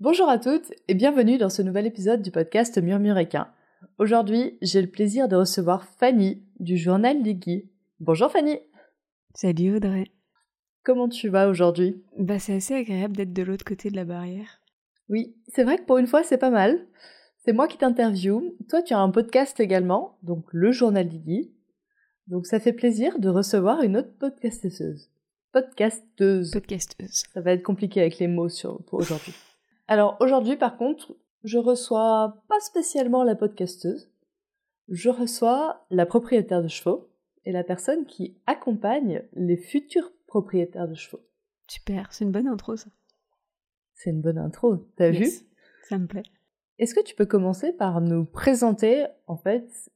[0.00, 3.48] Bonjour à toutes et bienvenue dans ce nouvel épisode du podcast Murmuréquin.
[3.98, 7.68] Aujourd'hui, j'ai le plaisir de recevoir Fanny du journal Liggy.
[7.98, 8.60] Bonjour Fanny
[9.34, 10.04] Salut Audrey
[10.84, 12.04] Comment tu vas aujourd'hui?
[12.16, 14.60] Bah c'est assez agréable d'être de l'autre côté de la barrière.
[15.08, 16.78] Oui, c'est vrai que pour une fois c'est pas mal.
[17.44, 18.54] C'est moi qui t'interviewe.
[18.68, 21.52] Toi tu as un podcast également, donc le journal Liggy.
[22.28, 25.10] Donc ça fait plaisir de recevoir une autre podcasteuse.
[25.50, 26.52] Podcasteuse.
[26.52, 27.24] Podcasteuse.
[27.34, 29.34] Ça va être compliqué avec les mots sur, pour aujourd'hui.
[29.88, 34.10] Alors aujourd'hui par contre, je reçois pas spécialement la podcasteuse.
[34.88, 37.10] Je reçois la propriétaire de chevaux
[37.44, 41.22] et la personne qui accompagne les futurs propriétaire de chevaux.
[41.66, 42.90] Super, c'est une bonne intro ça.
[43.94, 45.26] C'est une bonne intro, t'as vu?
[45.88, 46.22] Ça me plaît.
[46.78, 49.90] Est-ce que tu peux commencer par nous présenter en fait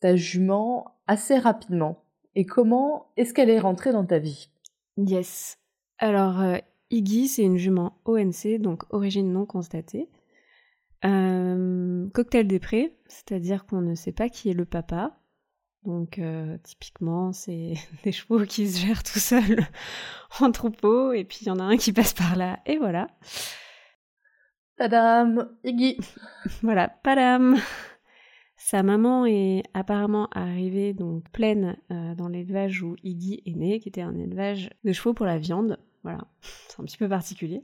[0.00, 2.04] ta jument assez rapidement?
[2.34, 4.50] Et comment est-ce qu'elle est rentrée dans ta vie?
[4.96, 5.58] Yes.
[5.98, 6.58] Alors euh,
[6.90, 10.08] Iggy c'est une jument ONC donc origine non constatée.
[11.04, 15.18] Euh, cocktail des prés, c'est-à-dire qu'on ne sait pas qui est le papa,
[15.84, 19.66] donc euh, typiquement, c'est des chevaux qui se gèrent tout seuls
[20.40, 23.08] en troupeau, et puis il y en a un qui passe par là, et voilà.
[24.76, 25.98] Padam, Iggy.
[26.62, 27.56] voilà, padam.
[28.56, 33.88] Sa maman est apparemment arrivée donc pleine euh, dans l'élevage où Iggy est né, qui
[33.88, 35.78] était un élevage de chevaux pour la viande.
[36.02, 36.26] Voilà,
[36.68, 37.62] c'est un petit peu particulier.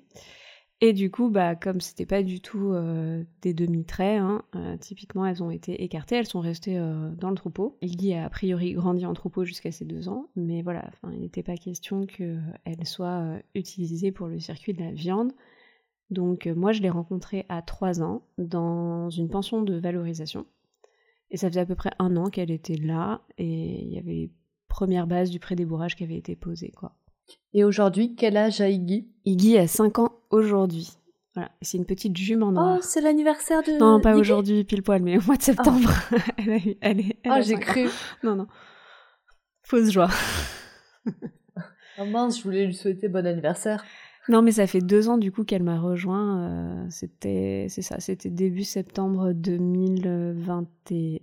[0.81, 5.25] Et du coup, bah, comme c'était pas du tout euh, des demi-traits, hein, euh, typiquement
[5.25, 7.79] elles ont été écartées, elles sont restées euh, dans le troupeau.
[7.81, 11.45] Iggy a a priori grandi en troupeau jusqu'à ses deux ans, mais voilà, il n'était
[11.45, 15.33] pas question qu'elle soit utilisée pour le circuit de la viande.
[16.11, 20.45] Donc moi je l'ai rencontrée à trois ans dans une pension de valorisation.
[21.31, 24.13] Et ça faisait à peu près un an qu'elle était là, et il y avait
[24.13, 24.31] les
[24.69, 26.95] premières bases du prédébourrage qui avaient été posées, quoi.
[27.53, 29.09] Et aujourd'hui, quel âge a Iggy?
[29.25, 30.91] Iggy a 5 ans aujourd'hui.
[31.35, 32.77] Voilà, c'est une petite jument noire.
[32.79, 33.73] Oh, c'est l'anniversaire de.
[33.79, 35.91] Non, pas aujourd'hui, pile poil, mais au mois de septembre.
[36.37, 37.19] elle a eu, elle est.
[37.27, 37.89] oh, j'ai cru.
[38.23, 38.47] Non, non.
[39.63, 40.11] Fausse joie.
[41.99, 43.85] oh mince, je voulais lui souhaiter bon anniversaire.
[44.29, 46.49] Non, mais ça fait deux ans du coup qu'elle m'a rejoint.
[46.49, 51.21] Euh, c'était, c'est ça, c'était début septembre 2021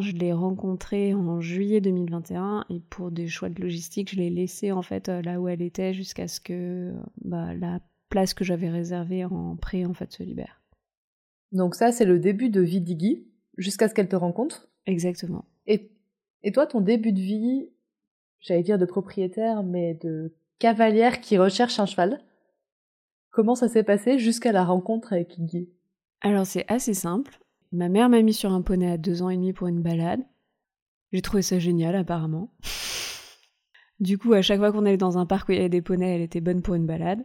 [0.00, 4.72] je l'ai rencontrée en juillet 2021 et pour des choix de logistique, je l'ai laissée
[4.72, 6.92] en fait euh, là où elle était jusqu'à ce que
[7.24, 10.60] bah, la place que j'avais réservée en pré en fait se libère.
[11.52, 13.26] Donc ça, c'est le début de vie d'Iggy
[13.56, 15.44] jusqu'à ce qu'elle te rencontre Exactement.
[15.66, 15.90] Et,
[16.42, 17.68] et toi, ton début de vie,
[18.40, 22.20] j'allais dire de propriétaire, mais de cavalière qui recherche un cheval,
[23.32, 25.68] comment ça s'est passé jusqu'à la rencontre avec Iggy?
[26.20, 27.40] Alors c'est assez simple.
[27.72, 30.20] Ma mère m'a mis sur un poney à deux ans et demi pour une balade.
[31.12, 32.54] J'ai trouvé ça génial, apparemment.
[34.00, 35.80] Du coup, à chaque fois qu'on allait dans un parc où il y avait des
[35.80, 37.24] poneys, elle était bonne pour une balade.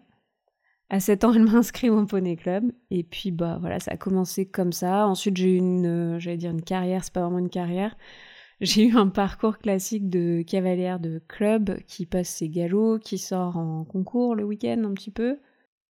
[0.92, 2.72] À 7 ans, elle m'a inscrit au poney club.
[2.92, 5.08] Et puis, bah voilà, ça a commencé comme ça.
[5.08, 7.98] Ensuite, j'ai eu une, euh, j'allais dire une carrière, c'est pas vraiment une carrière.
[8.62, 13.56] J'ai eu un parcours classique de cavalière de club qui passe ses galops, qui sort
[13.56, 15.38] en concours le week-end un petit peu.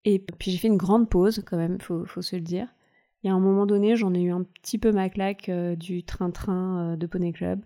[0.09, 2.69] Et puis j'ai fait une grande pause quand même, faut, faut se le dire.
[3.25, 6.06] Et à un moment donné, j'en ai eu un petit peu ma claque euh, du
[6.06, 7.59] train-train euh, de Poney Club.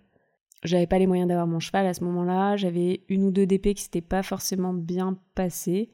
[0.64, 2.58] J'avais pas les moyens d'avoir mon cheval à ce moment-là.
[2.58, 5.92] J'avais une ou deux DP qui s'étaient pas forcément bien passées.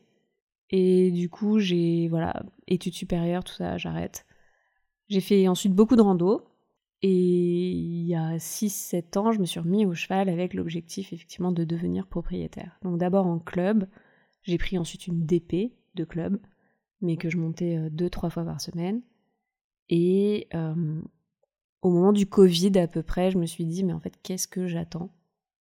[0.70, 4.26] Et du coup, j'ai, voilà, études supérieures, tout ça, j'arrête.
[5.10, 6.44] J'ai fait ensuite beaucoup de rando.
[7.02, 11.52] Et il y a 6-7 ans, je me suis remis au cheval avec l'objectif effectivement
[11.52, 12.80] de devenir propriétaire.
[12.84, 13.86] Donc d'abord en club,
[14.44, 16.40] j'ai pris ensuite une DP de club,
[17.02, 19.02] mais que je montais 2-3 euh, fois par semaine.
[19.90, 21.02] Et euh,
[21.82, 24.48] au moment du Covid à peu près, je me suis dit, mais en fait, qu'est-ce
[24.48, 25.12] que j'attends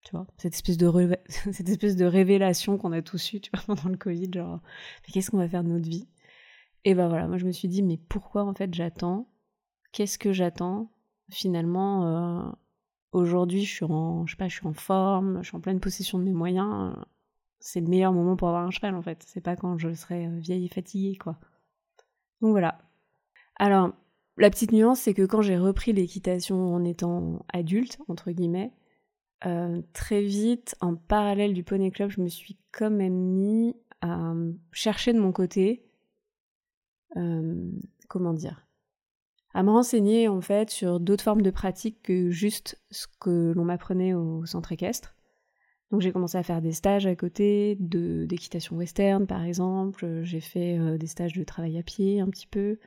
[0.07, 0.89] tu vois, cette espèce de,
[1.29, 4.61] cette espèce de révélation qu'on a tous eue, pendant le Covid, genre,
[5.03, 6.07] mais qu'est-ce qu'on va faire de notre vie?
[6.85, 9.29] Et ben voilà, moi je me suis dit, mais pourquoi en fait j'attends?
[9.91, 10.93] Qu'est-ce que j'attends?
[11.29, 12.53] Finalement, euh,
[13.11, 15.81] aujourd'hui, je suis en, je sais pas, je suis en forme, je suis en pleine
[15.81, 16.95] possession de mes moyens.
[17.67, 19.25] C'est le meilleur moment pour avoir un cheval en fait.
[19.27, 21.39] C'est pas quand je serai euh, vieille et fatiguée, quoi.
[22.41, 22.79] Donc voilà.
[23.57, 23.93] Alors,
[24.37, 28.73] la petite nuance, c'est que quand j'ai repris l'équitation en étant adulte, entre guillemets,
[29.47, 34.35] euh, très vite, en parallèle du Poney Club, je me suis quand même mis à
[34.73, 35.83] chercher de mon côté
[38.09, 38.67] comment dire
[39.57, 43.65] à me renseigner en fait sur d'autres formes de pratiques que juste ce que l'on
[43.65, 45.16] m'apprenait au centre équestre.
[45.91, 50.79] Donc j'ai commencé à faire des stages à côté d'équitation western par exemple, j'ai fait
[50.79, 52.79] euh, des stages de travail à pied un petit peu.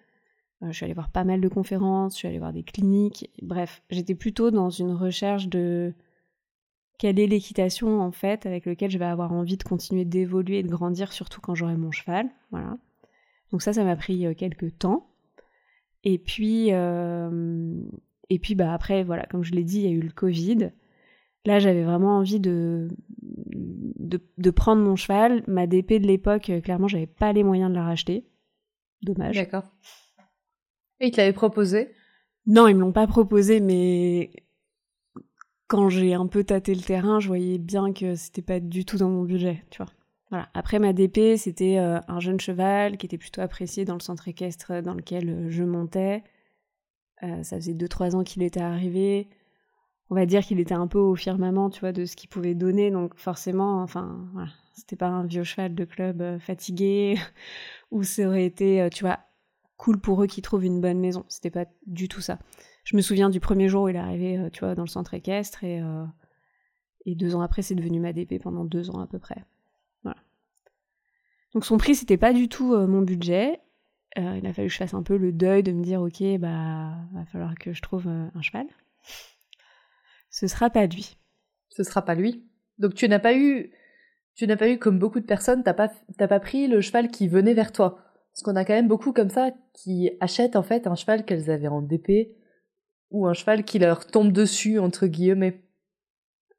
[0.62, 3.30] Euh, je suis allée voir pas mal de conférences, je suis allée voir des cliniques.
[3.42, 5.94] Bref, j'étais plutôt dans une recherche de
[6.98, 10.64] quelle est l'équitation en fait avec lequel je vais avoir envie de continuer d'évoluer et
[10.64, 12.78] de grandir surtout quand j'aurai mon cheval, voilà.
[13.52, 15.06] Donc ça ça m'a pris euh, quelques temps.
[16.04, 20.00] Et puis, et puis bah après, voilà, comme je l'ai dit, il y a eu
[20.00, 20.72] le Covid.
[21.46, 25.44] Là, j'avais vraiment envie de, de, prendre mon cheval.
[25.48, 28.28] Ma DP de l'époque, euh, clairement, j'avais pas les moyens de la racheter.
[29.02, 29.36] Dommage.
[29.36, 29.64] D'accord.
[31.00, 31.90] Et ils te l'avaient proposé?
[32.46, 34.32] Non, ils me l'ont pas proposé, mais
[35.68, 38.98] quand j'ai un peu tâté le terrain, je voyais bien que c'était pas du tout
[38.98, 39.92] dans mon budget, tu vois.
[40.30, 40.50] Voilà.
[40.54, 44.28] Après ma DP, c'était euh, un jeune cheval qui était plutôt apprécié dans le centre
[44.28, 46.24] équestre dans lequel euh, je montais.
[47.24, 49.30] Euh, ça faisait 2-3 ans qu'il était arrivé.
[50.10, 52.56] On va dire qu'il était un peu au firmament, tu vois, de ce qu'il pouvait
[52.56, 52.92] donner.
[52.92, 57.18] Donc forcément, enfin, voilà, c'était pas un vieux cheval de club fatigué
[57.92, 59.20] ou ça aurait été, tu vois,
[59.78, 61.26] cool pour eux qu'ils trouvent une bonne maison.
[61.28, 62.40] C'était pas du tout ça.
[62.86, 65.14] Je me souviens du premier jour où il est arrivé, tu vois, dans le centre
[65.14, 65.82] équestre et,
[67.06, 69.44] deux ans après, c'est devenu ma DP pendant deux ans à peu près.
[71.54, 73.60] Donc son prix, c'était pas du tout euh, mon budget.
[74.18, 76.22] Euh, il a fallu que je fasse un peu le deuil de me dire, ok,
[76.40, 78.68] bah, va falloir que je trouve euh, un cheval.
[80.40, 81.18] Ce sera pas lui.
[81.68, 82.48] Ce sera pas lui.
[82.78, 83.74] Donc tu n'as pas eu,
[84.36, 87.10] tu n'as pas eu comme beaucoup de personnes, t'as pas, t'as pas pris le cheval
[87.10, 88.00] qui venait vers toi.
[88.32, 91.52] Parce qu'on a quand même beaucoup comme ça qui achètent en fait un cheval qu'elles
[91.52, 92.38] avaient en DP
[93.12, 95.62] ou un cheval qui leur tombe dessus entre guillemets.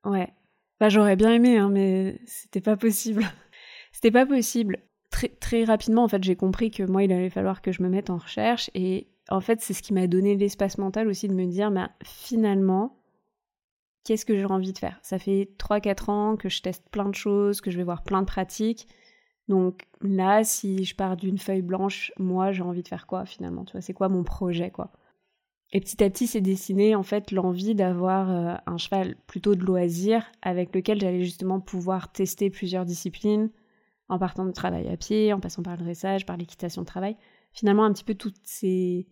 [0.04, 0.28] Ouais.
[0.78, 3.24] Bah j'aurais bien aimé, hein, mais c'était pas possible.
[3.92, 4.78] C'était pas possible.
[5.10, 7.88] Très, très rapidement, en fait, j'ai compris que moi, il allait falloir que je me
[7.88, 8.70] mette en recherche.
[8.74, 11.90] Et en fait, c'est ce qui m'a donné l'espace mental aussi de me dire, bah,
[12.04, 12.99] finalement,
[14.04, 14.98] qu'est-ce que j'ai envie de faire?
[15.02, 18.20] Ça fait 3-4 ans que je teste plein de choses, que je vais voir plein
[18.20, 18.88] de pratiques.
[19.48, 23.64] Donc là, si je pars d'une feuille blanche, moi, j'ai envie de faire quoi finalement?
[23.64, 24.92] Tu vois, c'est quoi mon projet, quoi?
[25.72, 29.64] Et petit à petit, c'est dessiné en fait l'envie d'avoir euh, un cheval plutôt de
[29.64, 33.50] loisir avec lequel j'allais justement pouvoir tester plusieurs disciplines,
[34.08, 37.16] en partant de travail à pied, en passant par le dressage, par l'équitation de travail.
[37.52, 39.06] Finalement, un petit peu toutes ces,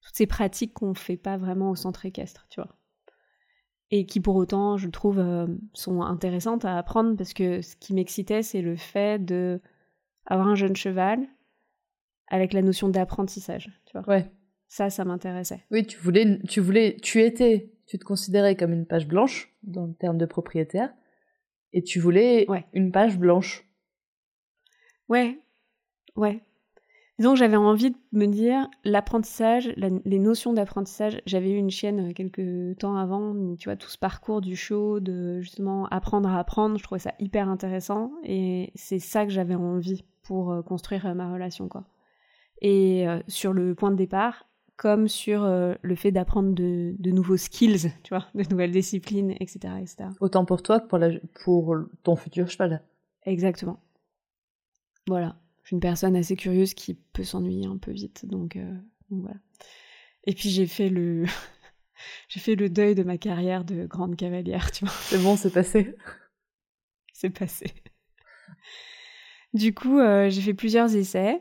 [0.00, 2.77] toutes ces pratiques qu'on ne fait pas vraiment au centre équestre, tu vois?
[3.90, 7.94] Et qui pour autant, je trouve, euh, sont intéressantes à apprendre parce que ce qui
[7.94, 9.60] m'excitait, c'est le fait de
[10.26, 11.26] avoir un jeune cheval
[12.28, 14.06] avec la notion d'apprentissage, tu vois.
[14.06, 14.30] Ouais.
[14.68, 15.64] Ça, ça m'intéressait.
[15.70, 19.86] Oui, tu voulais, tu voulais, tu étais, tu te considérais comme une page blanche dans
[19.86, 20.92] le terme de propriétaire,
[21.72, 23.66] et tu voulais une page blanche.
[25.08, 25.40] Ouais,
[26.16, 26.42] ouais.
[27.18, 31.20] Disons que j'avais envie de me dire l'apprentissage, les notions d'apprentissage.
[31.26, 35.00] J'avais eu une chienne euh, quelques temps avant, tu vois, tout ce parcours du show,
[35.00, 36.78] de justement apprendre à apprendre.
[36.78, 41.14] Je trouvais ça hyper intéressant et c'est ça que j'avais envie pour euh, construire euh,
[41.14, 41.84] ma relation, quoi.
[42.60, 48.08] Et sur le point de départ, comme sur le fait d'apprendre de, nouveaux skills, tu
[48.12, 50.08] vois, de nouvelles disciplines, etc., etc.
[50.20, 51.10] Autant pour toi que pour, la,
[51.44, 52.82] pour ton futur cheval.
[53.24, 53.78] Exactement.
[55.06, 55.36] Voilà.
[55.68, 58.74] Je suis une personne assez curieuse qui peut s'ennuyer un peu vite, donc, euh,
[59.10, 59.36] voilà.
[60.24, 61.26] Et puis j'ai fait le
[62.30, 64.94] j'ai fait le deuil de ma carrière de grande cavalière, tu vois.
[64.94, 65.94] C'est bon, c'est passé.
[67.12, 67.66] c'est passé.
[69.52, 71.38] Du coup, euh, j'ai fait plusieurs essais.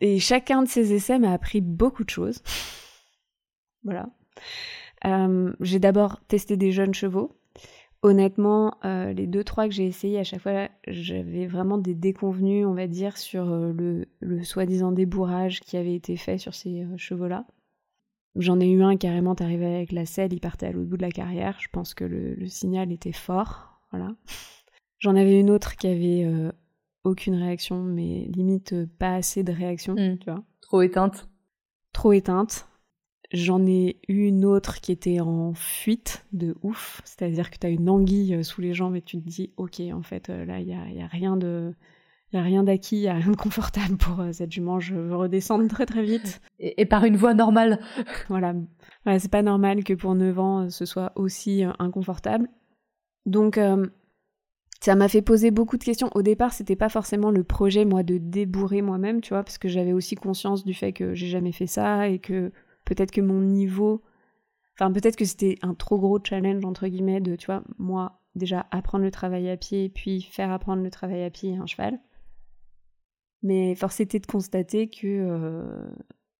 [0.00, 2.42] Et chacun de ces essais m'a appris beaucoup de choses.
[3.84, 4.10] voilà.
[5.06, 7.37] Euh, j'ai d'abord testé des jeunes chevaux.
[8.02, 12.64] Honnêtement, euh, les deux trois que j'ai essayé à chaque fois, j'avais vraiment des déconvenus,
[12.64, 16.84] on va dire, sur euh, le, le soi-disant débourrage qui avait été fait sur ces
[16.84, 17.44] euh, chevaux-là.
[18.36, 21.02] J'en ai eu un carrément arrivé avec la selle, il partait à l'autre bout de
[21.02, 21.56] la carrière.
[21.60, 24.14] Je pense que le, signal était fort, voilà.
[25.00, 26.26] J'en avais une autre qui avait
[27.04, 30.18] aucune réaction, mais limite pas assez de réaction, hmm.
[30.18, 30.42] tu vois.
[30.60, 31.28] Trop éteinte.
[31.92, 32.68] Trop éteinte.
[33.30, 37.70] J'en ai eu une autre qui était en fuite de ouf, c'est-à-dire que tu as
[37.70, 40.60] une anguille euh, sous les jambes et tu te dis, ok, en fait, euh, là,
[40.60, 41.74] il n'y a, y a, rien de...
[42.32, 44.94] Il a rien d'acquis, il n'y a rien de confortable pour euh, cette jument, je
[44.94, 46.40] veux redescendre très très vite.
[46.58, 47.80] Et, par une voie normale.
[48.28, 48.54] voilà.
[49.04, 52.48] voilà c'est pas normal que pour 9 ans, ce soit aussi inconfortable.
[53.26, 53.58] Donc,
[54.80, 56.10] ça m'a fait poser beaucoup de questions.
[56.14, 59.68] Au départ, c'était pas forcément le projet, moi, de débourrer moi-même, tu vois, parce que
[59.68, 62.52] j'avais aussi conscience du fait que j'ai jamais fait ça et que
[62.88, 64.02] Peut-être que mon niveau.
[64.74, 68.66] Enfin, peut-être que c'était un trop gros challenge, entre guillemets, de, tu vois, moi, déjà
[68.70, 72.00] apprendre le travail à pied, puis faire apprendre le travail à pied à un cheval.
[73.42, 75.86] Mais force était de constater que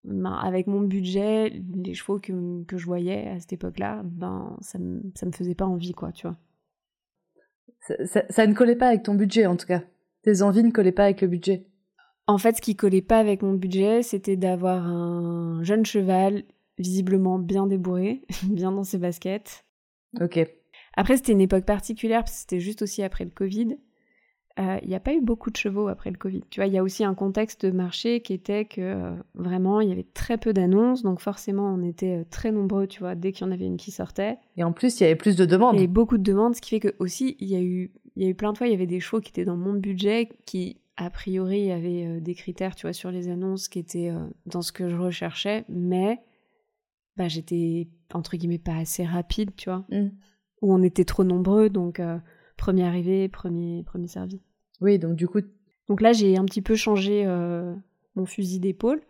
[0.04, 5.02] ben, avec mon budget, les chevaux que, je voyais à cette époque-là, ben ça me,
[5.14, 6.36] ça me faisait pas envie, quoi, tu vois.
[8.30, 9.82] Ça, ne collait pas avec ton budget, en tout cas.
[10.22, 11.66] Tes envies ne collaient pas avec le budget.
[12.28, 16.44] En fait, ce qui collait pas avec mon budget, c'était d'avoir un jeune cheval,
[16.76, 19.64] visiblement bien débourré, bien dans ses baskets.
[20.20, 20.38] Ok.
[20.94, 23.78] Après, c'était une époque particulière, parce que c'était juste aussi après le Covid.
[24.58, 26.42] Euh, il n'y a pas eu beaucoup de chevaux après le Covid.
[26.50, 29.80] Tu vois, il y a aussi un contexte de marché qui était que euh, vraiment,
[29.80, 33.14] il y avait très peu d'annonces, donc forcément, on était euh, très nombreux, tu vois,
[33.14, 34.36] dès qu'il y en avait une qui sortait.
[34.58, 35.76] Et en plus, il y avait plus de demandes.
[35.76, 37.90] Il y avait beaucoup de demandes, ce qui fait que aussi, il y a eu,
[38.16, 39.56] il y a eu plein de fois, il y avait des chevaux qui étaient dans
[39.56, 44.12] mon budget, qui a priori avaient des critères, tu vois, sur les annonces qui étaient
[44.46, 46.18] dans ce que je recherchais, mais
[47.16, 50.08] bah, j'étais entre guillemets pas assez rapide, tu vois, mm.
[50.62, 52.00] ou on était trop nombreux, donc
[52.56, 54.42] premier arrivé, premier premier servi.
[54.80, 55.40] Oui, donc du coup.
[55.88, 57.74] Donc là, j'ai un petit peu changé euh,
[58.14, 59.00] mon fusil d'épaule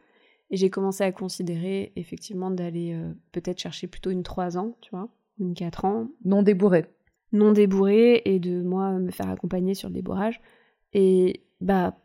[0.50, 4.90] et j'ai commencé à considérer effectivement d'aller euh, peut-être chercher plutôt une 3 ans, tu
[4.90, 5.08] vois,
[5.40, 6.08] une 4 ans.
[6.24, 6.86] Non débourrée.
[7.32, 10.40] Non débourrée et de moi me faire accompagner sur le débourrage.
[10.92, 11.98] Et bah,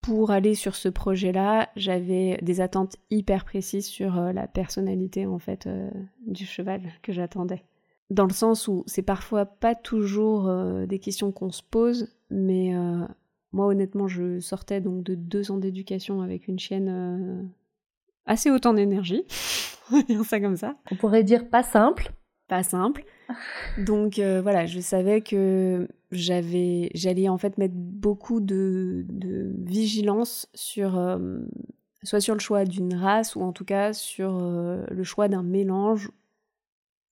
[0.00, 5.38] pour aller sur ce projet-là, j'avais des attentes hyper précises sur euh, la personnalité en
[5.38, 5.68] fait
[6.26, 7.64] du cheval que j'attendais.
[8.10, 10.52] Dans le sens où c'est parfois pas toujours
[10.86, 13.06] des questions qu'on se pose, mais euh,
[13.52, 17.42] moi, honnêtement, je sortais donc de deux ans d'éducation avec une chienne euh,
[18.26, 19.24] assez haute en énergie.
[19.92, 20.76] On va dire ça comme ça.
[20.90, 22.10] On pourrait dire pas simple.
[22.48, 23.04] Pas simple.
[23.78, 29.06] Donc euh, voilà, je savais que j'avais, j'allais en fait mettre beaucoup de,
[29.64, 31.18] vigilance sur,
[32.02, 36.10] soit sur le choix d'une race ou en tout cas sur le choix d'un mélange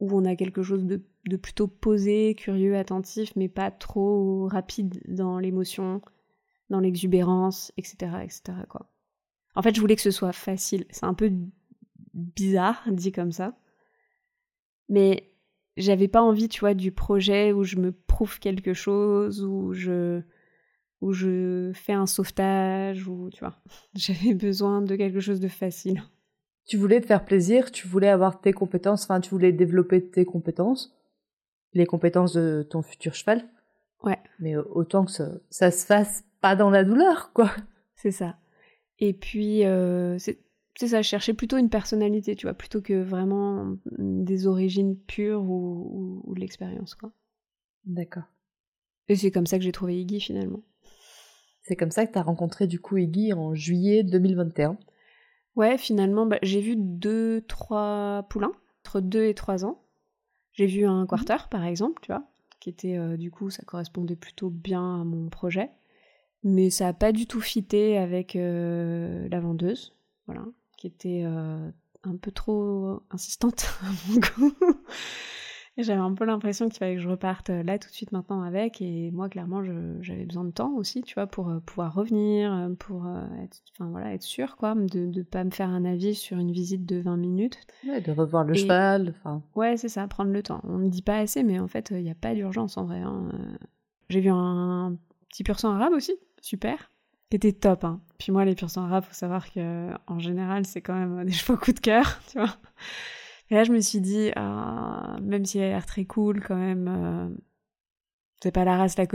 [0.01, 5.01] où on a quelque chose de de plutôt posé, curieux, attentif, mais pas trop rapide
[5.07, 6.03] dans l'émotion,
[6.71, 8.43] dans l'exubérance, etc., etc.
[8.69, 8.91] Quoi.
[9.55, 10.87] En fait, je voulais que ce soit facile.
[10.91, 11.31] C'est un peu
[12.15, 13.57] bizarre dit comme ça,
[14.89, 15.32] mais
[15.77, 20.21] j'avais pas envie, tu vois, du projet où je me prouve quelque chose, où je
[21.01, 23.57] où je fais un sauvetage, ou tu vois,
[23.95, 26.03] j'avais besoin de quelque chose de facile.
[26.65, 30.25] Tu voulais te faire plaisir, tu voulais avoir tes compétences, enfin tu voulais développer tes
[30.25, 30.97] compétences
[31.75, 33.45] les compétences de ton futur cheval.
[34.03, 34.19] Ouais.
[34.39, 35.13] Mais autant que
[35.51, 37.51] ça, se fasse pas dans la douleur, quoi.
[37.95, 38.37] C'est ça.
[38.99, 40.19] Et puis, euh,
[40.77, 46.23] c'est ça, chercher plutôt une personnalité, tu vois, plutôt que vraiment des origines pures ou,
[46.25, 47.13] ou, de l'expérience, quoi.
[47.85, 48.25] D'accord.
[49.09, 50.63] Et c'est comme ça que j'ai trouvé Iggy, finalement.
[51.63, 54.79] C'est comme ça que tu as rencontré, du coup, Iggy en juillet 2021.
[55.57, 58.53] Ouais, finalement, bah, j'ai vu deux, trois poulains,
[58.85, 59.83] entre deux et trois ans.
[60.53, 62.25] J'ai vu un quarter, par exemple, tu vois,
[62.61, 65.71] qui était, euh, du coup, ça correspondait plutôt bien à mon projet.
[66.43, 69.95] Mais ça n'a pas du tout fité avec euh, la vendeuse,
[70.27, 70.45] voilà,
[70.83, 71.71] qui était euh,
[72.03, 74.53] un peu trop insistante à mon goût.
[75.79, 78.43] J'avais un peu l'impression qu'il fallait que je reparte euh, là tout de suite maintenant
[78.43, 78.83] avec.
[78.83, 79.63] Et moi, clairement,
[80.01, 83.07] j'avais besoin de temps aussi, tu vois, pour euh, pouvoir revenir, pour
[83.41, 86.51] être, enfin, voilà, être sûr, quoi, de ne pas me faire un avis sur une
[86.51, 87.59] visite de 20 minutes.
[87.87, 89.15] Ouais, de revoir le cheval.
[89.55, 90.63] Ouais, c'est ça, prendre le temps.
[90.65, 92.99] On ne dit pas assez, mais en fait, il n'y a pas d'urgence en vrai.
[92.99, 93.31] Hein.
[94.09, 94.97] J'ai vu un
[95.29, 96.91] petit pur sang arabe aussi, super,
[97.31, 97.85] qui était top.
[97.85, 98.01] Hein.
[98.23, 101.33] Puis moi, les pur sang arabes, faut savoir que en général, c'est quand même des
[101.33, 102.55] chevaux coup de cœur, tu vois.
[103.51, 106.87] Et là, je me suis dit, ah, même s'il a l'air très cool, quand même,
[106.89, 107.29] euh,
[108.41, 109.07] c'est pas la race la,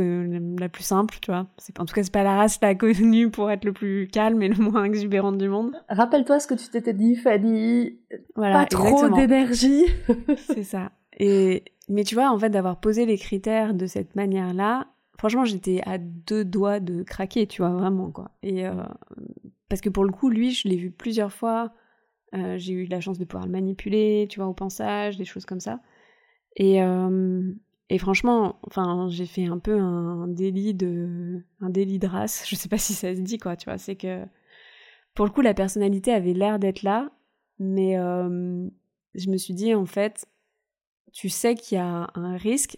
[0.59, 1.47] la, plus simple, tu vois.
[1.79, 4.49] En tout cas, c'est pas la race la connue pour être le plus calme et
[4.49, 5.71] le moins exubérante du monde.
[5.87, 8.01] Rappelle-toi ce que tu t'étais dit, Fanny.
[8.35, 9.85] Voilà, pas trop d'énergie.
[10.53, 10.91] c'est ça.
[11.17, 14.87] Et mais tu vois, en fait, d'avoir posé les critères de cette manière-là,
[15.17, 18.31] franchement, j'étais à deux doigts de craquer, tu vois, vraiment quoi.
[18.43, 18.83] Et euh,
[19.69, 21.73] parce que pour le coup, lui, je l'ai vu plusieurs fois
[22.33, 25.45] euh, j'ai eu la chance de pouvoir le manipuler, tu vois, au pensage, des choses
[25.45, 25.79] comme ça.
[26.57, 27.53] Et, euh,
[27.89, 32.45] et franchement, enfin, j'ai fait un peu un délit de, un délit de race.
[32.49, 33.77] Je sais pas si ça se dit quoi, tu vois.
[33.77, 34.25] C'est que
[35.15, 37.09] pour le coup, la personnalité avait l'air d'être là,
[37.59, 40.27] mais je me suis dit en fait,
[41.13, 42.77] tu sais qu'il y a un risque.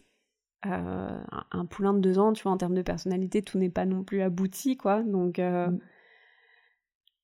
[0.63, 4.03] Un poulain de deux ans, tu vois, en termes de personnalité, tout n'est pas non
[4.03, 5.03] plus abouti, quoi.
[5.03, 5.79] Donc, mm.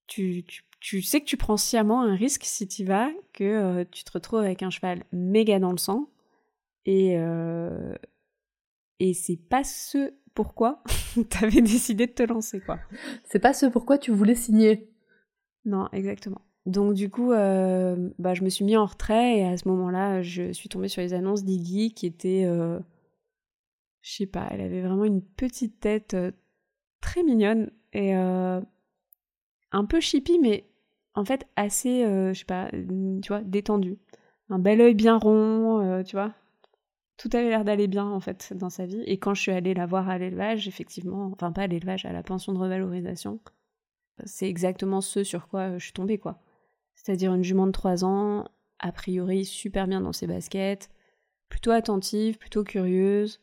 [0.07, 3.85] tu, tu, tu sais que tu prends sciemment un risque si tu vas, que euh,
[3.89, 6.11] tu te retrouves avec un cheval méga dans le sang.
[6.85, 7.95] Et, euh,
[8.99, 10.83] et c'est pas ce pourquoi
[11.15, 12.77] tu avais décidé de te lancer, quoi.
[13.23, 14.87] C'est pas ce pourquoi tu voulais signer.
[15.65, 16.41] Non, exactement.
[16.67, 20.21] Donc du coup, euh, bah, je me suis mis en retrait et à ce moment-là,
[20.21, 22.45] je suis tombée sur les annonces d'Iggy qui étaient,
[24.05, 26.15] je sais pas, elle avait vraiment une petite tête
[27.01, 28.62] très mignonne et un
[29.89, 30.69] peu chippy, mais
[31.15, 33.97] en fait assez, je sais pas, tu vois, détendu.
[34.50, 36.35] Un bel œil bien rond, tu vois.
[37.17, 39.01] Tout avait l'air d'aller bien en fait dans sa vie.
[39.07, 42.13] Et quand je suis allée la voir à l'élevage, effectivement, enfin pas à l'élevage, à
[42.13, 43.39] la pension de revalorisation,
[44.24, 46.43] c'est exactement ce sur quoi je suis tombée quoi.
[46.93, 48.45] C'est-à-dire une jument de 3 ans,
[48.77, 50.91] a priori super bien dans ses baskets,
[51.50, 53.41] plutôt attentive, plutôt curieuse,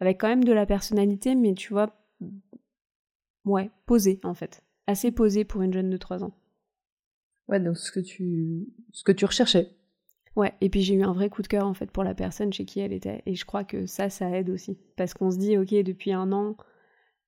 [0.00, 1.94] avec quand même de la personnalité, mais tu vois,
[3.44, 4.62] ouais, posée en fait.
[4.86, 6.36] Assez posée pour une jeune de 3 ans.
[7.48, 9.70] Ouais, donc ce que tu, ce que tu recherchais.
[10.36, 12.52] Ouais, et puis j'ai eu un vrai coup de cœur en fait pour la personne
[12.52, 13.22] chez qui elle était.
[13.26, 14.78] Et je crois que ça, ça aide aussi.
[14.96, 16.56] Parce qu'on se dit, ok, depuis un an,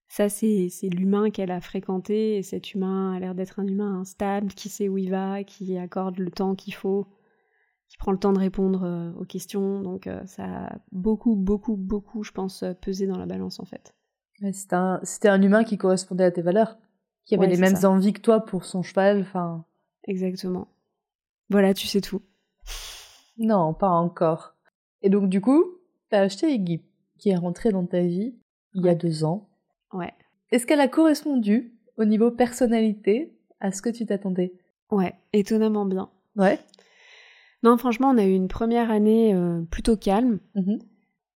[0.09, 4.49] ça c'est l'humain qu'elle a fréquenté, et cet humain a l'air d'être un humain instable,
[4.55, 7.07] qui sait où il va, qui accorde le temps qu'il faut
[7.89, 9.81] qui prend le temps de répondre euh, aux questions.
[9.81, 13.65] Donc euh, ça a beaucoup, beaucoup, beaucoup, je pense, euh, pesé dans la balance en
[13.65, 13.95] fait.
[14.53, 16.77] C'était un, un, humain qui correspondait à tes valeurs,
[17.25, 19.21] qui avait les mêmes envies que toi pour son cheval.
[19.23, 19.65] Enfin.
[20.05, 20.69] Exactement.
[21.49, 22.23] Voilà, tu sais tout.
[23.39, 24.55] Non, pas encore.
[25.03, 25.65] Et donc du coup,
[26.11, 26.83] t'as acheté Iggy,
[27.19, 28.35] qui est rentrée dans ta vie
[28.75, 29.49] il y a deux ans.
[29.93, 30.13] Ouais.
[30.51, 34.53] Est-ce qu'elle a correspondu au niveau personnalité à ce que tu t'attendais?
[34.91, 36.11] Ouais, étonnamment bien.
[36.37, 36.61] Ouais.
[37.67, 40.39] Non, franchement, on a eu une première année euh, plutôt calme.
[40.55, 40.79] Mhm.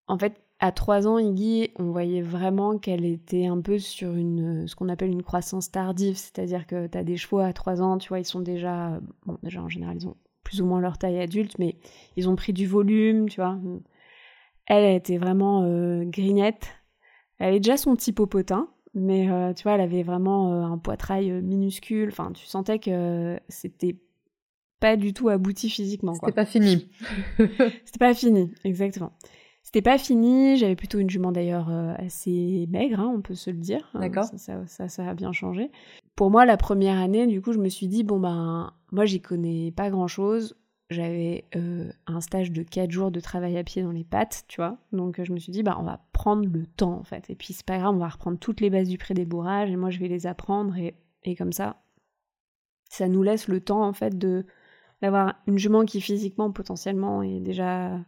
[0.06, 4.68] En fait, à trois ans, Iggy, on voyait vraiment qu'elle était un peu sur une,
[4.68, 7.98] ce qu'on appelle une croissance tardive, c'est-à-dire que tu as des chevaux à trois ans,
[7.98, 10.98] tu vois, ils sont déjà, bon, déjà en général, ils ont plus ou moins leur
[10.98, 11.80] taille adulte, mais
[12.16, 13.58] ils ont pris du volume, tu vois.
[14.66, 16.68] Elle, elle était vraiment euh, grignette.
[17.40, 21.42] Elle avait déjà son petit popotin, mais euh, tu vois, elle avait vraiment un poitrail
[21.42, 22.10] minuscule.
[22.10, 23.96] Enfin, tu sentais que c'était
[24.80, 26.14] pas du tout abouti physiquement.
[26.14, 26.88] C'était pas fini.
[27.38, 29.12] C'était pas fini, exactement.
[29.62, 33.50] C'était pas fini, j'avais plutôt une jument d'ailleurs euh, assez maigre, hein, on peut se
[33.50, 33.88] le dire.
[33.94, 34.24] Hein, D'accord.
[34.36, 35.70] Ça ça, a bien changé.
[36.16, 39.20] Pour moi, la première année, du coup, je me suis dit, bon ben, moi j'y
[39.20, 40.56] connais pas grand chose.
[40.88, 44.56] J'avais euh, un stage de 4 jours de travail à pied dans les pattes, tu
[44.56, 44.76] vois.
[44.92, 47.30] Donc je me suis dit, bah on va prendre le temps en fait.
[47.30, 49.90] Et puis c'est pas grave, on va reprendre toutes les bases du pré-débourrage et moi
[49.90, 51.80] je vais les apprendre et, et comme ça,
[52.88, 54.46] ça nous laisse le temps en fait de
[55.02, 57.98] d'avoir une jument qui physiquement potentiellement est déjà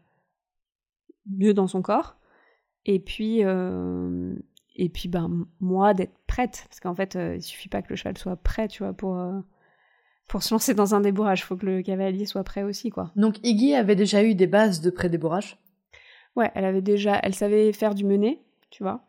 [1.26, 2.16] mieux dans son corps.
[2.84, 4.34] Et puis euh,
[4.74, 6.64] et puis ben moi d'être prête.
[6.68, 9.18] Parce qu'en fait euh, il suffit pas que le cheval soit prêt tu vois pour
[9.18, 9.40] euh,
[10.28, 11.40] pour se lancer dans un débourrage.
[11.40, 13.12] Il faut que le cavalier soit prêt aussi quoi.
[13.16, 15.58] Donc Iggy avait déjà eu des bases de pré-débourrage?
[16.34, 19.04] Ouais elle avait déjà elle savait faire du mené tu vois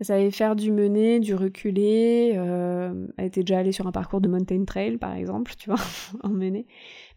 [0.00, 2.32] elle savait faire du mené, du reculé.
[2.36, 5.80] Euh, elle était déjà allée sur un parcours de mountain trail, par exemple, tu vois,
[6.22, 6.66] en mené.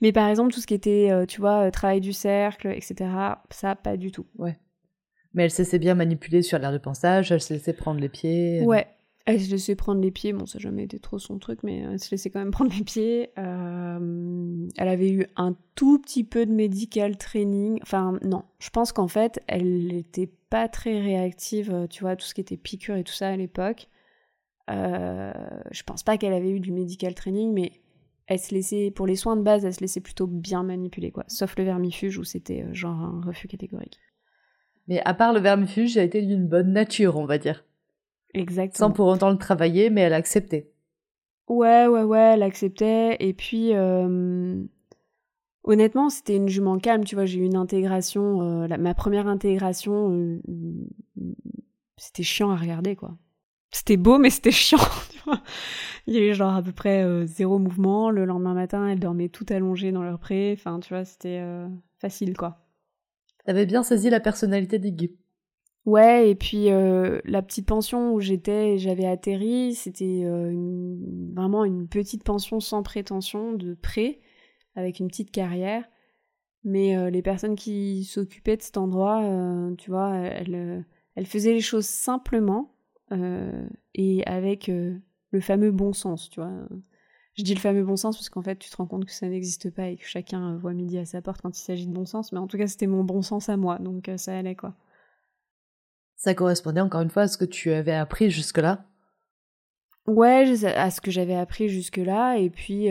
[0.01, 3.09] Mais par exemple, tout ce qui était, euh, tu vois, euh, travail du cercle, etc.,
[3.49, 4.27] ça, pas du tout.
[4.37, 4.57] Ouais.
[5.33, 8.61] Mais elle s'est bien manipuler sur l'air de pensage, elle se laissait prendre les pieds.
[8.63, 8.87] Ouais,
[9.27, 11.81] elle se laissait prendre les pieds, bon ça n'a jamais été trop son truc, mais
[11.81, 13.29] elle se laissait quand même prendre les pieds.
[13.35, 19.07] elle avait eu un tout petit peu de medical training, enfin non, je pense qu'en
[19.07, 23.03] fait elle était pas très réactive, euh, tu vois, tout ce qui était piqûre et
[23.03, 23.87] tout ça à l'époque.
[24.69, 25.33] Euh,
[25.71, 27.71] je pense pas qu'elle avait eu du medical training, mais
[28.27, 31.23] elle se laissait, pour les soins de base, elle se laissait plutôt bien manipuler, quoi.
[31.27, 33.99] Sauf le vermifuge où c'était euh, genre un refus catégorique.
[34.87, 37.65] Mais à part le vermifuge, elle était d'une bonne nature, on va dire.
[38.33, 38.89] Exactement.
[38.89, 40.71] Sans pour autant le travailler, mais elle acceptait.
[41.47, 43.17] Ouais, ouais, ouais, elle acceptait.
[43.19, 44.63] Et puis, euh,
[45.67, 50.13] Honnêtement, c'était une jument calme, tu vois, j'ai eu une intégration, euh, ma première intégration,
[50.13, 50.41] euh,
[51.97, 53.17] c'était chiant à regarder, quoi.
[53.71, 54.79] C'était beau, mais c'était chiant,
[55.11, 55.41] tu vois.
[56.07, 59.27] Il y avait genre à peu près euh, zéro mouvement, le lendemain matin, elles dormaient
[59.27, 61.43] tout allongées dans leur pré, enfin, tu vois, c'était
[61.99, 62.65] facile, quoi.
[63.43, 65.17] T'avais bien saisi la personnalité d'Iggy.
[65.87, 70.23] Ouais, et puis la petite pension où j'étais, j'avais atterri, c'était
[71.33, 74.19] vraiment une petite pension sans prétention de pré
[74.75, 75.83] avec une petite carrière.
[76.63, 80.81] Mais euh, les personnes qui s'occupaient de cet endroit, euh, tu vois, elles, euh,
[81.15, 82.73] elles, faisaient les choses simplement
[83.93, 86.51] et avec le fameux bon sens, tu vois.
[87.35, 89.29] Je dis le fameux bon sens parce qu'en fait, tu te rends compte que ça
[89.29, 92.05] n'existe pas et que chacun voit midi à sa porte quand il s'agit de bon
[92.05, 92.33] sens.
[92.33, 94.75] Mais en tout cas, c'était mon bon sens à moi, donc ça allait quoi.
[96.27, 98.83] Ça correspondait encore une fois à ce que tu avais appris jusque-là
[100.07, 102.35] Ouais, à ce que j'avais appris jusque-là.
[102.37, 102.87] Et puis,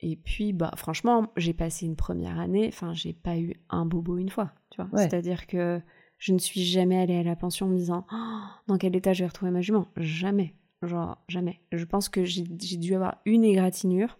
[0.00, 4.18] et puis, bah, franchement, j'ai passé une première année, enfin, j'ai pas eu un bobo
[4.18, 4.90] une fois, tu vois.
[4.98, 5.80] C'est-à-dire que
[6.18, 9.12] je ne suis jamais allée à la pension en me disant oh, dans quel état
[9.12, 9.86] je vais retrouver ma jument.
[9.96, 10.52] Jamais.
[10.82, 11.60] Genre, jamais.
[11.70, 14.18] Je pense que j'ai dû avoir une égratignure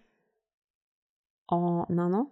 [1.49, 2.31] en un an.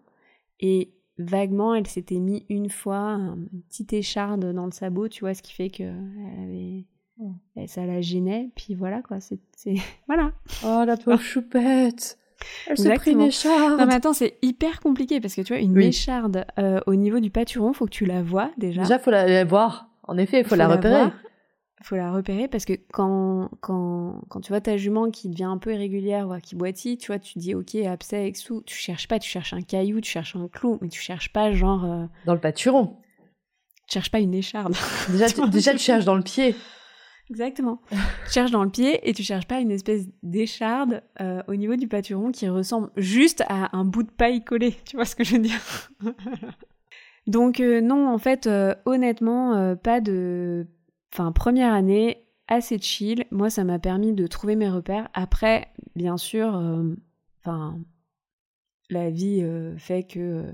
[0.60, 3.14] Et vaguement, elle s'était mis une fois
[3.52, 6.84] une petite écharde dans le sabot, tu vois, ce qui fait avait,
[7.56, 8.50] elle ça la gênait.
[8.56, 9.18] Puis voilà, quoi.
[9.20, 9.38] C'est,
[10.06, 10.32] voilà.
[10.64, 12.18] Oh, la pauvre choupette.
[12.66, 13.78] Elle s'est pris une écharde.
[13.78, 17.20] Non, mais attends, c'est hyper compliqué parce que tu vois, une écharde euh, au niveau
[17.20, 18.82] du pâturon, faut que tu la vois déjà.
[18.82, 19.88] Déjà, faut la, voir.
[20.02, 21.10] En effet, il faut, la repérer.
[21.84, 25.58] Faut la repérer parce que quand, quand, quand tu vois ta jument qui devient un
[25.58, 29.18] peu irrégulière, voire qui boitille, tu vois, tu dis ok, abcès, exou, tu cherches pas,
[29.18, 31.84] tu cherches un caillou, tu cherches un clou, mais tu cherches pas genre.
[31.84, 32.96] Euh, dans le pâturon.
[33.86, 34.74] Tu cherches pas une écharde.
[35.10, 36.56] Déjà, tu, déjà, tu cherches dans le pied.
[37.28, 37.80] Exactement.
[37.90, 41.76] tu cherches dans le pied et tu cherches pas une espèce d'écharde euh, au niveau
[41.76, 44.74] du pâturon qui ressemble juste à un bout de paille collé.
[44.86, 45.60] Tu vois ce que je veux dire?
[47.26, 48.48] Donc euh, non, en fait,
[48.86, 50.66] honnêtement, pas de...
[51.14, 53.24] Enfin, première année, assez chill.
[53.30, 55.08] Moi, ça m'a permis de trouver mes repères.
[55.14, 56.60] Après, bien sûr,
[57.38, 57.78] enfin,
[58.90, 59.46] la vie
[59.78, 60.44] fait que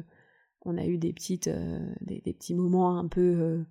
[0.67, 3.65] on a eu des petits moments un peu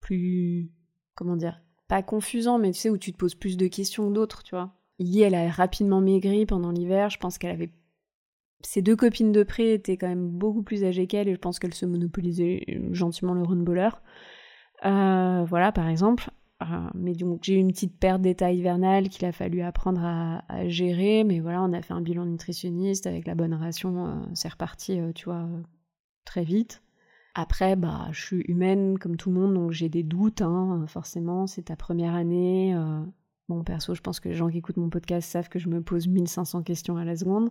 [0.00, 0.72] plus,
[1.14, 4.14] comment dire, pas confusant, mais tu sais, où tu te poses plus de questions que
[4.14, 4.74] d'autres, tu vois.
[4.98, 7.10] Yi, elle a rapidement maigri pendant l'hiver.
[7.10, 7.70] Je pense qu'elle avait.
[8.62, 11.60] Ses deux copines de près étaient quand même beaucoup plus âgées qu'elle et je pense
[11.60, 13.90] qu'elle se monopolisait gentiment le runballer.
[14.84, 16.30] Euh, voilà, par exemple.
[16.62, 20.68] Euh, mais donc, j'ai eu une petite perte d'état hivernal qu'il a fallu apprendre à,
[20.68, 21.24] gérer.
[21.24, 24.06] Mais voilà, on a fait un bilan nutritionniste avec la bonne ration.
[24.06, 25.46] Euh, c'est reparti, tu vois,
[26.24, 26.82] très vite.
[27.34, 31.46] Après, bah, je suis humaine comme tout le monde, donc j'ai des doutes, hein, forcément.
[31.46, 32.76] C'est ta première année.
[33.48, 35.82] Bon, perso, je pense que les gens qui écoutent mon podcast savent que je me
[35.82, 37.50] pose 1500 questions à la seconde.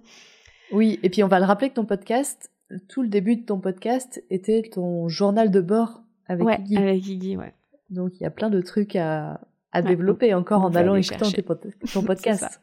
[0.72, 2.50] Oui, et puis on va le rappeler que ton podcast,
[2.88, 7.38] tout le début de ton podcast était ton journal de bord avec ouais, avec Iggy,
[7.38, 7.53] ouais.
[7.89, 9.39] Donc il y a plein de trucs à,
[9.71, 11.43] à développer encore en allant écouter
[11.93, 12.62] ton podcast.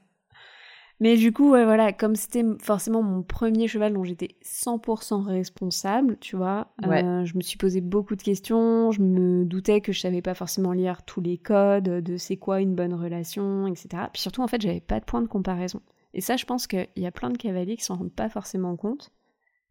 [1.03, 6.19] Mais du coup, ouais, voilà, comme c'était forcément mon premier cheval dont j'étais 100% responsable,
[6.21, 10.01] tu vois, euh, je me suis posé beaucoup de questions, je me doutais que je
[10.01, 13.89] savais pas forcément lire tous les codes de c'est quoi une bonne relation, etc.
[14.13, 15.81] Puis surtout, en fait, j'avais pas de point de comparaison.
[16.13, 18.77] Et ça, je pense qu'il y a plein de cavaliers qui s'en rendent pas forcément
[18.77, 19.11] compte.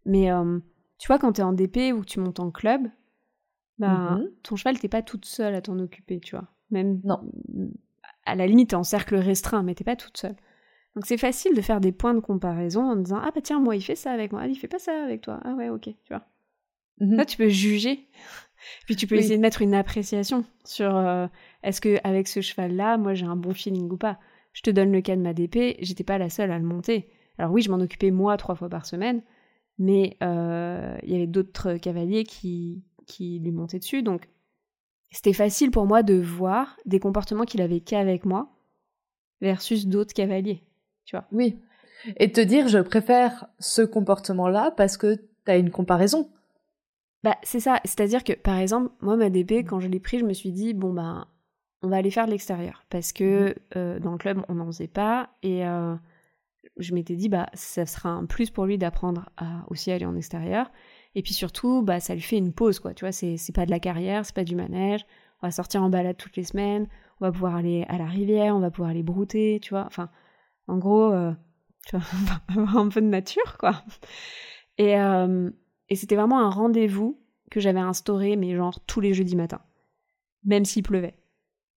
[0.08, 0.58] Mais euh,
[0.98, 2.88] tu vois, quand t'es en DP ou que tu montes en club,
[3.80, 4.30] bah, mhm.
[4.44, 6.48] ton cheval, t'es pas toute seule à t'en occuper, tu vois.
[6.70, 7.22] Même, non.
[8.26, 10.36] à la limite, t'es en cercle restreint, mais t'es pas toute seule.
[10.96, 13.76] Donc c'est facile de faire des points de comparaison en disant ah bah tiens moi
[13.76, 15.84] il fait ça avec moi, ah il fait pas ça avec toi, ah ouais ok
[15.84, 16.26] tu vois.
[17.00, 17.16] Mhm.
[17.16, 18.08] Là tu peux juger,
[18.86, 21.28] puis tu peux essayer de mettre une appréciation sur euh,
[21.64, 24.20] est-ce que avec ce cheval là moi j'ai un bon feeling ou pas.
[24.52, 27.08] Je te donne le cas de ma DP, j'étais pas la seule à le monter.
[27.38, 29.22] Alors oui je m'en occupais moi trois fois par semaine,
[29.78, 34.30] mais euh, il y avait d'autres cavaliers qui qui lui montaient dessus donc
[35.12, 38.56] c'était facile pour moi de voir des comportements qu'il avait qu'avec moi
[39.42, 40.64] versus d'autres cavaliers
[41.12, 41.26] vois.
[41.32, 41.60] Oui.
[42.18, 46.30] Et te dire, je préfère ce comportement-là parce que tu as une comparaison.
[47.24, 47.82] Bah, c'est ça.
[47.84, 50.74] C'est-à-dire que, par exemple, moi, ma DP, quand je l'ai pris, je me suis dit,
[50.74, 51.28] bon, bah,
[51.82, 52.86] on va aller faire de l'extérieur.
[52.90, 53.56] Parce que mhm.
[53.76, 55.30] euh, dans le club, on n'en faisait pas.
[55.44, 55.96] Et euh,
[56.78, 60.16] je m'étais dit, bah, ça sera un plus pour lui d'apprendre à aussi aller en
[60.16, 60.72] extérieur.
[61.20, 62.94] Et puis surtout, bah, ça lui fait une pause, quoi.
[62.94, 65.06] Tu vois, c'est pas de la carrière, c'est pas du manège.
[65.42, 66.88] On va sortir en balade toutes les semaines.
[67.20, 69.86] On va pouvoir aller à la rivière, on va pouvoir aller brouter, tu vois.
[69.86, 70.10] Enfin,
[70.68, 71.34] en gros, euh,
[71.88, 72.06] tu vois,
[72.48, 73.84] avoir un peu de nature, quoi.
[74.78, 75.50] Et, euh,
[75.90, 77.20] et c'était vraiment un rendez-vous
[77.52, 79.62] que j'avais instauré, mais genre tous les jeudis matins,
[80.46, 81.20] même s'il pleuvait.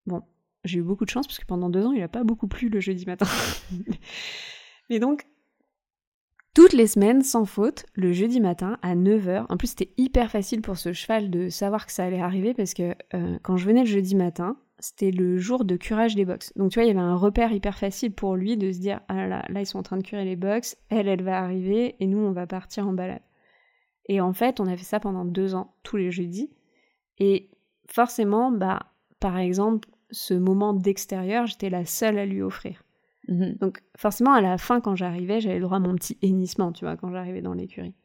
[0.05, 0.21] Bon,
[0.63, 2.69] j'ai eu beaucoup de chance parce que pendant deux ans, il n'a pas beaucoup plu
[2.69, 3.27] le jeudi matin.
[4.89, 5.27] mais donc,
[6.53, 9.45] toutes les semaines, sans faute, le jeudi matin à 9h.
[9.49, 12.73] En plus, c'était hyper facile pour ce cheval de savoir que ça allait arriver parce
[12.73, 16.53] que euh, quand je venais le jeudi matin, c'était le jour de curage des box.
[16.55, 18.99] Donc tu vois, il y avait un repère hyper facile pour lui de se dire
[19.07, 21.95] ah là là, ils sont en train de curer les box, elle elle va arriver
[21.99, 23.21] et nous on va partir en balade.
[24.07, 26.51] Et en fait, on a fait ça pendant deux ans, tous les jeudis.
[27.17, 27.49] Et
[27.87, 32.83] forcément, bah par exemple, ce moment d'extérieur, j'étais la seule à lui offrir.
[33.27, 33.55] Mhm.
[33.59, 36.85] Donc forcément, à la fin, quand j'arrivais, j'avais le droit à mon petit hennissement, tu
[36.85, 37.95] vois, quand j'arrivais dans l'écurie.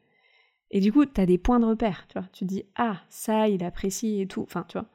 [0.71, 2.27] Et du coup, tu as des points de repère, tu vois.
[2.31, 4.43] Tu dis, ah, ça, il apprécie et tout.
[4.43, 4.87] Enfin, tu vois.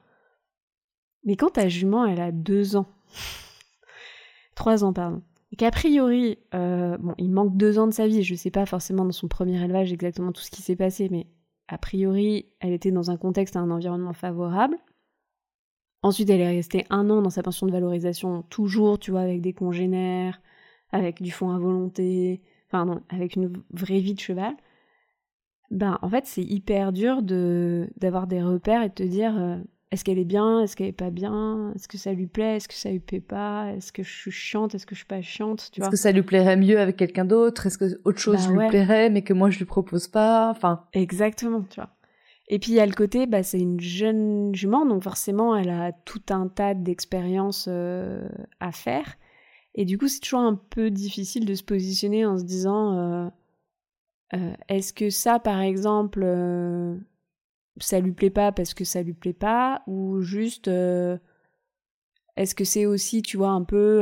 [1.25, 2.87] Mais quand ta jument, elle a deux ans,
[4.55, 5.23] trois ans, pardon,
[5.55, 8.67] et qu'a priori, euh, bon, il manque deux ans de sa vie, je sais pas
[8.67, 11.29] forcément dans son premier élevage exactement tout ce qui s'est passé, mais
[11.69, 14.77] a priori, elle était dans un contexte, un environnement favorable.
[16.05, 19.41] Ensuite, elle est restée un an dans sa pension de valorisation, toujours, tu vois, avec
[19.41, 20.39] des congénères,
[20.93, 24.55] avec du fond à volonté, enfin non, avec une vraie vie de cheval.
[25.71, 29.57] Ben, en fait, c'est hyper dur de d'avoir des repères et de te dire, euh,
[29.93, 32.69] est-ce qu'elle est bien Est-ce qu'elle est pas bien Est-ce que ça lui plaît Est-ce
[32.69, 35.23] que ça lui plaît pas Est-ce que je suis chiante Est-ce que je suis pas
[35.23, 38.53] chiante Est-ce que ça lui plairait mieux avec quelqu'un d'autre Est-ce que autre chose bah
[38.53, 40.85] lui plairait mais que moi je lui propose pas Enfin.
[40.93, 41.89] Exactement, tu vois.
[42.49, 45.71] Et puis il y a le côté, bah, c'est une jeune jument, donc forcément elle
[45.71, 48.29] a tout un tas d'expériences euh,
[48.61, 49.17] à faire.
[49.75, 53.29] Et du coup c'est toujours un peu difficile de se positionner en se disant, euh,
[54.35, 56.27] euh, est-ce que ça par exemple,
[57.79, 62.87] ça lui plaît pas parce que ça lui plaît pas, ou juste, est-ce que c'est
[62.87, 64.01] aussi, tu vois, un peu...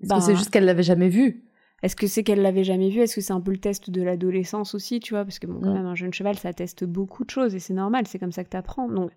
[0.00, 1.47] Que c'est bah, juste qu'elle l'avait jamais vu
[1.82, 3.00] est-ce que c'est qu'elle l'avait jamais vu?
[3.00, 5.24] Est-ce que c'est un peu le test de l'adolescence aussi, tu vois?
[5.24, 7.74] Parce que bon, quand même, un jeune cheval, ça teste beaucoup de choses et c'est
[7.74, 8.88] normal, c'est comme ça que t'apprends.
[8.88, 9.12] Donc,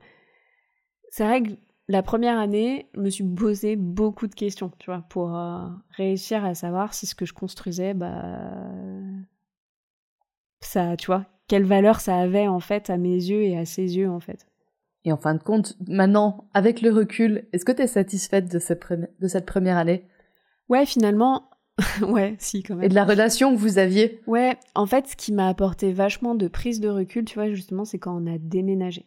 [1.09, 1.51] c'est vrai que
[1.87, 6.45] la première année, je me suis posé beaucoup de questions, tu vois, pour euh, réussir
[6.45, 8.53] à savoir si ce que je construisais, bah.
[10.59, 13.97] Ça, tu vois, quelle valeur ça avait en fait à mes yeux et à ses
[13.97, 14.45] yeux en fait.
[15.03, 18.59] Et en fin de compte, maintenant, avec le recul, est-ce que tu es satisfaite de
[18.59, 18.79] cette,
[19.19, 20.07] de cette première année?
[20.69, 21.49] Ouais, finalement,
[22.07, 22.85] ouais, si, quand même.
[22.85, 26.35] Et de la relation que vous aviez Ouais, en fait, ce qui m'a apporté vachement
[26.35, 29.05] de prise de recul, tu vois, justement, c'est quand on a déménagé.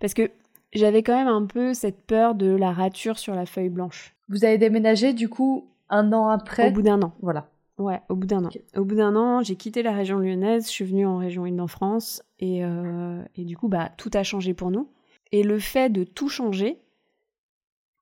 [0.00, 0.30] Parce que
[0.72, 4.14] j'avais quand même un peu cette peur de la rature sur la feuille blanche.
[4.28, 7.12] Vous avez déménagé, du coup, un an après Au bout d'un an.
[7.22, 7.48] Voilà.
[7.78, 8.50] Ouais, au bout d'un an.
[8.76, 12.22] Au bout d'un an, j'ai quitté la région lyonnaise, je suis venue en région Île-de-France,
[12.40, 14.88] et, euh, et du coup, bah, tout a changé pour nous.
[15.30, 16.80] Et le fait de tout changer,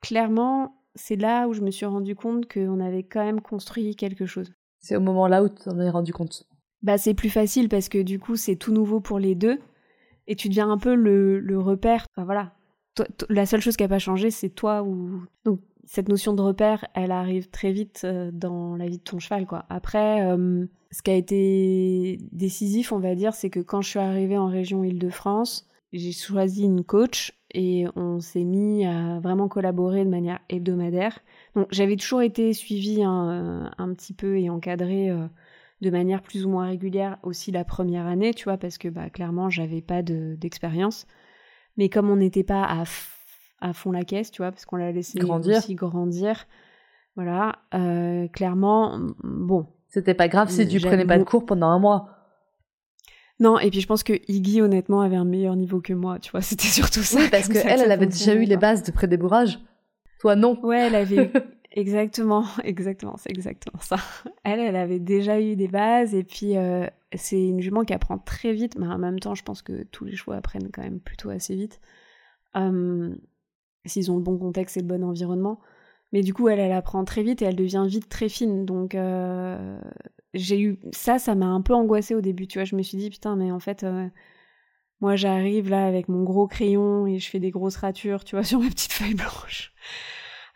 [0.01, 4.27] clairement, c'est là où je me suis rendu compte qu'on avait quand même construit quelque
[4.27, 4.53] chose.
[4.81, 6.47] C'est au moment là où tu t'en es rendu compte
[6.83, 9.61] Bah c'est plus facile parce que du coup c'est tout nouveau pour les deux
[10.27, 12.07] et tu deviens un peu le, repère.
[12.13, 12.55] Enfin voilà,
[13.29, 16.85] la seule chose qui n'a pas changé c'est toi ou donc cette notion de repère
[16.95, 19.67] elle arrive très vite euh, dans la vie de ton cheval quoi.
[19.69, 23.99] Après euh, ce qui a été décisif on va dire c'est que quand je suis
[23.99, 30.05] arrivée en région Île-de-France j'ai choisi une coach et on s'est mis à vraiment collaborer
[30.05, 31.21] de manière hebdomadaire.
[31.55, 35.27] Donc j'avais toujours été suivie un, petit peu et encadrée euh,
[35.81, 39.11] de manière plus ou moins régulière aussi la première année, tu vois, parce que bah,
[39.11, 41.07] clairement j'avais pas d'expérience.
[41.77, 42.85] Mais comme on n'était pas à,
[43.61, 45.59] à, fond la caisse, tu vois, parce qu'on l'a laissé grandir.
[45.59, 46.47] aussi grandir,
[47.15, 49.67] voilà, euh, clairement, bon.
[49.89, 52.16] C'était pas grave si tu prenais pas de cours pendant un mois.
[53.39, 56.31] Non, et puis je pense que Iggy, honnêtement, avait un meilleur niveau que moi, tu
[56.31, 57.19] vois, c'était surtout ça.
[57.19, 59.59] Oui, parce qu'elle, elle avait déjà eu les bases de prédébourrage.
[60.21, 60.59] Toi, non.
[60.63, 61.31] Ouais, elle avait
[61.73, 63.97] Exactement, exactement, c'est exactement ça.
[64.45, 68.17] Elle, elle avait déjà eu des bases, et puis euh, c'est une jument qui apprend
[68.17, 71.01] très vite, mais en même temps, je pense que tous les chevaux apprennent quand même
[71.01, 71.81] plutôt assez vite.
[73.85, 75.61] S'ils ont le bon contexte et le bon environnement.
[76.13, 78.65] Mais du coup, elle, elle apprend très vite et elle devient vite très fine.
[78.65, 79.79] Donc, euh,
[80.35, 82.65] j'ai eu ça, ça m'a un peu angoissée au début, tu vois.
[82.65, 84.09] Je me suis dit, putain, mais en fait, euh,
[85.01, 88.45] moi j'arrive là avec mon gros crayon et je fais des grosses ratures, tu vois,
[88.45, 89.73] sur ma petite feuille blanche.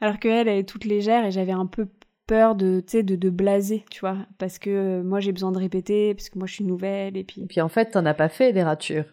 [0.00, 1.88] Alors qu'elle, elle est toute légère et j'avais un peu
[2.26, 5.52] peur de, tu sais, de, de blaser, tu vois, parce que euh, moi j'ai besoin
[5.52, 7.42] de répéter, parce que moi je suis nouvelle et puis.
[7.42, 9.06] Et puis en fait, t'en as pas fait des ratures.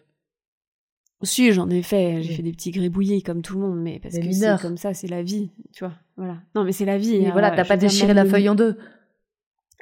[1.22, 4.16] Si, j'en ai fait, j'ai fait des petits grébouillis comme tout le monde, mais parce
[4.16, 5.94] que c'est comme ça, c'est la vie, tu vois.
[6.16, 6.36] Voilà.
[6.54, 7.16] Non, mais c'est la vie.
[7.16, 8.78] Et voilà, t'as pas déchiré la feuille en deux.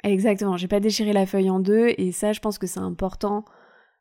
[0.03, 3.45] Exactement, j'ai pas déchiré la feuille en deux et ça, je pense que c'est important.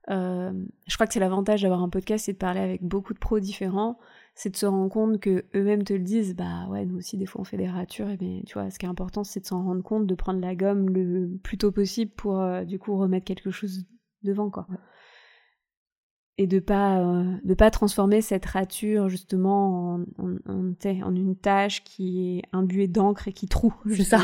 [0.08, 0.52] Euh,
[0.86, 3.40] je crois que c'est l'avantage d'avoir un podcast, c'est de parler avec beaucoup de pros
[3.40, 3.98] différents,
[4.34, 7.26] c'est de se rendre compte que eux-mêmes te le disent, bah ouais, nous aussi des
[7.26, 9.46] fois on fait des ratures, et bien tu vois, ce qui est important, c'est de
[9.46, 12.96] s'en rendre compte, de prendre la gomme le plus tôt possible pour euh, du coup
[12.96, 13.84] remettre quelque chose
[14.22, 14.68] devant quoi.
[16.38, 21.82] Et de pas euh, de pas transformer cette rature justement en, en, en, une tâche
[21.82, 23.74] qui est imbuée d'encre et qui troue.
[23.88, 24.20] C'est ça.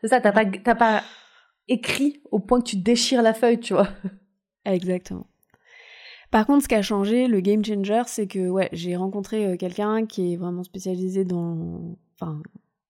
[0.00, 1.02] C'est ça, t'as pas, t'as pas
[1.68, 3.88] écrit au point que tu déchires la feuille, tu vois.
[4.64, 5.26] Exactement.
[6.30, 9.56] Par contre, ce qui a changé, le game changer, c'est que ouais, j'ai rencontré euh,
[9.56, 12.40] quelqu'un qui est vraiment spécialisé dans, enfin,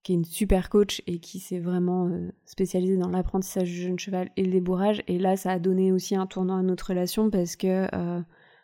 [0.05, 3.98] qui est une super coach et qui s'est vraiment euh, spécialisé dans l'apprentissage du jeune
[3.98, 5.03] cheval et le débourrage.
[5.09, 8.20] Et là, ça a donné aussi un tournant à notre relation parce que euh,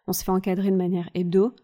[0.06, 1.56] on s'est fait encadrer de manière hebdo.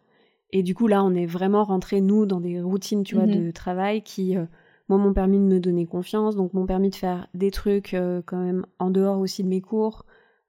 [0.50, 3.46] Et du coup, là, on est vraiment rentré nous dans des routines, tu vois, mm-hmm.
[3.46, 4.36] de travail qui
[4.88, 8.22] moi m'ont permis de me donner confiance, donc m'ont permis de faire des trucs euh,
[8.24, 10.04] quand même en dehors aussi de mes cours,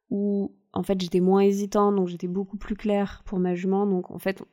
[0.09, 4.11] où en fait j'étais moins hésitante, donc j'étais beaucoup plus claire pour ma jument, donc
[4.11, 4.43] en fait,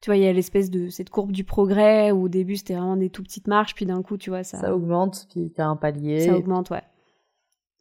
[0.00, 2.74] tu vois, il y a l'espèce de cette courbe du progrès, où au début c'était
[2.74, 4.58] vraiment des tout petites marches, puis d'un coup, tu vois, ça...
[4.58, 6.20] Ça augmente, puis t'as un palier.
[6.20, 6.82] Ça augmente, ouais.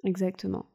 [0.04, 0.66] Exactement.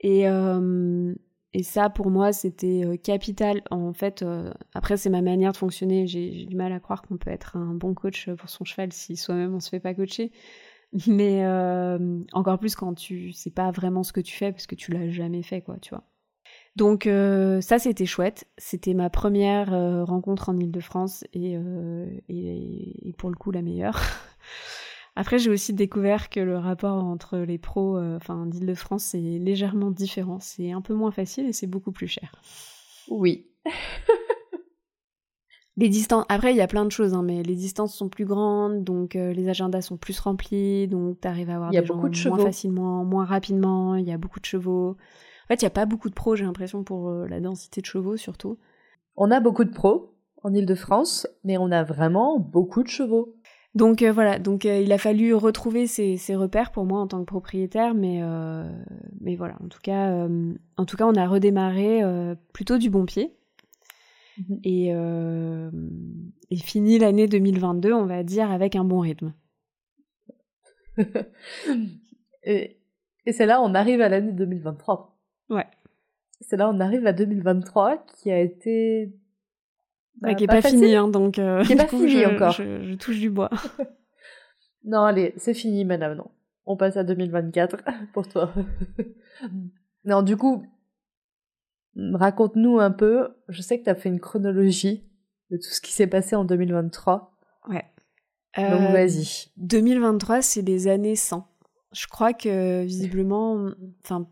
[0.00, 1.14] Et, euh,
[1.56, 3.62] et ça, pour moi, c'était euh, capital.
[3.70, 6.08] En fait, euh, après, c'est ma manière de fonctionner.
[6.08, 9.16] J'ai du mal à croire qu'on peut être un bon coach pour son cheval si
[9.16, 10.32] soi-même on se fait pas coacher.
[11.06, 14.74] Mais euh, encore plus quand tu sais pas vraiment ce que tu fais parce que
[14.74, 16.02] tu l'as jamais fait, quoi, tu vois.
[16.74, 18.46] Donc ça, c'était chouette.
[18.58, 19.70] C'était ma première
[20.06, 21.56] rencontre en Ile-de-France et,
[22.28, 24.00] et, pour le coup la meilleure.
[25.16, 29.90] Après, j'ai aussi découvert que le rapport entre les pros euh, enfin, d'Île-de-France est légèrement
[29.90, 30.38] différent.
[30.40, 32.32] C'est un peu moins facile et c'est beaucoup plus cher.
[33.08, 33.46] Oui.
[35.76, 36.24] les distances.
[36.28, 39.14] Après, il y a plein de choses, hein, mais les distances sont plus grandes, donc
[39.14, 42.12] euh, les agendas sont plus remplis, donc tu arrives à avoir y a des beaucoup
[42.12, 43.94] gens de moins facilement, moins rapidement.
[43.94, 44.90] Il y a beaucoup de chevaux.
[44.90, 47.80] En fait, il n'y a pas beaucoup de pros, j'ai l'impression, pour euh, la densité
[47.80, 48.58] de chevaux surtout.
[49.16, 53.34] On a beaucoup de pros en Ile-de-France, mais on a vraiment beaucoup de chevaux.
[53.74, 57.24] Donc euh, voilà, donc il a fallu retrouver ces, repères pour moi en tant que
[57.24, 58.22] propriétaire, mais
[59.20, 60.28] mais voilà, en tout cas,
[60.76, 62.02] en tout cas, on a redémarré
[62.52, 63.34] plutôt du bon pied.
[64.38, 64.60] Mhm.
[64.64, 65.70] Et, euh,
[66.50, 69.32] et fini l'année 2022, on va dire, avec un bon rythme.
[72.44, 72.78] et,
[73.26, 75.18] et c'est là on arrive à l'année 2023.
[75.50, 75.66] Ouais.
[76.40, 79.12] C'est là on arrive à 2023 qui a été.
[80.20, 81.38] Bah, qui est pas, fini, hein, donc.
[81.38, 82.52] Euh, qui est pas fini encore.
[82.52, 83.50] Je, touche du bois.
[84.84, 86.30] non, allez, c'est fini, madame, non.
[86.66, 87.76] On passe à 2024
[88.12, 88.52] pour toi.
[90.04, 90.64] non, du coup,
[91.96, 95.04] Raconte-nous un peu, je sais que tu as fait une chronologie
[95.50, 97.32] de tout ce qui s'est passé en 2023.
[97.68, 97.84] Ouais.
[98.56, 99.50] Donc euh, vas-y.
[99.58, 101.46] 2023, c'est des années 100.
[101.92, 103.68] Je crois que visiblement,
[104.02, 104.28] enfin,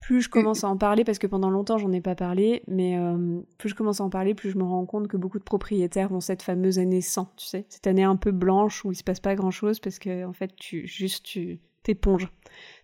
[0.00, 2.98] plus je commence à en parler, parce que pendant longtemps j'en ai pas parlé, mais
[2.98, 5.44] euh, plus je commence à en parler, plus je me rends compte que beaucoup de
[5.44, 8.96] propriétaires ont cette fameuse année 100, tu sais, cette année un peu blanche où il
[8.96, 12.28] se passe pas grand chose parce que en fait tu juste tu t'éponges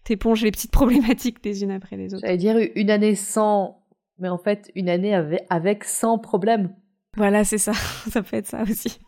[0.04, 2.22] t'éponges les petites problématiques les unes après les autres.
[2.24, 3.82] J'allais dire une année sans,
[4.18, 6.74] mais en fait une année avec, avec 100 problèmes.
[7.16, 7.72] Voilà, c'est ça,
[8.10, 8.98] ça peut être ça aussi.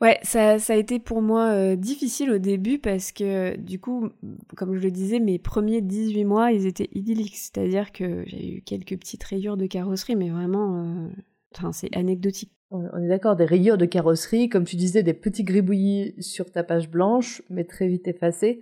[0.00, 4.10] Ouais, ça, ça a été pour moi euh, difficile au début parce que du coup,
[4.56, 7.36] comme je le disais, mes premiers 18 mois, ils étaient idylliques.
[7.36, 11.08] C'est-à-dire que j'ai eu quelques petites rayures de carrosserie, mais vraiment, euh,
[11.56, 12.52] enfin, c'est anecdotique.
[12.70, 16.62] On est d'accord, des rayures de carrosserie, comme tu disais, des petits gribouillis sur ta
[16.62, 18.60] page blanche, mais très vite effacés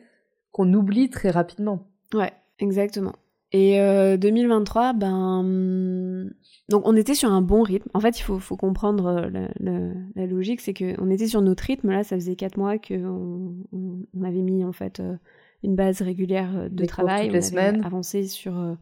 [0.53, 1.87] qu'on oublie très rapidement.
[2.15, 3.13] Ouais, exactement.
[3.53, 3.79] Et
[4.19, 6.31] 2023, euh, ben,
[6.69, 7.89] donc on était sur un bon rythme.
[7.95, 11.91] En fait, il faut, faut comprendre euh, la, logique, c'est qu'on était sur notre rythme.
[11.91, 15.17] Là, ça faisait quatre mois qu'on on, avait mis en fait euh,
[15.63, 17.27] une base régulière de travail.
[17.27, 17.85] Toutes les on semaines.
[17.85, 18.77] avancé sur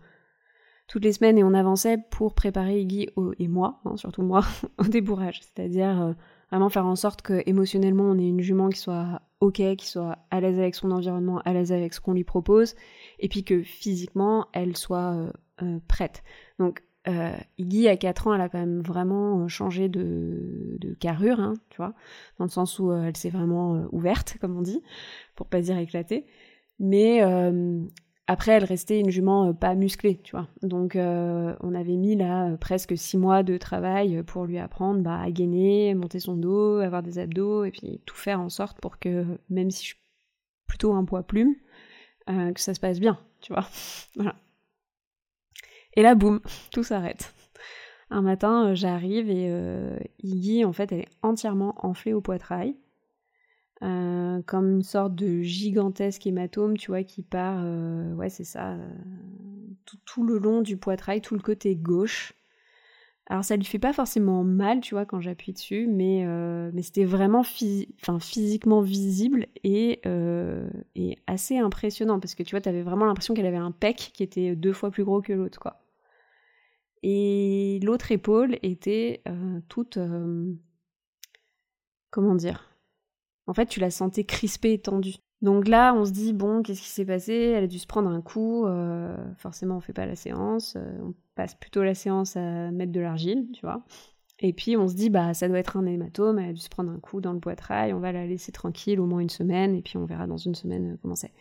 [0.89, 4.45] toutes les semaines et on avançait pour préparer Iggy et moi, hein, surtout moi,
[4.79, 5.41] au débourrage.
[5.43, 6.15] C'est-à-dire
[6.55, 10.19] vraiment faire en sorte que émotionnellement on ait une jument qui soit ok, qui soit
[10.31, 12.77] à l'aise avec son environnement, à l'aise avec ce qu'on lui propose,
[13.19, 16.23] et puis que physiquement elle soit euh, euh, prête.
[16.61, 20.95] Donc euh, Iggy à 4 ans, elle a quand même vraiment euh, changé de, de
[20.95, 21.93] carrure, hein, tu vois,
[22.39, 24.81] dans le sens où elle s'est vraiment ouverte, comme on dit,
[25.35, 26.25] pour pas dire éclatée.
[26.79, 27.21] Mais
[28.27, 30.49] après, elle restait une jument euh, pas musclée, tu vois.
[30.63, 35.01] Donc, euh, on avait mis là euh, presque six mois de travail pour lui apprendre
[35.03, 38.81] bah, à gainer, monter son dos, avoir des abdos, et puis tout faire en sorte
[38.81, 39.99] pour que, même si je suis
[40.67, 41.55] plutôt un poids plume,
[42.27, 43.69] que ça se passe bien, tu vois.
[44.17, 44.35] voilà.
[45.95, 46.41] Et là, boum,
[46.73, 47.35] tout s'arrête.
[48.09, 49.53] Un matin, j'arrive et
[50.23, 52.75] Iggy, en fait, elle est entièrement enflée au poitrail.
[53.83, 58.75] Euh, comme une sorte de gigantesque hématome, tu vois, qui part, euh, ouais, c'est ça,
[58.75, 58.89] euh,
[60.05, 62.35] tout, le long du poitrail, tout le côté gauche.
[63.27, 66.27] Alors ça lui fait pas forcément mal, tu vois, quand j'appuie dessus, mais,
[66.75, 70.03] mais c'était vraiment physiquement visible et,
[70.95, 74.23] et, assez impressionnant, parce que tu vois, t'avais vraiment l'impression qu'elle avait un pec qui
[74.23, 75.81] était deux fois plus gros que l'autre, quoi.
[77.03, 79.23] Et l'autre épaule était
[79.69, 79.99] toute...
[82.11, 82.74] comment dire
[83.47, 85.17] en fait, tu la sentais crispée et tendue.
[85.43, 87.35] Donc là, on se dit, bon, qu'est-ce qui s'est passé?
[87.35, 88.65] Elle a dû se prendre un coup.
[88.67, 90.75] Euh, forcément, on fait pas la séance.
[90.77, 93.85] Euh, on passe plutôt la séance à mettre de l'argile, tu vois.
[94.41, 96.39] Et puis, on se dit, bah, ça doit être un hématome.
[96.39, 97.93] Elle a dû se prendre un coup dans le poitrail.
[97.93, 99.75] On va la laisser tranquille au moins une semaine.
[99.75, 101.33] Et puis, on verra dans une semaine euh, comment c'est.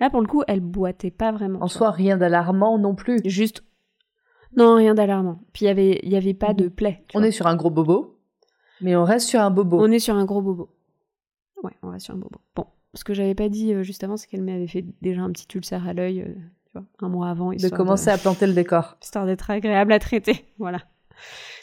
[0.00, 1.62] Là, pour le coup, elle boitait pas vraiment.
[1.62, 3.20] En soi, rien d'alarmant non plus.
[3.24, 3.62] Juste.
[4.56, 5.42] Non, rien d'alarmant.
[5.52, 7.04] Puis, il y avait, y avait pas de plaie.
[7.14, 8.18] On est sur un gros bobo.
[8.80, 9.80] Mais on reste sur un bobo.
[9.80, 10.73] On est sur un gros bobo.
[11.62, 12.40] Ouais, on va sur un bobo.
[12.56, 15.30] Bon, ce que j'avais pas dit euh, juste avant, c'est qu'elle m'avait fait déjà un
[15.30, 16.34] petit ulcère à l'œil, euh,
[16.66, 17.50] tu vois, un mois avant.
[17.50, 18.96] De commencer à planter le décor.
[19.02, 20.80] Histoire d'être agréable à traiter, voilà.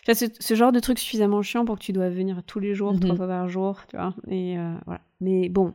[0.07, 2.99] Ce, ce, genre de truc suffisamment chiant pour que tu dois venir tous les jours,
[2.99, 3.17] trois mhm.
[3.17, 4.15] fois par jour, tu vois.
[4.27, 5.01] Et euh, voilà.
[5.19, 5.73] Mais bon,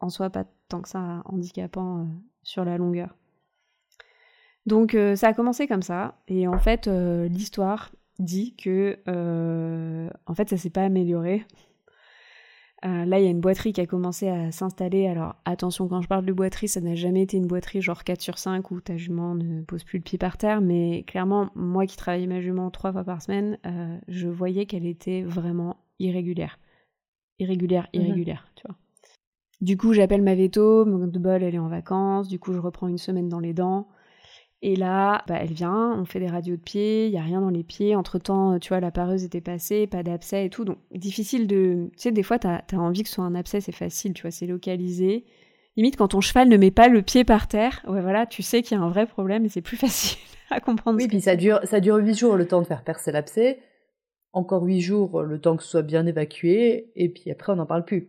[0.00, 2.06] en soi, pas tant que ça handicapant
[2.42, 3.14] sur la longueur.
[4.66, 6.16] Donc ça a commencé comme ça.
[6.28, 8.98] Et en fait, l'histoire dit que
[10.26, 11.44] en fait ça s'est pas amélioré
[12.86, 15.08] euh, là, il y a une boiterie qui a commencé à s'installer.
[15.08, 18.20] Alors attention, quand je parle de boiterie, ça n'a jamais été une boiterie genre 4
[18.20, 20.60] sur 5 où ta jument ne pose plus le pied par terre.
[20.60, 24.86] Mais clairement, moi qui travaillais ma jument trois fois par semaine, euh, je voyais qu'elle
[24.86, 26.58] était vraiment irrégulière.
[27.38, 28.02] Irrégulière, mhm.
[28.02, 28.76] irrégulière, tu vois.
[29.60, 32.28] Du coup, j'appelle ma veto, mon de bol, elle est en vacances.
[32.28, 33.88] Du coup, je reprends une semaine dans les dents.
[34.68, 37.40] Et là, bah, elle vient, on fait des radios de pieds, il y a rien
[37.40, 37.94] dans les pieds.
[37.94, 40.64] Entre-temps, tu vois, la pareuse était passée, pas d'abcès et tout.
[40.64, 41.88] Donc, difficile de...
[41.92, 44.22] Tu sais, des fois, t'as as envie que ce soit un abcès, c'est facile, tu
[44.22, 45.24] vois, c'est localisé.
[45.76, 48.62] Limite, quand ton cheval ne met pas le pied par terre, ouais, voilà, tu sais
[48.62, 50.18] qu'il y a un vrai problème et c'est plus facile
[50.50, 50.98] à comprendre.
[50.98, 53.60] Oui, puis ça dure, ça dure 8 jours le temps de faire percer l'abcès.
[54.32, 56.90] Encore 8 jours le temps que ce soit bien évacué.
[56.96, 58.08] Et puis après, on n'en parle plus.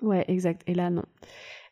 [0.00, 0.62] Ouais, exact.
[0.68, 1.02] Et là, non.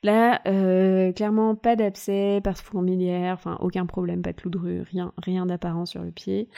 [0.05, 4.59] Là, euh, clairement, pas d'abcès, pas de fourmilière, enfin, aucun problème, pas de clou de
[4.59, 6.49] rue, rien, rien d'apparent sur le pied.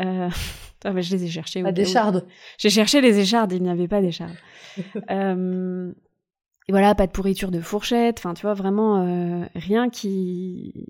[0.00, 0.30] Euh...
[0.84, 1.64] Ah, je les ai cherchés.
[1.64, 2.28] Pas d'échardes.
[2.58, 4.36] J'ai cherché les échardes, il n'y avait pas d'échardes.
[5.10, 5.92] euh...
[6.68, 10.86] Et voilà, pas de pourriture de fourchette, enfin, tu vois, vraiment euh, rien qui.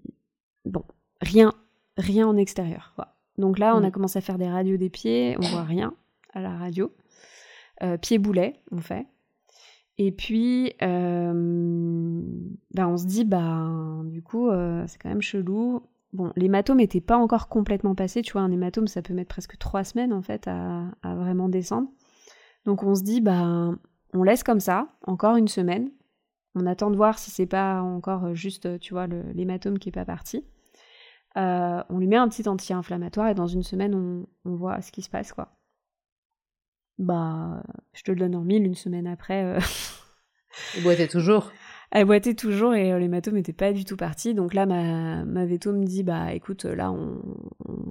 [0.66, 0.84] Bon,
[1.22, 1.54] rien,
[1.96, 2.94] rien en extérieur.
[3.38, 3.92] Donc là, on a mm.
[3.92, 5.94] commencé à faire des radios des pieds, on voit rien
[6.34, 6.92] à la radio.
[7.82, 9.06] Euh, pied boulet, on fait.
[9.98, 12.20] Et puis, euh,
[12.74, 13.70] bah, on se dit, bah,
[14.04, 15.82] du coup, euh, c'est quand même chelou.
[16.12, 19.58] Bon, l'hématome n'était pas encore complètement passé, tu vois, un hématome, ça peut mettre presque
[19.58, 21.88] trois semaines, en fait, à, vraiment descendre.
[22.64, 23.70] Donc on se dit, bah,
[24.12, 25.90] on laisse comme ça, encore une semaine.
[26.54, 30.06] On attend de voir si c'est pas encore juste, tu vois, l'hématome qui est pas
[30.06, 30.44] parti.
[31.36, 34.90] Euh, on lui met un petit anti-inflammatoire et dans une semaine, on, on voit ce
[34.90, 35.50] qui se passe, quoi
[36.98, 39.44] bah, je te le donne en mille, une semaine après.
[39.44, 39.60] Euh...
[40.76, 41.52] Elle boitait toujours.
[41.90, 44.34] Elle boitait toujours et euh, l'hématome n'était pas du tout parti.
[44.34, 47.22] Donc là, ma, ma veto me dit, bah écoute, là, on,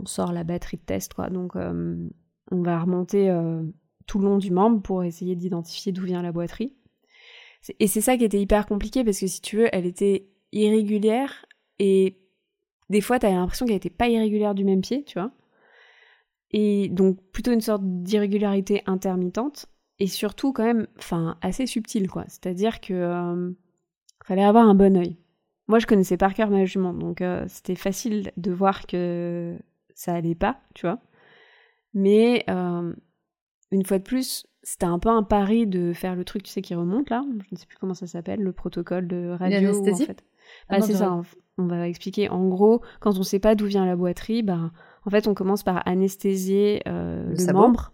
[0.05, 1.29] sort la batterie de test, quoi.
[1.29, 1.95] Donc euh,
[2.51, 3.63] on va remonter euh,
[4.05, 6.73] tout le long du membre pour essayer d'identifier d'où vient la boiterie.
[7.79, 11.45] Et c'est ça qui était hyper compliqué parce que si tu veux, elle était irrégulière
[11.79, 12.19] et
[12.91, 15.31] des fois, t'as l'impression qu'elle était pas irrégulière du même pied, tu vois.
[16.57, 19.65] Et donc plutôt une sorte d'irrégularité intermittente
[19.99, 22.23] et surtout quand même, enfin assez subtile quoi.
[22.29, 23.51] C'est-à-dire que euh,
[24.23, 25.17] fallait avoir un bon œil.
[25.67, 29.57] Moi je connaissais par cœur ma jument, donc euh, c'était facile de voir que
[29.95, 31.01] ça allait pas, tu vois.
[31.93, 32.93] Mais euh,
[33.71, 36.61] une fois de plus, c'était un peu un pari de faire le truc, tu sais,
[36.61, 37.21] qui remonte là.
[37.37, 39.77] Je ne sais plus comment ça s'appelle, le protocole de radio.
[39.91, 40.23] En fait.
[40.69, 41.21] Bah, c'est ça.
[41.57, 42.29] On va expliquer.
[42.29, 44.71] En gros, quand on sait pas d'où vient la boiterie, bah
[45.05, 47.93] en fait, on commence par anesthésier euh, le, membre.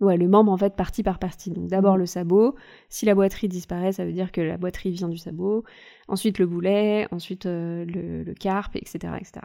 [0.00, 1.50] Ouais, le membre en fait partie par partie.
[1.50, 2.00] Donc d'abord mmh.
[2.00, 2.54] le sabot.
[2.90, 5.64] Si la boiterie disparaît, ça veut dire que la boiterie vient du sabot.
[6.08, 9.40] Ensuite le boulet, ensuite euh, le, carpe, etc., etc.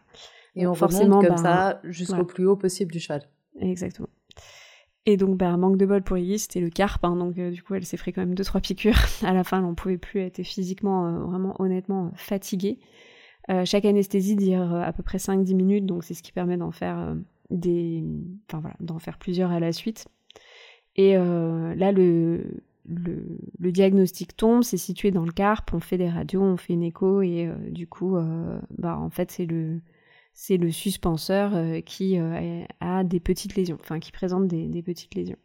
[0.56, 3.22] Et on forcément comme ben, ça jusqu'au plus haut possible du cheval.
[3.60, 4.10] Exactement.
[5.10, 7.04] Et donc, bah, manque de bol pour Iggy, c'était le carpe.
[7.04, 9.00] Hein, donc, euh, du coup, elle s'est fait quand même deux trois piqûres.
[9.24, 10.20] à la fin, elle n'en pouvait plus.
[10.22, 12.80] Elle physiquement, vraiment, honnêtement, fatiguée.
[13.50, 16.58] Euh, chaque anesthésie dure euh, à peu près 5-10 minutes, donc c'est ce qui permet
[16.58, 17.16] d'en faire euh,
[17.50, 18.04] des,
[18.48, 20.08] enfin voilà, faire plusieurs à la suite.
[20.96, 26.42] Et là, le, le, diagnostic tombe, c'est situé dans le carpe, on fait des radios,
[26.42, 28.18] on fait une écho, et du coup,
[28.78, 29.80] bah, en fait, c'est le,
[30.42, 31.52] c'est le suspenseur
[31.84, 35.38] qui a des petites lésions, enfin qui présente des, des, petites lésions.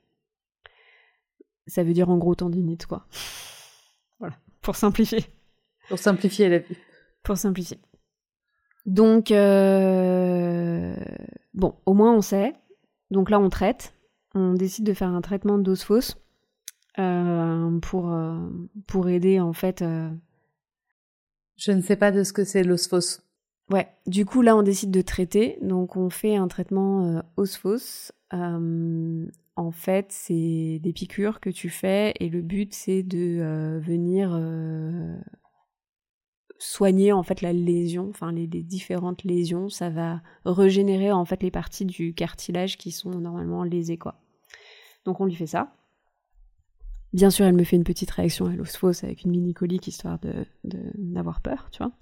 [1.66, 3.06] Ça veut dire en gros tendinite, quoi.
[4.20, 5.26] Voilà, pour simplifier.
[5.88, 6.76] Pour simplifier la vie.
[7.24, 7.80] Pour simplifier.
[8.86, 10.94] Donc, euh,
[11.54, 12.54] bon, au moins on sait.
[13.10, 13.94] Donc là, on traite.
[14.34, 15.84] On décide de faire un traitement de dose
[17.00, 18.38] euh, pour, euh,
[18.86, 19.84] pour aider en fait.
[21.56, 23.23] Je ne sais pas de ce que c'est l'os fausse.
[23.70, 28.12] Ouais, du coup là on décide de traiter, donc on fait un traitement os
[29.56, 34.38] en fait, c'est des piqûres que tu fais et le but c'est de venir
[36.58, 41.50] soigner en fait la lésion, enfin les, différentes lésions, ça va régénérer en fait les
[41.50, 43.98] parties du cartilage qui sont normalement lésées.
[45.04, 45.74] Donc on lui fait ça.
[47.12, 49.86] Bien sûr, elle me fait une petite réaction à l'os fausse avec une mini colique
[49.86, 50.46] histoire de
[50.94, 51.92] d'avoir peur, tu vois.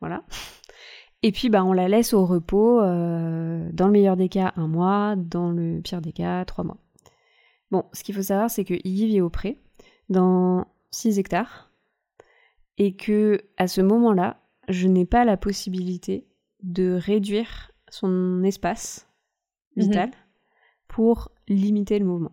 [0.00, 0.24] Voilà.
[1.22, 4.68] Et puis bah on la laisse au repos, euh, dans le meilleur des cas un
[4.68, 6.78] mois, dans le pire des cas trois mois.
[7.70, 9.58] Bon, ce qu'il faut savoir c'est que Yves vit au pré,
[10.08, 11.70] dans 6 hectares,
[12.78, 16.26] et que à ce moment-là, je n'ai pas la possibilité
[16.62, 19.08] de réduire son espace
[19.76, 19.82] mhm.
[19.84, 20.10] vital
[20.88, 22.32] pour limiter le mouvement.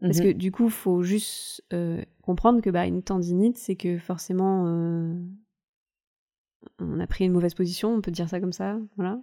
[0.00, 0.34] Parce que mhm.
[0.34, 5.14] du coup, il faut juste euh, comprendre que bah, une tendinite, c'est que forcément, euh,
[6.78, 9.20] on a pris une mauvaise position, on peut dire ça comme ça, voilà.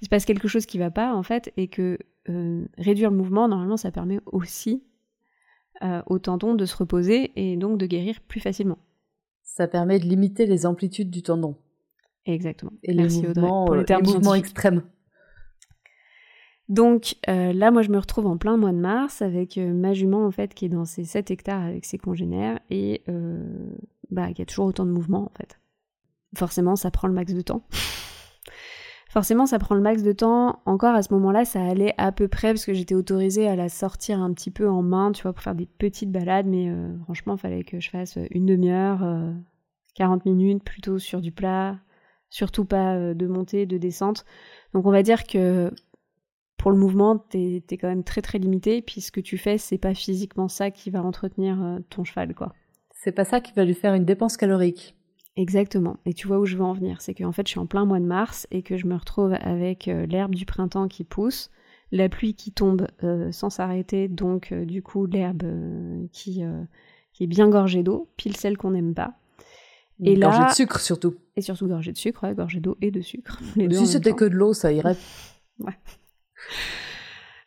[0.00, 3.16] Il se passe quelque chose qui va pas en fait, et que euh, réduire le
[3.16, 4.82] mouvement, normalement, ça permet aussi
[6.06, 8.78] au tendon de se reposer et donc de guérir plus facilement.
[9.42, 11.56] Ça permet de limiter les amplitudes du tendon.
[12.26, 12.72] Exactement.
[12.82, 14.82] Et les mouvements, pour les, euh, mouvements extrêmes.
[16.68, 19.92] Donc euh, là, moi, je me retrouve en plein mois de mars avec euh, ma
[19.92, 23.02] jument, en fait, qui est dans ses 7 hectares avec ses congénères et
[24.10, 25.58] bah, qui a toujours autant de mouvements, en fait.
[26.36, 27.62] Forcément, ça prend le max de temps.
[29.14, 30.60] forcément, ça prend le max de temps.
[30.66, 33.68] Encore à ce moment-là, ça allait à peu près parce que j'étais autorisée à la
[33.68, 36.46] sortir un petit peu en main, tu vois, pour faire des petites balades.
[36.46, 38.98] Mais euh, franchement, il fallait que je fasse une demi-heure,
[39.94, 41.78] 40 euh, minutes plutôt sur du plat,
[42.28, 44.24] surtout pas euh, de montée, de descente.
[44.72, 45.72] Donc on va dire que
[46.56, 48.82] pour le mouvement, t'es es quand même très très limité.
[48.82, 52.52] Puis ce que tu fais, c'est pas physiquement ça qui va entretenir ton cheval, quoi.
[52.90, 54.96] C'est pas ça qui va lui faire une dépense calorique.
[55.36, 55.96] Exactement.
[56.06, 57.00] Et tu vois où je veux en venir.
[57.00, 59.34] C'est qu'en fait, je suis en plein mois de mars et que je me retrouve
[59.40, 61.50] avec euh, l'herbe du printemps qui pousse,
[61.90, 65.44] la pluie qui tombe euh, sans s'arrêter, donc euh, du coup l'herbe
[66.12, 66.42] qui,
[67.12, 69.14] qui est bien gorgée d'eau, pile celle qu'on n'aime pas.
[70.02, 71.14] Et gorgée de sucre surtout.
[71.36, 73.40] Et surtout gorgée de sucre, ouais, gorgée d'eau et de sucre.
[73.70, 74.96] si c'était que de l'eau, ça irait.
[75.60, 75.74] ouais.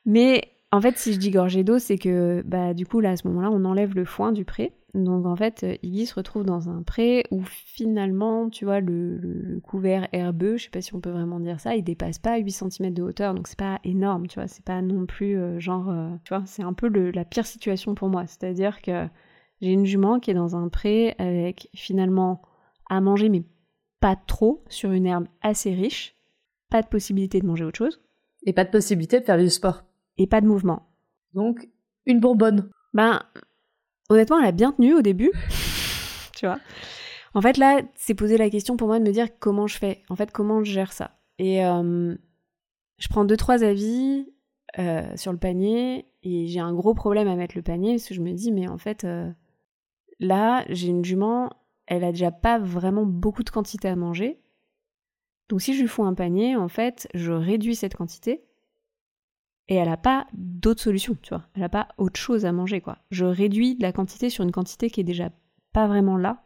[0.05, 3.17] Mais en fait, si je dis gorgée d'eau, c'est que bah, du coup, là, à
[3.17, 4.73] ce moment-là, on enlève le foin du pré
[5.03, 9.59] donc en fait, euh, Iggy se retrouve dans un pré où finalement, tu vois, le,
[9.63, 12.51] couvert herbeux, je sais pas si on peut vraiment dire ça, il dépasse pas 8
[12.51, 15.89] cm de hauteur, donc c'est pas énorme, tu vois, c'est pas non plus euh, genre,
[15.89, 19.07] euh, tu vois, c'est un peu la pire situation pour moi, c'est-à-dire que
[19.61, 22.41] j'ai une jument qui est dans un pré avec finalement
[22.89, 23.43] à manger, mais
[23.99, 26.15] pas trop, sur une herbe assez riche,
[26.69, 28.01] pas de possibilité de manger autre chose.
[28.43, 29.83] Et pas de possibilité de faire du sport.
[30.17, 30.87] Et pas de mouvement.
[31.33, 31.67] Donc,
[32.05, 32.69] une bonbonne.
[32.93, 33.21] Ben,
[34.09, 35.31] honnêtement, elle a bien tenu au début.
[36.35, 36.59] tu vois.
[37.33, 40.03] En fait, là, c'est poser la question pour moi de me dire comment je fais.
[40.09, 41.11] En fait, comment je gère ça.
[41.39, 42.15] Et euh,
[42.97, 44.31] je prends deux, trois avis
[44.79, 48.13] euh, sur le panier et j'ai un gros problème à mettre le panier parce que
[48.13, 49.31] je me dis, mais en fait, euh,
[50.19, 51.51] là, j'ai une jument,
[51.85, 54.39] elle a déjà pas vraiment beaucoup de quantité à manger.
[55.49, 58.43] Donc si je lui fous un panier, en fait, je réduis cette quantité
[59.69, 61.43] et elle n'a pas d'autre solution, tu vois.
[61.53, 62.99] Elle n'a pas autre chose à manger, quoi.
[63.11, 65.29] Je réduis la quantité sur une quantité qui est déjà
[65.73, 66.43] pas vraiment là.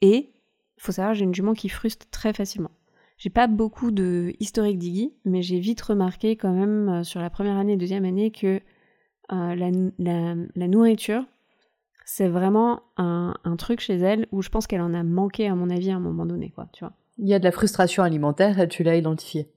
[0.00, 0.32] Et,
[0.78, 2.70] faut savoir, j'ai une jument qui frustre très facilement.
[3.18, 7.30] J'ai pas beaucoup de historique d'Iggy, mais j'ai vite remarqué quand même euh, sur la
[7.30, 8.60] première année deuxième année que
[9.32, 11.24] euh, la, nourriture,
[12.04, 15.54] c'est vraiment un, un, truc chez elle où je pense qu'elle en a manqué à
[15.54, 16.94] mon avis à un moment donné, quoi, tu vois.
[17.18, 19.48] Il y a de la frustration alimentaire tu l'as identifié.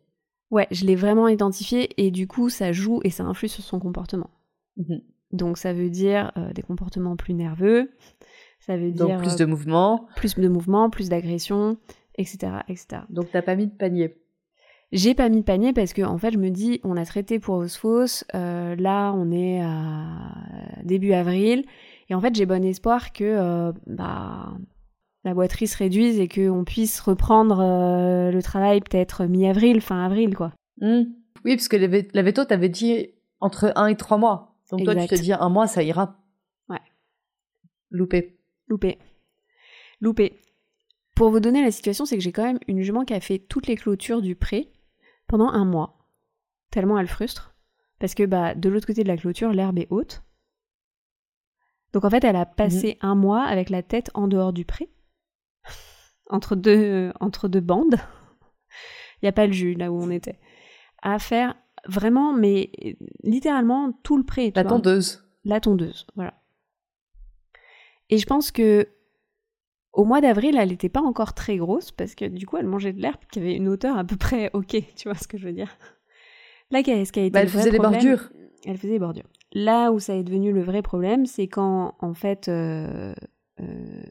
[0.52, 3.80] Ouais, je l'ai vraiment identifié et du coup, ça joue et ça influe sur son
[3.80, 4.30] comportement.
[4.78, 5.02] Mhm.
[5.32, 7.92] Donc, ça veut dire euh, des comportements plus nerveux,
[8.60, 9.18] ça veut dire.
[9.18, 10.08] plus de euh, mouvements.
[10.16, 11.78] Plus de mouvements, plus d'agression,
[12.18, 13.02] etc., etc.
[13.10, 14.16] Donc, t'as pas mis de panier
[14.92, 17.40] j'ai pas mis de panier parce que en fait je me dis on a traité
[17.40, 21.66] pour Osphos, euh, là on est à début avril
[22.08, 24.54] et en fait j'ai bon espoir que bah
[25.26, 30.36] la boiterie se réduise et qu'on puisse reprendre euh, le travail peut-être mi-avril, fin avril,
[30.36, 30.54] quoi.
[30.80, 31.06] Hmm.
[31.44, 33.10] Oui, parce que la veto t'avait dit
[33.40, 34.56] entre un et trois mois.
[34.72, 36.24] Donc toi, tu te dis un mois, ça ira.
[36.70, 36.82] Ouais.
[37.90, 38.38] Loupé.
[38.68, 39.00] Loupé.
[40.00, 40.40] Loupé.
[41.16, 43.40] Pour vous donner la situation, c'est que j'ai quand même une jument qui a fait
[43.40, 44.72] toutes les clôtures du pré
[45.28, 46.08] pendant un mois.
[46.70, 47.56] Tellement elle frustre.
[48.00, 50.24] Parce que bah, de l'autre côté de la clôture, l'herbe est haute.
[51.94, 53.10] Donc en fait, elle a passé mhm.
[53.10, 54.90] un mois avec la tête en dehors du pré
[56.30, 57.98] entre deux, entre deux bandes.
[59.22, 60.40] Il n'y a pas le jus là où on était.
[61.02, 61.56] À faire
[61.88, 62.72] vraiment, mais
[63.24, 64.52] littéralement tout le pré.
[64.56, 65.24] La tondeuse.
[65.44, 66.34] La tondeuse, voilà.
[68.10, 68.88] Et je pense que
[69.94, 72.94] au mois d'avril, elle n'était pas encore très grosse parce que du coup, elle mangeait
[72.94, 75.48] de l'herbe qui avait une hauteur à peu près ok, tu vois ce que je
[75.48, 75.78] veux dire.
[76.72, 78.30] Là, qu'est-ce qui a été bah, Elle faisait des bordures.
[78.66, 79.28] Elle faisait des bordures.
[79.54, 83.14] Là où ça est devenu le vrai problème, c'est quand en fait euh,
[83.62, 84.04] euh,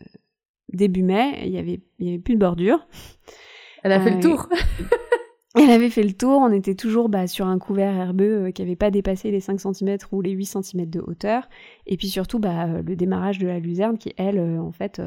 [0.74, 2.86] début mai, il y avait, il y avait plus de bordure.
[3.84, 4.48] Elle a fait le euh, tour.
[5.56, 8.62] Elle avait fait le tour, on était toujours bah, sur un couvert herbeux euh, qui
[8.62, 11.48] n'avait pas dépassé les 5 cm ou les 8 cm de hauteur.
[11.86, 15.00] Et puis surtout bah, euh, le démarrage de la luzerne qui, elle, en fait,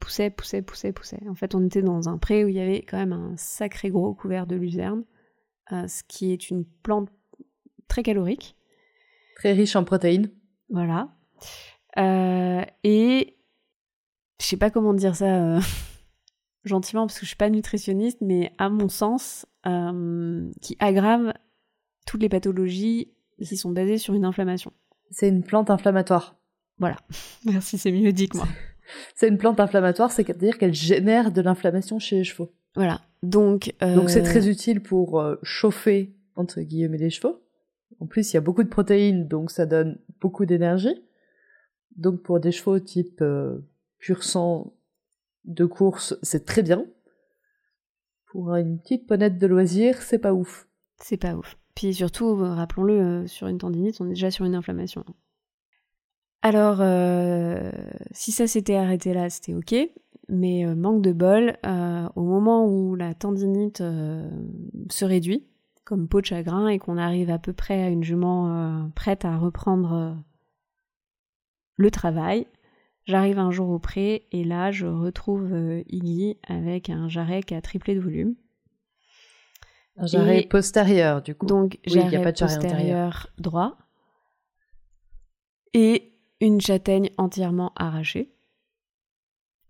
[0.00, 1.22] poussait, poussait, poussait, poussait.
[1.30, 3.88] En fait, on était dans un pré où il y avait quand même un sacré
[3.88, 5.04] gros couvert de luzerne,
[5.70, 7.08] ce qui est une plante
[7.88, 8.56] très calorique.
[9.36, 10.30] Très riche en protéines.
[10.68, 11.08] Voilà.
[11.96, 13.39] et
[14.40, 15.60] je sais pas comment dire ça euh,
[16.64, 21.34] gentiment parce que je suis pas nutritionniste, mais à mon sens, euh, qui aggrave
[22.06, 24.72] toutes les pathologies qui sont basées sur une inflammation.
[25.10, 26.36] C'est une plante inflammatoire.
[26.78, 26.96] Voilà.
[27.44, 28.48] Merci, c'est mieux dit que moi.
[29.14, 32.50] c'est une plante inflammatoire, c'est-à-dire qu'elle génère de l'inflammation chez les chevaux.
[32.74, 33.00] Voilà.
[33.22, 37.42] Donc, euh, donc c'est très utile pour chauffer entre guillemets les chevaux.
[37.98, 41.04] En plus, il y a beaucoup de protéines, donc ça donne beaucoup d'énergie.
[41.96, 43.22] Donc pour des chevaux type
[44.00, 44.22] pur
[45.44, 46.86] de course, c'est très bien.
[48.26, 50.68] Pour une petite ponette de loisir, c'est pas ouf.
[50.98, 51.56] C'est pas ouf.
[51.74, 55.04] Puis surtout, euh, rappelons-le, euh, sur une tendinite, on est déjà sur une inflammation.
[56.42, 57.70] Alors, euh,
[58.12, 59.74] si ça s'était arrêté là, c'était ok.
[60.28, 61.56] mais manque de bol,
[62.14, 63.82] au moment où la tendinite
[64.90, 65.44] se réduit,
[65.84, 69.36] comme peau de chagrin, et qu'on arrive à peu près à une jument prête à
[69.36, 70.16] reprendre
[71.76, 72.46] le travail,
[73.10, 75.54] j'arrive un jour au pré, et là je retrouve
[75.88, 78.34] Iggy avec un jarret qui a triplé de volume.
[79.96, 81.44] Un jarret postérieur, du coup.
[81.44, 83.76] Donc, jarret postérieur droit.
[85.74, 88.32] Et une châtaigne entièrement arrachée.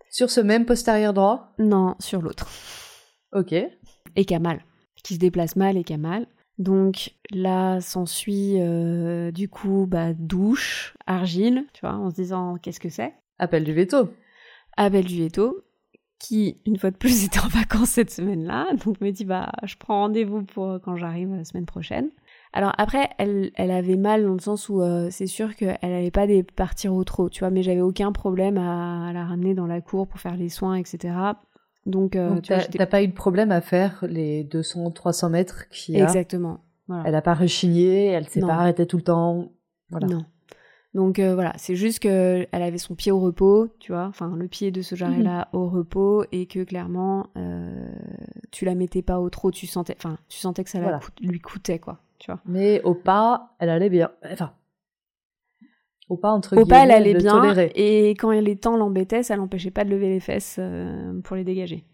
[0.09, 1.53] Sur ce même postérieur droit?
[1.59, 2.49] Non, sur l'autre.
[3.33, 3.53] Ok.
[3.53, 4.65] Et qui a mal.
[5.03, 6.27] Qui se déplace mal et qui a mal.
[6.59, 12.81] Donc là, s'ensuit euh, du coup bah, douche, argile, tu vois, en se disant qu'est-ce
[12.81, 13.15] que c'est?
[13.41, 14.11] Appel du veto.
[14.77, 15.65] Appel du veto,
[16.21, 18.67] qui, une fois de plus, était en vacances cette semaine-là.
[18.85, 22.11] Donc me dit bah je prends rendez-vous pour quand j'arrive la semaine prochaine.
[22.53, 26.11] Alors après, elle, elle avait mal dans le sens où euh, c'est sûr qu'elle allait
[26.11, 26.27] pas
[26.57, 30.09] partir au trop, tu vois, mais j'avais aucun problème à, la ramener dans la cour
[30.09, 31.15] pour faire les soins, etc.
[31.87, 35.97] Donc, euh, tu t'as pas eu de problème à faire les 200, 300 mètres qui
[35.97, 36.61] Exactement.
[37.07, 39.53] Elle a pas rechigné, elle s'est pas arrêtée tout le temps.
[39.91, 40.09] Voilà.
[40.09, 40.25] Non.
[40.93, 44.35] Donc euh, voilà, c'est juste que elle avait son pied au repos, tu vois, enfin
[44.37, 45.61] le pied de ce jarret-là mhm.
[45.61, 47.93] au repos et que clairement euh,
[48.51, 51.79] tu la mettais pas au trop, tu sentais, enfin tu sentais que ça lui coûtait
[51.79, 52.01] quoi.
[52.45, 54.11] Mais au pas, elle allait bien.
[54.31, 54.53] Enfin,
[56.09, 57.55] au pas entre Au pas, elle allait bien.
[57.75, 61.45] Et quand les temps l'embêtaient, ça l'empêchait pas de lever les fesses euh, pour les
[61.45, 61.85] dégager.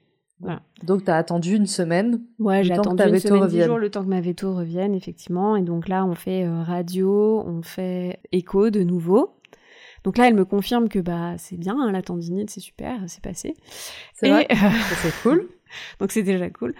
[0.40, 0.60] Voilà.
[0.82, 2.22] Donc t'as attendu une semaine.
[2.38, 5.56] Ouais, j'ai attendu une semaine, dix jours, le temps que ma veto revienne, effectivement.
[5.56, 9.36] Et donc là, on fait euh, radio, on fait écho de nouveau.
[10.04, 13.22] Donc là, elle me confirme que bah c'est bien, hein, la tendinite, c'est super, c'est
[13.22, 13.54] passé.
[14.14, 15.48] C'est c'est cool.
[16.00, 16.74] donc c'est déjà cool.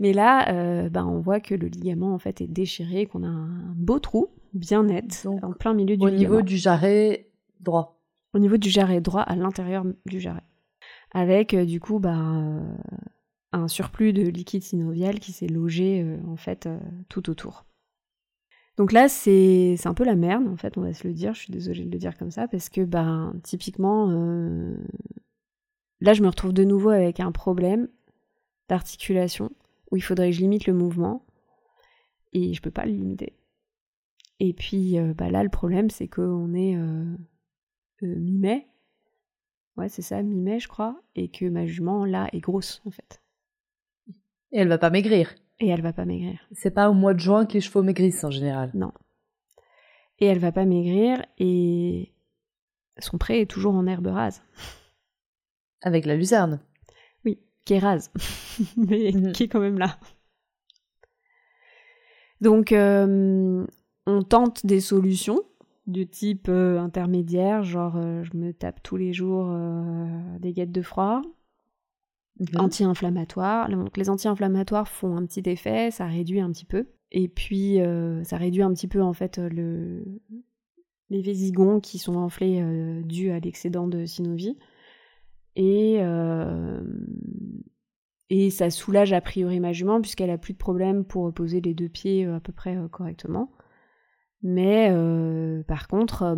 [0.00, 3.28] Mais là, euh, bah, on voit que le ligament en fait est déchiré, qu'on a
[3.28, 7.28] un beau trou bien net en plein milieu du Au niveau du jarret
[7.60, 8.00] droit.
[8.34, 10.42] Au niveau du jarret droit, à l'intérieur du jarret,
[11.12, 12.74] avec euh, du coup bah, euh,
[13.52, 16.68] un surplus de liquide synovial qui s'est logé en fait
[17.08, 17.66] tout autour.
[18.78, 21.34] Donc là, c'est un peu la merde, en fait, on va se le dire.
[21.34, 24.06] Je suis désolée de le dire comme ça, parce que, bah, typiquement,
[26.00, 27.88] là, je me retrouve de nouveau avec un problème
[28.70, 29.50] d'articulation
[29.90, 31.26] où il faudrait que je limite le mouvement
[32.32, 33.34] et je peux pas le limiter.
[34.40, 37.16] Et puis euh, bah là le problème c'est qu'on est, euh,
[38.02, 38.66] euh, mi-mai,
[39.76, 43.22] ouais c'est ça mi-mai je crois, et que ma jument là est grosse en fait.
[44.52, 45.34] Et elle va pas maigrir.
[45.60, 46.40] Et elle va pas maigrir.
[46.52, 48.70] C'est pas au mois de juin que les chevaux maigrissent en général.
[48.74, 48.92] Non.
[50.18, 52.12] Et elle va pas maigrir et
[52.98, 54.42] son pré est toujours en herbe rase.
[55.82, 56.60] Avec la luzerne
[57.64, 58.10] qui est rase,
[58.76, 59.32] mais mhm.
[59.32, 59.98] qui est quand même là.
[62.40, 63.64] Donc, euh,
[64.06, 65.42] on tente des solutions
[65.86, 69.54] du type euh, intermédiaire, genre euh, je me tape tous les jours
[70.40, 71.22] des guettes de froid,
[72.40, 72.60] mhm.
[72.60, 73.68] anti-inflammatoires.
[73.68, 76.88] Donc, les anti-inflammatoires font un petit effet, ça réduit un petit peu.
[77.10, 77.78] Et puis,
[78.24, 80.04] ça réduit un petit peu en fait le,
[81.10, 82.64] les vésigons qui sont enflés
[83.04, 84.56] dus à l'excédent de synovie.
[85.56, 86.82] Et, euh,
[88.30, 91.74] et ça soulage a priori ma jument puisqu'elle a plus de problème pour poser les
[91.74, 93.50] deux pieds euh, à peu près euh, correctement.
[94.42, 94.92] Mais
[95.66, 96.36] par contre,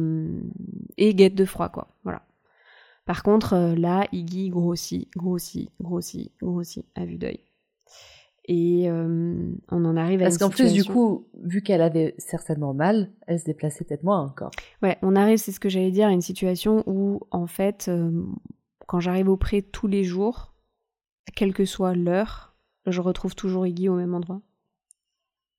[0.96, 2.22] et guette de froid quoi, voilà.
[3.07, 7.40] Par contre, là, Iggy grossit, grossit, grossit, grossit à vue d'œil.
[8.46, 13.11] Et on en arrive à Parce qu'en plus, du coup, vu qu'elle avait certainement mal,
[13.26, 14.50] elle se déplaçait peut-être moins encore.
[14.82, 17.90] Ouais, on arrive, c'est ce que j'allais dire, à une situation où, en fait,
[18.86, 20.55] quand j'arrive au pré tous les jours,
[21.34, 22.55] quelle que soit l'heure,
[22.86, 24.42] je retrouve toujours Iggy au même endroit.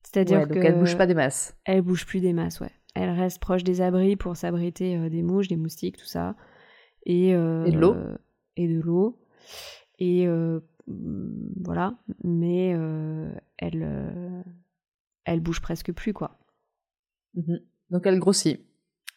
[0.06, 1.56] C'est-à-dire qu'elle que bouge pas des masses.
[1.64, 2.70] Elle bouge plus des masses, ouais.
[2.94, 6.36] Elle reste proche des abris pour s'abriter euh, des mouches, des moustiques, tout ça.
[7.04, 7.96] Et, euh, et de l'eau.
[8.56, 9.18] et de l'eau.
[9.98, 11.98] Et euh, voilà.
[12.22, 12.68] Mais
[13.58, 14.44] elle,
[15.24, 16.38] elle bouge presque plus, quoi.
[17.34, 17.60] Mhm.
[17.90, 18.60] Donc elle grossit.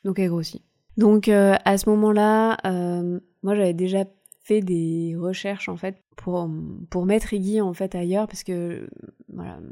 [0.04, 0.64] Donc elle grossit.
[0.98, 2.58] Donc à ce moment-là,
[3.44, 4.06] moi, j'avais déjà
[4.42, 6.50] fait des recherches en fait pour,
[6.90, 8.90] pour mettre Iggy en fait ailleurs parce que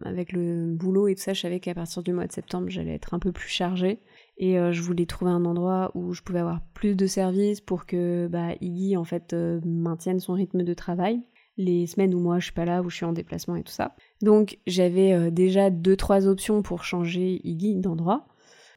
[0.03, 2.93] avec le boulot et tout ça, je savais qu'à partir du mois de septembre, j'allais
[2.93, 3.99] être un peu plus chargée.
[4.37, 7.85] Et euh, je voulais trouver un endroit où je pouvais avoir plus de services pour
[7.85, 11.21] que bah, Iggy en fait euh, maintienne son rythme de travail.
[11.57, 13.71] Les semaines où moi je suis pas là, où je suis en déplacement et tout
[13.71, 13.95] ça.
[14.21, 18.27] Donc j'avais euh, déjà deux trois options pour changer Iggy d'endroit.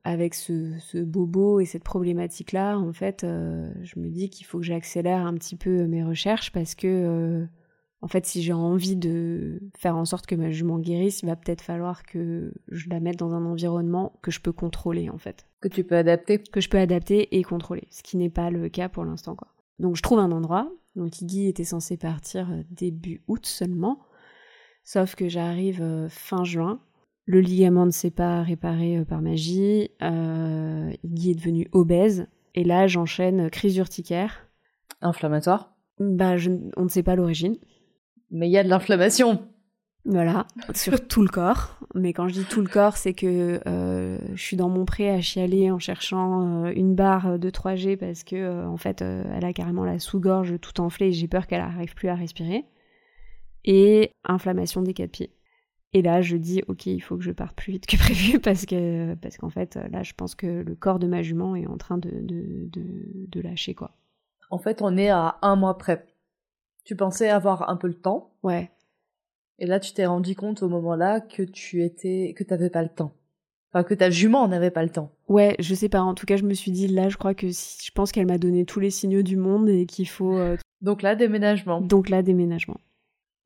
[0.02, 5.26] Avec ce, bobo et cette problématique-là, en fait, je me dis qu'il faut que j'accélère
[5.26, 7.46] un petit peu mes recherches parce que,
[8.02, 11.36] en fait, si j'ai envie de faire en sorte que ma jument guérisse, il va
[11.36, 15.46] peut-être falloir que je la mette dans un environnement que je peux contrôler, en fait.
[15.60, 18.68] Que tu peux adapter Que je peux adapter et contrôler, ce qui n'est pas le
[18.70, 19.48] cas pour l'instant, quoi.
[19.80, 20.70] Donc je trouve un endroit.
[20.94, 24.00] Donc Iggy était censé partir euh, début août seulement.
[24.84, 26.80] Sauf que j'arrive euh, fin juin.
[27.24, 29.90] Le ligament ne s'est pas réparé euh, par magie.
[30.00, 32.26] Iggy est devenu obèse.
[32.54, 34.46] Et là, j'enchaîne crise urticaire.
[35.00, 36.34] Inflammatoire Bah,
[36.76, 37.56] on ne sait pas l'origine.
[38.30, 39.48] Mais il y a de l'inflammation.
[40.06, 41.78] Voilà, sur tout le corps.
[41.94, 45.10] Mais quand je dis tout le corps, c'est que euh, je suis dans mon pré
[45.10, 49.44] à chialer en cherchant euh, une barre de 3G parce que euh, en fait, elle
[49.44, 52.64] a carrément la sous-gorge tout enflée et j'ai peur qu'elle n'arrive plus à respirer.
[53.64, 55.34] Et inflammation des quatre pieds.
[55.92, 58.64] Et là, je dis, ok, il faut que je parte plus vite que prévu parce
[58.64, 61.76] que parce qu'en fait, là, je pense que le corps de ma jument est en
[61.76, 63.96] train de, de, de, de lâcher quoi.
[64.50, 66.06] En fait, on est à un mois près.
[66.84, 68.32] Tu pensais avoir un peu le temps.
[68.42, 68.70] Ouais.
[69.58, 72.88] Et là, tu t'es rendu compte au moment-là que tu étais, que t'avais pas le
[72.88, 73.12] temps.
[73.72, 75.12] Enfin, que ta jument n'avait pas le temps.
[75.28, 76.00] Ouais, je sais pas.
[76.00, 78.26] En tout cas, je me suis dit, là, je crois que si, je pense qu'elle
[78.26, 80.36] m'a donné tous les signaux du monde et qu'il faut.
[80.36, 81.80] Euh, donc là, déménagement.
[81.80, 82.78] Donc là, déménagement.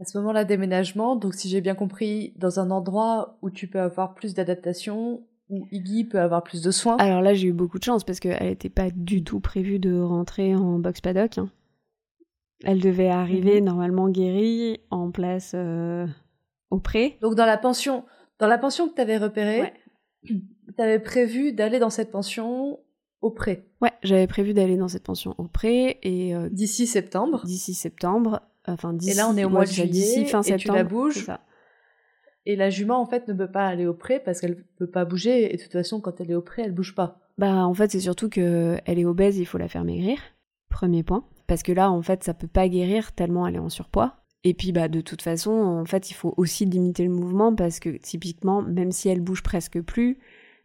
[0.01, 1.16] À ce moment-là, déménagement.
[1.16, 5.66] Donc, si j'ai bien compris, dans un endroit où tu peux avoir plus d'adaptation, où
[5.70, 6.97] Iggy peut avoir plus de soins.
[6.97, 10.01] Alors là, j'ai eu beaucoup de chance parce qu'elle n'était pas du tout prévue de
[10.01, 11.39] rentrer en box paddock.
[11.39, 11.51] Hein.
[12.63, 13.67] Elle devait arriver mhm.
[13.67, 16.07] normalement guérie en place euh,
[16.71, 17.19] au pré.
[17.21, 18.05] Donc dans la pension,
[18.39, 19.73] dans la pension que tu avais repérée,
[20.25, 20.43] tu
[20.79, 22.79] avais prévu d'aller dans cette pension
[23.21, 23.67] au pré.
[23.81, 27.45] Ouais, j'avais prévu d'aller dans cette pension au pré et euh, d'ici septembre.
[27.45, 29.13] D'ici septembre, enfin d'ici.
[29.13, 30.25] Et là on est au mois de juillet.
[30.27, 30.55] fin septembre.
[30.55, 31.31] Et tu la bouges.
[32.47, 35.07] Et la jument en fait ne peut pas aller au pré parce qu'elle peut pas
[35.07, 37.21] bouger et de toute façon quand elle est au pré elle bouge pas.
[37.39, 40.19] Bah en fait c'est surtout que elle est obèse, il faut la faire maigrir.
[40.69, 43.69] Premier point parce que là en fait ça peut pas guérir tellement elle est en
[43.69, 44.17] surpoids.
[44.45, 47.81] Et puis bah de toute façon en fait il faut aussi limiter le mouvement parce
[47.81, 50.19] que typiquement même si elle bouge presque plus,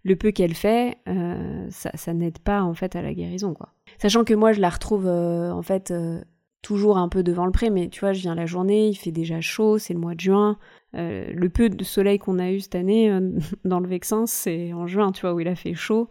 [0.04, 3.70] le peu qu'elle fait euh, ça, n'aide pas en fait à la guérison quoi.
[3.98, 6.22] Sachant que moi je la retrouve euh, en fait euh,
[6.62, 9.12] toujours un peu devant le pré, mais tu vois je viens la journée, il fait
[9.12, 10.58] déjà chaud, c'est le mois de juin.
[10.94, 13.18] le peu de soleil qu'on a eu cette année
[13.64, 16.10] dans le Vexin, c'est en juin, tu vois, où il a fait chaud.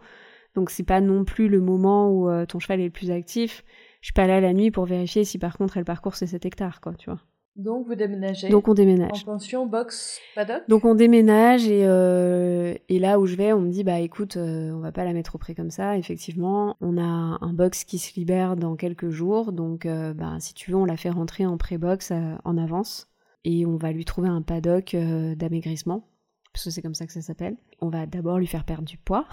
[0.55, 3.63] Donc c'est pas non plus le moment où ton cheval est le plus actif
[4.01, 6.45] je suis pas là la nuit pour vérifier si par contre elle parcourt ces 7
[6.45, 7.19] hectares, quoi, tu vois.
[7.59, 8.47] Donc vous déménagez.
[8.47, 9.23] Donc on déménage.
[9.23, 10.61] En pension, box, paddock?
[10.69, 14.37] Donc on déménage et, euh, et là où je vais, on me dit bah écoute,
[14.37, 15.97] euh, on va pas la mettre au pré comme ça.
[15.97, 20.53] Effectivement, on a un box qui se libère dans quelques jours, donc euh, bah si
[20.53, 22.13] tu veux, on la fait rentrer en pré-box
[22.45, 23.09] en avance
[23.43, 24.95] et on va lui trouver un paddock
[25.35, 26.07] d'amaigrissement,
[26.53, 27.57] parce que c'est comme ça que ça s'appelle.
[27.81, 29.25] On va d'abord lui faire perdre du poids.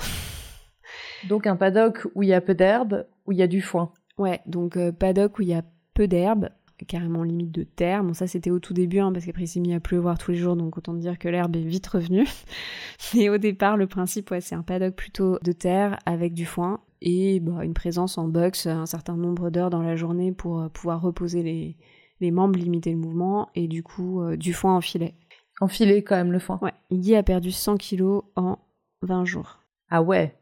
[1.28, 3.92] donc un paddock où il y a peu d'herbe, où il y a du foin.
[4.18, 5.62] Ouais, donc euh, paddock où il y a
[5.94, 6.48] peu d'herbe,
[6.86, 8.02] carrément limite de terre.
[8.04, 10.30] Bon, ça c'était au tout début, hein, parce qu'après il s'est mis à pleuvoir tous
[10.32, 12.26] les jours, donc autant dire que l'herbe est vite revenue.
[13.14, 16.80] Mais au départ, le principe, ouais, c'est un paddock plutôt de terre avec du foin
[17.02, 20.68] et bah, une présence en box un certain nombre d'heures dans la journée pour euh,
[20.68, 21.76] pouvoir reposer les,
[22.20, 25.14] les, membres, limiter le mouvement et du coup euh, du foin en filet.
[25.60, 26.58] En filet quand même le foin.
[26.62, 28.58] Ouais, Iggy a perdu 100 kilos en
[29.02, 29.60] 20 jours.
[29.88, 30.36] Ah ouais.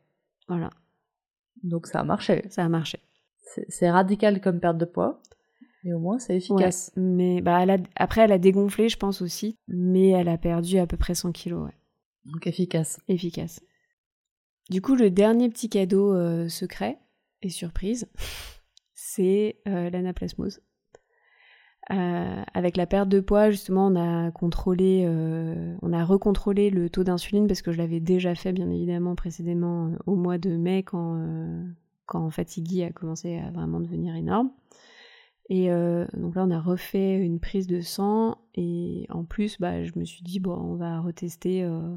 [0.49, 0.71] Voilà.
[1.63, 2.45] Donc ça a marché.
[2.51, 2.99] Ça a marché.
[3.69, 5.21] C'est radical comme perte de poids.
[5.85, 6.93] Et au moins, c'est efficace.
[6.97, 9.59] mais bah, elle a, après, elle a dégonflé, je pense aussi.
[9.69, 11.67] Mais elle a perdu à peu près 100 kilos.
[11.67, 11.75] Ouais.
[12.33, 13.01] Donc efficace.
[13.09, 13.61] Efficace.
[14.71, 16.99] Du coup, le dernier petit cadeau euh, secret
[17.43, 18.09] et surprise,
[18.95, 20.61] c'est euh, l'anaplasmose.
[21.91, 25.07] Euh, avec la perte de poids, justement, on a contrôlé,
[25.83, 29.93] on a recontrôlé le taux d'insuline parce que je l'avais déjà fait, bien évidemment, précédemment
[30.07, 31.23] au mois de mai quand
[32.07, 34.51] quand en Iggy a commencé à vraiment devenir énorme.
[35.51, 39.85] Et euh, donc là, on a refait une prise de sang et en plus, bah,
[39.85, 41.97] je me suis dit bon, on va retester euh,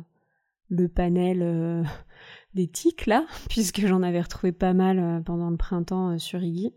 [0.70, 1.84] le panel euh,
[2.54, 6.74] des tics là, puisque j'en avais retrouvé pas mal pendant le printemps sur Iggy.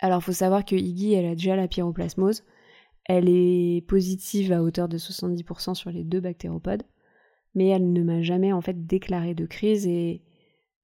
[0.00, 2.44] Alors, faut savoir que Iggy, elle a déjà la pyroplasmose.
[3.04, 6.84] Elle est positive à hauteur de 70% sur les deux bactéropodes,
[7.54, 10.22] mais elle ne m'a jamais en fait déclaré de crise et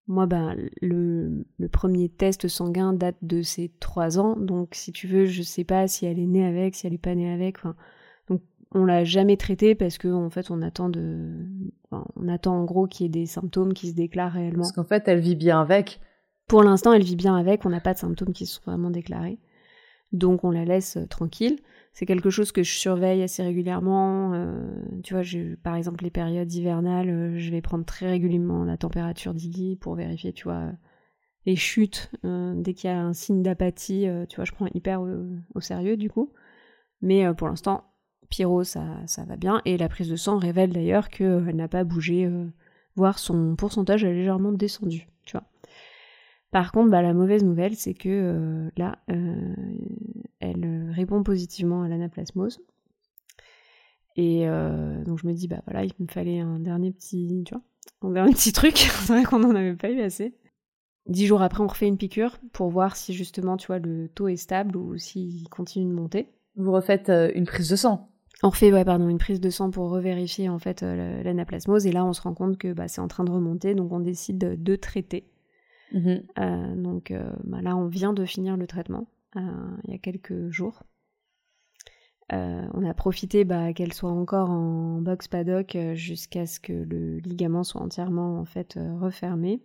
[0.07, 5.25] moi, ben, le, premier test sanguin date de ses trois ans, donc si tu veux,
[5.25, 7.57] je sais pas si elle est née avec, si elle est pas née avec.
[7.59, 7.75] Enfin,
[8.29, 8.43] donc
[8.73, 11.47] on l'a jamais traitée parce qu'en en fait, on attend de,
[11.91, 14.63] on attend en gros qu'il y ait des symptômes qui se déclarent réellement.
[14.63, 16.01] Parce qu'en fait, elle vit bien avec.
[16.49, 17.65] Pour l'instant, elle vit bien avec.
[17.65, 19.39] On n'a pas de symptômes qui sont vraiment déclarés,
[20.13, 21.59] donc on la laisse euh, tranquille
[21.95, 24.33] c'est quelque chose que je surveille assez régulièrement.
[24.35, 24.69] Euh,
[25.05, 25.23] tu vois,
[25.63, 29.95] par exemple, les périodes hivernales, euh, je vais prendre très régulièrement la température d'Iggy pour
[29.95, 30.73] vérifier, tu vois,
[31.47, 32.11] les chutes.
[32.25, 35.97] Euh, dès qu'il y a un signe d'apathie, tu vois, je prends hyper au, sérieux
[35.97, 36.33] du coup.
[37.01, 37.85] Mais pour l'instant,
[38.29, 39.63] Pyro, ça, ça va bien.
[39.65, 42.29] Et la prise de sang révèle d'ailleurs qu'elle n'a pas bougé,
[42.97, 45.07] voire son pourcentage a légèrement descendu.
[46.55, 52.61] Par contre, bah, la mauvaise nouvelle, c'est que là, elle répond positivement à l'anaplasmose.
[54.15, 54.47] Et
[55.05, 57.63] donc je me dis, bah voilà, il me fallait un dernier petit, tu vois,
[58.09, 58.77] un dernier petit truc.
[58.77, 60.37] c'est vrai qu'on n'en avait pas eu assez.
[61.07, 64.29] Dix jours après, on refait une piqûre pour voir si justement, tu vois, le taux
[64.29, 66.29] est stable ou s'il continue de monter.
[66.57, 68.11] Vous refaites euh, une prise de sang
[68.43, 71.93] On refait, ouais, pardon, une prise de sang pour revérifier en fait euh, l'anaplasmose et
[71.93, 74.39] là, on se rend compte que bah, c'est en train de remonter, donc on décide
[74.39, 75.25] de, traiter.
[75.93, 76.23] Mhm.
[76.39, 77.13] Euh, donc
[77.45, 79.07] bah, là, on vient de finir le traitement
[79.37, 80.85] il y a quelques jours.
[82.31, 87.65] on a profité bah, qu'elle soit encore en box paddock jusqu'à ce que le ligament
[87.65, 89.61] soit entièrement en fait refermé.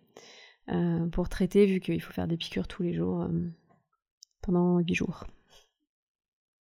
[0.72, 3.30] Euh, pour traiter, vu qu'il faut faire des piqûres tous les jours euh,
[4.42, 5.26] pendant 8 jours.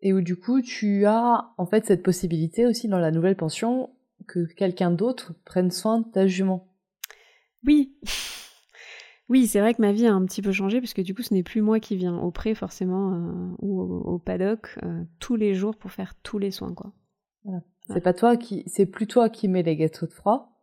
[0.00, 3.90] Et où du coup, tu as en fait cette possibilité aussi dans la nouvelle pension
[4.26, 6.72] que quelqu'un d'autre prenne soin de ta jument?
[7.66, 7.96] Oui.
[9.28, 11.34] Oui, c'est vrai que ma vie a un petit peu changé puisque du coup, ce
[11.34, 14.78] n'est plus moi qui viens au pré forcément euh, ou au, paddock
[15.18, 16.92] tous les jours pour faire tous les soins quoi.
[17.88, 20.60] C'est pas toi qui, c'est plus toi qui mets les gâteaux de froid,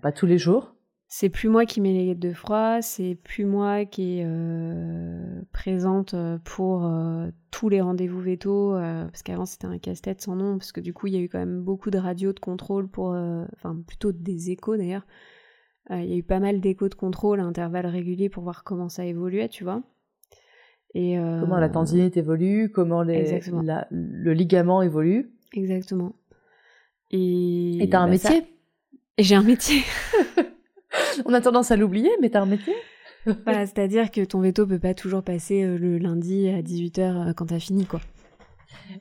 [0.00, 0.76] pas tous les jours,
[1.08, 5.40] c'est plus moi qui mets les guettes de froid, c'est plus moi qui est euh,
[5.52, 10.58] présente euh, pour euh, tous les rendez-vous veto, parce qu'avant c'était un casse-tête sans nom,
[10.58, 12.88] parce que du coup il y a eu quand même beaucoup de radios de contrôle
[12.88, 13.10] pour,
[13.54, 15.06] enfin plutôt des échos d'ailleurs.
[15.90, 18.88] Il y a eu pas mal d'échos de contrôle à intervalles réguliers pour voir comment
[18.88, 19.82] ça évoluait, tu vois.
[20.94, 25.30] Et comment la tendinite évolue, comment le ligament évolue.
[25.52, 26.14] Exactement.
[27.10, 28.42] Et t'as un bah, métier
[29.18, 29.82] Et j'ai un métier
[31.26, 32.74] On a tendance à l'oublier, mais t'as un métier.
[33.44, 37.32] voilà, c'est-à-dire que ton veto peut pas toujours passer euh, le lundi à 18h euh,
[37.32, 38.00] quand t'as fini, quoi.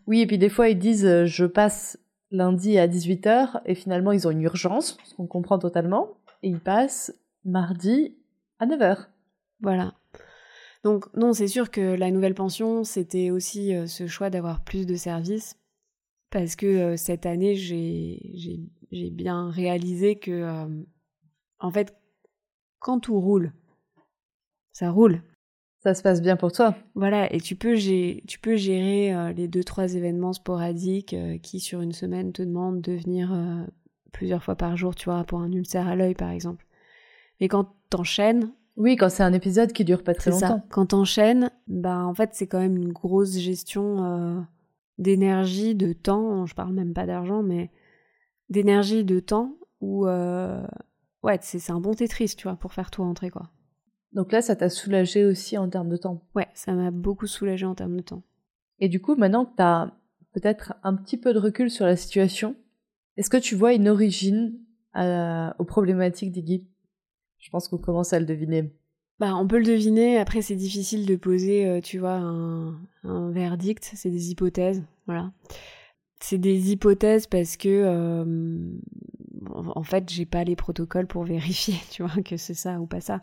[0.08, 2.00] Oui, et puis des fois ils disent euh, je passe
[2.32, 6.10] lundi à 18h et finalement ils ont une urgence, ce qu'on comprend totalement,
[6.46, 8.16] et ils passent mardi
[8.60, 9.08] à 9h.
[9.60, 9.96] Voilà.
[10.84, 14.96] Donc non, c'est sûr que la nouvelle pension, c'était aussi ce choix d'avoir plus de
[14.96, 15.58] services,
[16.30, 20.68] parce que cette année, j'ai bien réalisé que
[21.60, 21.96] en fait,
[22.80, 23.52] quand tout roule,
[24.72, 25.22] ça roule.
[25.80, 26.76] Ça se passe bien pour toi.
[26.96, 31.38] Voilà, et tu peux, gérer, tu peux gérer euh, les deux, trois événements sporadiques euh,
[31.38, 33.64] qui, sur une semaine, te demandent de venir euh,
[34.16, 36.66] plusieurs fois par jour, tu vois, pour un ulcère à l'œil, par exemple.
[37.40, 38.52] Mais quand t'enchaînes.
[38.78, 40.48] Oui, quand c'est un épisode qui dure pas très longtemps.
[40.48, 40.64] Ça.
[40.70, 44.46] Quand t'enchaînes, bah, en fait, c'est quand même une grosse gestion
[44.98, 46.46] d'énergie, de temps.
[46.46, 47.72] Je parle même pas d'argent, mais
[48.50, 53.30] d'énergie, de temps, où ouais, c'est un bon Tetris, tu vois, pour faire tout rentrer,
[53.30, 53.50] quoi.
[54.14, 56.24] Donc là, ça t'a soulagé aussi en termes de temps.
[56.36, 58.24] Ouais, ça m'a beaucoup soulagé en termes de temps.
[58.80, 59.92] Et du coup, maintenant que t'as
[60.34, 62.56] peut-être un petit peu de recul sur la situation,
[63.18, 64.60] est-ce que tu vois une origine
[64.96, 66.68] aux problématiques d'Iggy?
[67.40, 68.74] Je pense qu'on commence à le deviner.
[69.20, 70.18] Bah, on peut le deviner.
[70.18, 73.92] Après, c'est difficile de poser, euh, tu vois, un, un verdict.
[73.96, 75.32] C'est des hypothèses, voilà.
[76.20, 78.72] C'est des hypothèses parce que euh,
[79.54, 83.02] en fait, j'ai pas les protocoles pour vérifier, tu vois, que c'est ça ou pas
[83.02, 83.22] ça.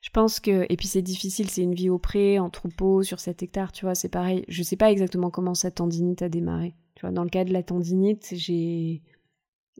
[0.00, 3.20] Je pense que et puis c'est difficile, c'est une vie au pré, en troupeau, sur
[3.20, 4.44] 7 hectares, tu vois, c'est pareil.
[4.48, 6.74] Je sais pas exactement comment cette tendinite a démarré.
[7.00, 9.00] Tu vois, dans le cas de la tendinite, j'ai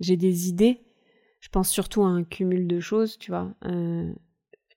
[0.00, 0.80] des idées.
[1.40, 3.54] Je pense surtout à un cumul de choses, tu vois.
[3.66, 4.10] Euh,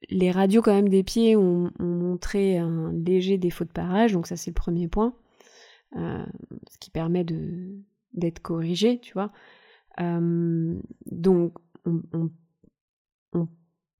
[0.09, 4.35] les radios quand même des pieds ont, montré un léger défaut de parage, donc ça
[4.35, 5.15] c'est le premier point,
[5.95, 6.25] euh,
[6.69, 7.77] ce qui permet de
[8.11, 9.31] d'être corrigé, tu vois.
[10.01, 11.53] Euh, donc,
[11.85, 12.29] on,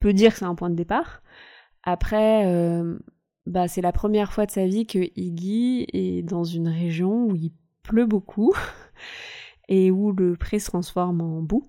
[0.02, 1.24] peut dire que c'est un point de départ.
[1.84, 2.44] Après,
[3.46, 7.36] bah, c'est la première fois de sa vie que Iggy est dans une région où
[7.38, 7.54] il
[7.84, 8.54] pleut beaucoup
[9.70, 11.68] et où le pré se transforme en boue,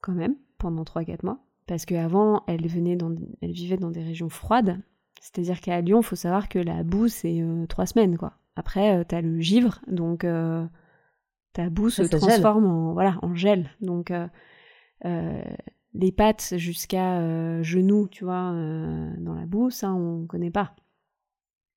[0.00, 1.38] quand même, pendant 3-4 mois.
[1.66, 4.80] Parce qu'avant, elle, venait dans, elle vivait dans des régions froides.
[5.20, 8.34] C'est-à-dire qu'à Lyon, il faut savoir que la boue, c'est 3 euh, semaines, quoi.
[8.56, 10.26] Après, t'as le givre, donc
[11.52, 13.70] ta boue se transforme en voilà en gel.
[13.80, 14.26] Donc euh,
[15.04, 15.42] euh,
[15.94, 18.52] les pattes jusqu'à euh, genoux, tu vois,
[19.18, 20.74] dans la boue, ça on connaît pas.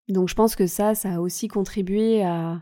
[0.08, 2.62] Donc je pense que ça, ça a aussi contribué à,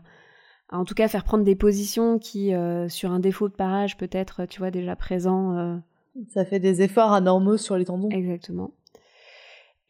[0.70, 2.52] en tout cas faire prendre des positions qui,
[2.88, 5.80] sur un défaut de parage peut-être, tu vois, déjà présent.
[6.28, 8.08] Ça fait des efforts anormaux sur les tendons.
[8.10, 8.72] Exactement.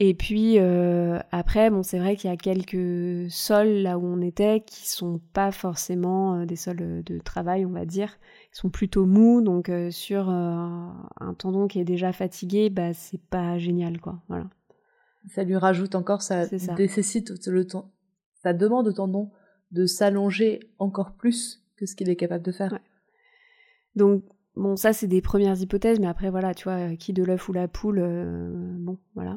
[0.01, 4.21] Et puis euh, après, bon, c'est vrai qu'il y a quelques sols là où on
[4.21, 8.19] était qui sont pas forcément euh, des sols euh, de travail, on va dire.
[8.53, 13.59] Ils sont plutôt mous, donc sur un tendon qui est déjà fatigué, bah c'est pas
[13.59, 14.21] génial, quoi.
[14.29, 14.49] Voilà.
[15.29, 16.47] Ça lui rajoute encore, ça,
[16.77, 17.91] nécessite le temps,
[18.43, 19.31] ça demande au tendon
[19.75, 22.79] de s'allonger encore plus que ce qu'il est capable de faire.
[23.97, 24.25] Donc
[24.57, 27.53] bon, ça c'est des premières hypothèses, mais après voilà, tu vois, qui de l'œuf ou
[27.53, 28.01] la poule,
[28.79, 29.37] bon, voilà.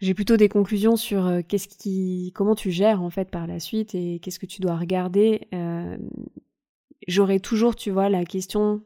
[0.00, 3.60] j'ai plutôt des conclusions sur euh, qu'est-ce qui, comment tu gères en fait par la
[3.60, 5.48] suite et qu'est-ce que tu dois regarder.
[5.54, 5.96] Euh,
[7.08, 8.84] J'aurai toujours, tu vois, la question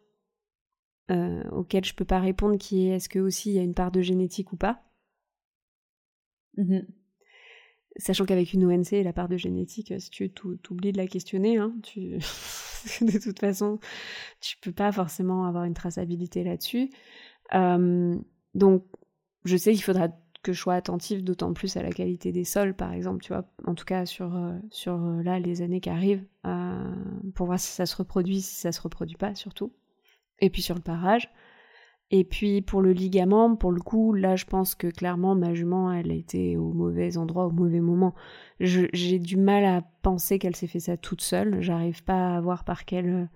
[1.10, 3.74] euh, auquel je peux pas répondre, qui est est-ce que aussi il y a une
[3.74, 4.82] part de génétique ou pas?
[6.56, 6.86] Mhm.
[7.98, 11.74] Sachant qu'avec une ONC, la part de génétique, si tu t'oublies de la questionner, hein,
[13.00, 13.78] de toute façon,
[14.40, 16.90] tu peux pas forcément avoir une traçabilité là-dessus.
[17.54, 18.14] Euh,
[18.54, 18.84] donc,
[19.44, 20.08] je sais qu'il faudra
[20.42, 23.44] que je sois attentive d'autant plus à la qualité des sols, par exemple, tu vois,
[23.66, 26.24] en tout cas sur, euh, sur euh, là, les années qui arrivent,
[27.34, 29.72] pour voir si ça se reproduit, si ça se reproduit pas, surtout.
[30.38, 31.30] Et puis sur le parage.
[32.10, 35.92] Et puis pour le ligament, pour le coup, là, je pense que clairement, ma jument,
[35.92, 38.14] elle a été au mauvais endroit, au mauvais moment.
[38.60, 41.60] J'ai du mal à penser qu'elle s'est fait ça toute seule.
[41.60, 43.28] J'arrive pas à voir par quelle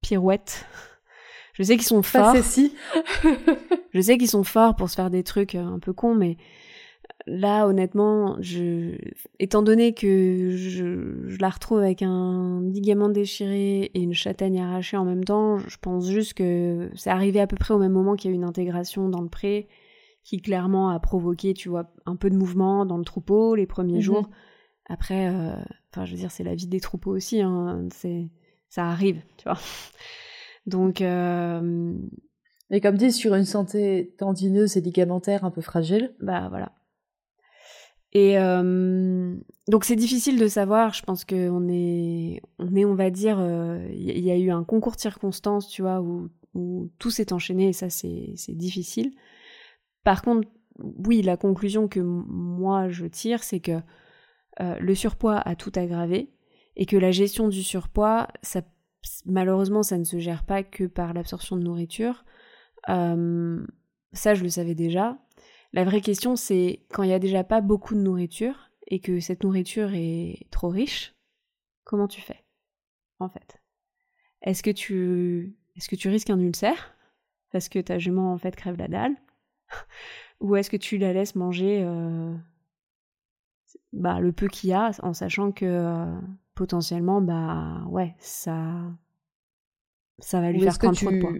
[0.00, 0.66] pirouette
[1.54, 2.34] je sais qu'ils sont forts.
[3.94, 6.36] je sais qu'ils sont forts pour se faire des trucs euh, un peu cons, mais
[7.26, 8.96] là, honnêtement, je,
[9.38, 14.96] étant donné que je, je, la retrouve avec un ligament déchiré et une châtaigne arrachée
[14.96, 18.16] en même temps, je pense juste que c'est arrivé à peu près au même moment
[18.16, 19.68] qu'il y a eu une intégration dans le pré
[20.24, 23.96] qui clairement a provoqué, tu vois, un peu de mouvement dans le troupeau les premiers
[23.96, 24.00] mhm.
[24.00, 24.30] jours.
[24.86, 25.54] Après, euh,
[25.90, 28.30] enfin, je veux dire, c'est la vie des troupeaux aussi, hein, c'est,
[28.68, 29.58] ça arrive, tu vois.
[30.66, 31.00] Donc.
[31.00, 31.92] Euh...
[32.70, 36.14] Mais comme dit, sur une santé tendineuse et ligamentaire un peu fragile.
[36.20, 36.72] Bah voilà.
[38.12, 39.34] Et euh,
[39.68, 40.92] donc c'est difficile de savoir.
[40.92, 44.64] Je pense qu'on est, on est, on va dire, il euh, y, a eu un
[44.64, 46.28] concours de circonstances, tu vois, où,
[46.98, 49.12] tout s'est enchaîné et ça c'est difficile.
[50.04, 50.46] Par contre,
[50.78, 53.80] oui, la conclusion que moi je tire, c'est que
[54.60, 56.30] euh, le surpoids a tout aggravé
[56.76, 58.60] et que la gestion du surpoids, ça
[59.24, 62.24] malheureusement, ça ne se gère pas que par l'absorption de nourriture.
[62.86, 65.16] Ça, je le savais déjà.
[65.72, 69.20] La vraie question, c'est quand il n'y a déjà pas beaucoup de nourriture et que
[69.20, 71.14] cette nourriture est trop riche,
[71.84, 72.44] comment tu fais,
[73.18, 73.60] en fait?
[74.42, 76.94] Est-ce que tu, est-ce que tu risques un ulcère
[77.52, 79.14] parce que ta jument en fait crève la dalle,
[80.40, 82.34] ou est-ce que tu la laisses manger euh,
[83.92, 86.20] bah, le peu qu'il y a en sachant que euh,
[86.54, 88.90] potentiellement, bah ouais, ça,
[90.18, 91.32] ça va lui faire prendre trop de poids.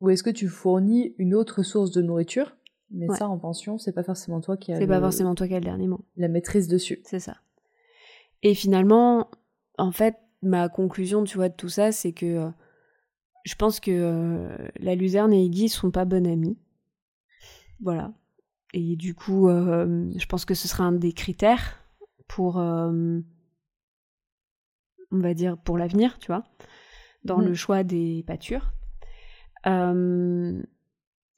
[0.00, 2.56] Ou est-ce que tu fournis une autre source de nourriture
[2.90, 4.78] Mais ça, en pension, c'est pas forcément toi qui as.
[4.78, 6.04] C'est pas forcément toi qui as le dernier mot.
[6.16, 7.00] La maîtrise dessus.
[7.04, 7.36] C'est ça.
[8.42, 9.30] Et finalement,
[9.76, 12.50] en fait, ma conclusion, tu vois, de tout ça, c'est que euh,
[13.44, 16.58] je pense que euh, la luzerne et Iggy sont pas bonnes amies.
[17.80, 18.12] Voilà.
[18.72, 21.80] Et du coup, euh, je pense que ce sera un des critères
[22.28, 22.60] pour
[25.10, 26.44] on va dire, pour l'avenir, tu vois,
[27.24, 27.54] dans le mm.
[27.54, 28.72] choix des pâtures.
[29.66, 30.62] Euh,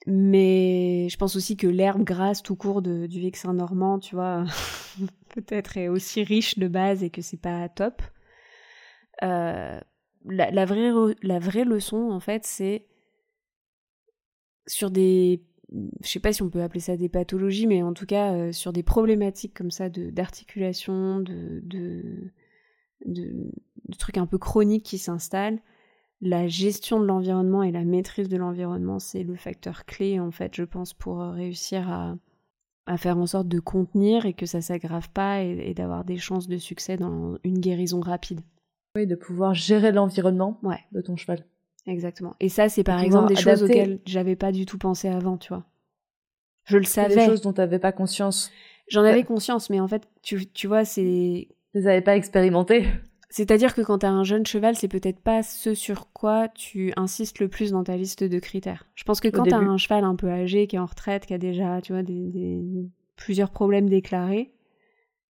[0.05, 4.45] mais je pense aussi que l'herbe grasse tout court du vexin normand, tu vois,
[5.35, 8.01] peut-être est aussi riche de base et que c'est pas top.
[9.23, 9.79] Euh,
[10.25, 12.85] la, vraie, leçon, en fait, c'est
[14.67, 15.43] sur des.
[16.01, 18.51] Je sais pas si on peut appeler ça des pathologies, mais en tout cas, euh,
[18.51, 22.31] sur des problématiques comme ça d'articulation, de, de,
[23.05, 23.51] de,
[23.99, 25.61] trucs un peu chroniques qui s'installent,
[26.21, 30.55] la gestion de l'environnement et la maîtrise de l'environnement, c'est le facteur clé, en fait,
[30.55, 32.15] je pense, pour euh, réussir à,
[32.85, 36.47] à faire en sorte de contenir et que ça s'aggrave pas et, d'avoir des chances
[36.47, 38.41] de succès dans une guérison rapide.
[38.95, 40.79] Oui, de pouvoir gérer l'environnement ouais.
[40.91, 41.45] de ton cheval.
[41.85, 42.35] Exactement.
[42.39, 45.49] Et ça, c'est par exemple des choses auxquelles j'avais pas du tout pensé avant, tu
[45.49, 45.65] vois.
[46.65, 47.15] Je le savais.
[47.15, 48.51] Des choses dont tu n'avais pas conscience.
[48.87, 52.87] J'en avais conscience, mais en fait, tu, tu vois, c'est vous n'avez pas expérimenté
[53.29, 56.91] C'est-à-dire que quand tu as un jeune cheval, c'est peut-être pas ce sur quoi tu
[56.95, 58.87] insistes le plus dans ta liste de critères.
[58.95, 61.27] Je pense que quand tu as un cheval un peu âgé, qui est en retraite,
[61.27, 64.51] qui a déjà, tu vois, des, plusieurs problèmes déclarés,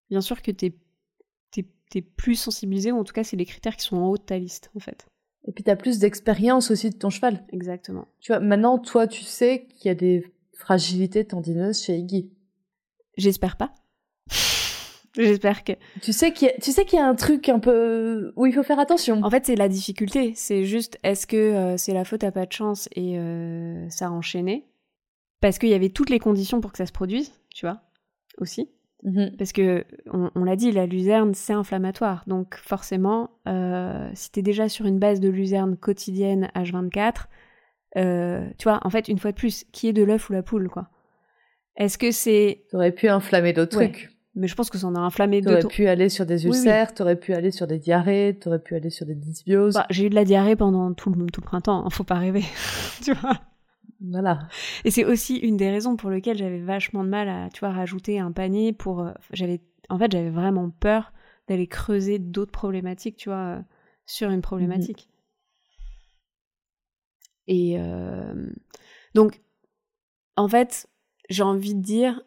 [0.10, 3.84] bien sûr que tu es, plus sensibilisé, ou en tout cas, c'est les critères qui
[3.84, 5.08] sont en haut de ta liste, en fait.
[5.48, 7.44] Et puis tu as plus d'expérience aussi de ton cheval.
[7.52, 8.08] Exactement.
[8.20, 12.32] Tu vois, maintenant, toi, tu sais qu'il y a des fragilités tendineuses chez Iggy.
[13.18, 13.74] J'espère pas.
[15.20, 15.74] J'espère que.
[16.02, 18.46] Tu sais qu'il y, a, tu sais qu'il y a un truc un peu où
[18.46, 19.22] il faut faire attention.
[19.22, 20.32] En fait, c'est la difficulté.
[20.36, 24.08] C'est juste, est-ce que euh, c'est la faute à pas de chance et euh, ça
[24.08, 24.66] a enchaîné?
[25.42, 27.82] Parce qu'il y avait toutes les conditions pour que ça se produise, tu vois,
[28.38, 28.70] aussi.
[29.04, 29.36] Mm-hmm.
[29.38, 32.24] Parce que, on, l'a dit, la luzerne, c'est inflammatoire.
[32.28, 37.28] Donc, forcément, euh, si t'es déjà sur une base de luzerne quotidienne H24,
[38.58, 40.70] tu vois, en fait, une fois de plus, qui est de l'œuf ou la poule,
[40.70, 40.90] quoi
[41.78, 42.66] Est-ce que c'est.
[42.72, 45.60] T'aurais pu inflammer d'autres trucs mais je pense que ça en a inflammé d'autres.
[45.62, 48.90] T'aurais pu aller sur des ulcères, t'aurais pu aller sur des diarrhées, t'aurais pu aller
[48.90, 49.74] sur des dysbioses.
[49.74, 52.16] Bah, j'ai eu de la diarrhée pendant tout le, tout le printemps, hein, faut pas
[52.16, 52.44] rêver,
[53.04, 53.40] tu vois.
[54.02, 54.48] Voilà.
[54.86, 57.72] Et c'est aussi une des raisons pour lesquelles j'avais vachement de mal à, tu vois,
[57.72, 59.02] rajouter un panier pour.
[59.02, 61.12] euh, j'avais, en fait, j'avais vraiment peur
[61.50, 63.62] d'aller creuser d'autres problématiques, tu vois, euh,
[64.06, 65.10] sur une problématique.
[67.48, 68.48] Et euh,
[69.16, 69.42] donc,
[70.38, 70.88] en fait,
[71.30, 72.22] j'ai envie de dire,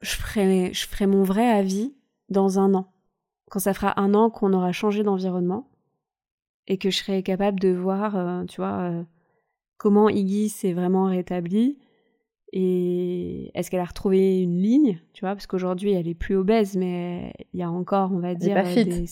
[0.00, 1.94] je ferai, je ferai mon vrai avis
[2.28, 2.92] dans un an.
[3.50, 5.68] Quand ça fera un an qu'on aura changé d'environnement
[6.66, 9.02] et que je serai capable de voir, euh, tu vois, euh,
[9.76, 11.78] comment Iggy s'est vraiment rétablie
[12.52, 16.76] et est-ce qu'elle a retrouvé une ligne, tu vois, parce qu'aujourd'hui elle est plus obèse,
[16.76, 18.84] mais il y a encore, on va dire, pas fit.
[18.84, 19.06] des-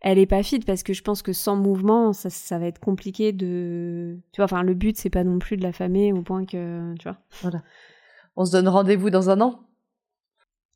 [0.00, 2.78] elle est pas fit parce que je pense que sans mouvement, ça, ça va être
[2.78, 6.22] compliqué de, tu vois, enfin le but c'est pas non plus de la famer au
[6.22, 7.18] point que, tu vois.
[8.36, 9.60] On se donne rendez-vous dans un an.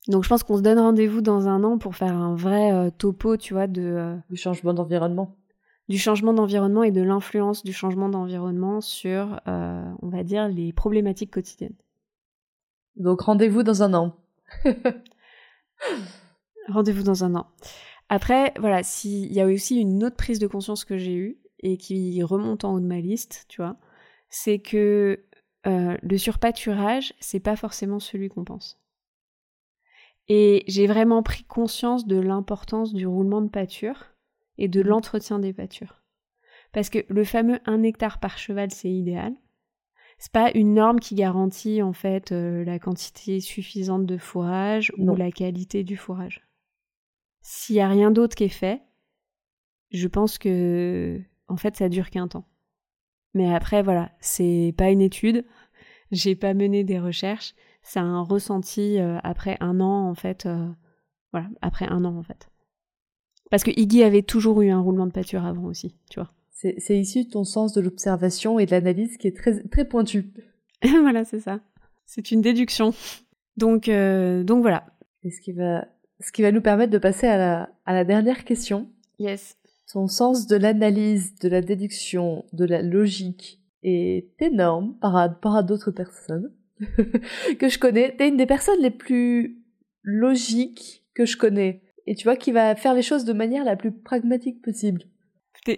[0.09, 2.90] Donc je pense qu'on se donne rendez-vous dans un an pour faire un vrai euh,
[2.90, 5.36] topo, tu vois, de euh, Du changement d'environnement.
[5.88, 10.72] du changement d'environnement et de l'influence du changement d'environnement sur, euh, on va dire, les
[10.72, 11.76] problématiques quotidiennes.
[12.96, 14.16] Donc rendez-vous dans un an.
[16.68, 17.46] Rendez-vous dans un an.
[18.09, 21.76] Après, voilà, s'il y a aussi une autre prise de conscience que j'ai eue et
[21.76, 23.76] qui remonte en haut de ma liste, tu vois,
[24.28, 25.24] c'est que
[25.64, 28.80] le surpâturage, c'est pas forcément celui qu'on pense.
[30.33, 34.12] Et j'ai vraiment pris conscience de l'importance du roulement de pâture
[34.59, 36.05] et de l'entretien des pâtures.
[36.72, 39.35] Parce que le fameux 1 hectare par cheval, c'est idéal.
[40.18, 45.14] C'est pas une norme qui garantit en fait euh, la quantité suffisante de fourrage Non.
[45.14, 46.47] ou la qualité du fourrage.
[47.41, 48.83] S'il y a rien d'autre qui est fait,
[49.91, 52.47] je pense que en fait ça dure qu'un temps.
[53.35, 55.45] Mais après voilà, c'est pas une étude,
[56.12, 60.68] j'ai pas mené des recherches, c'est un ressenti euh, après un an en fait, euh,
[61.33, 62.49] voilà, après un an en fait.
[63.51, 66.33] Parce que Iggy avait toujours eu un roulement de pâture avant aussi, tu vois.
[66.51, 69.85] C'est c'est issu de ton sens de l'observation et de l'analyse qui est très, très
[69.85, 70.33] pointu.
[70.83, 71.61] voilà, c'est ça.
[72.07, 72.93] C'est une déduction.
[73.57, 74.87] Donc, euh, donc voilà.
[75.22, 75.87] Et ce qui va,
[76.20, 78.89] ce qui va nous permettre de passer à la, à la dernière question.
[79.18, 79.57] Yes.
[79.93, 85.62] Ton sens de l'analyse, de la déduction, de la logique est énorme par rapport à
[85.62, 86.53] d'autres personnes
[87.59, 88.16] que je connais.
[88.16, 89.62] T'es une des personnes les plus
[90.03, 91.83] logiques que je connais.
[92.07, 95.03] Et tu vois, qui va faire les choses de manière la plus pragmatique possible.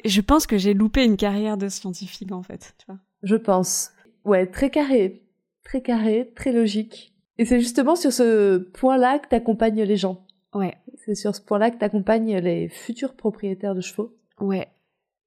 [0.04, 2.98] Je pense que j'ai loupé une carrière de scientifique en fait, tu vois.
[3.22, 3.90] Je pense.
[4.24, 5.22] Ouais, très carré.
[5.64, 7.14] Très carré, très logique.
[7.38, 10.26] Et c'est justement sur ce point-là que t'accompagnes les gens.
[10.54, 14.68] Ouais, C'est sur ce point-là que t'accompagnes les futurs propriétaires de chevaux ouais,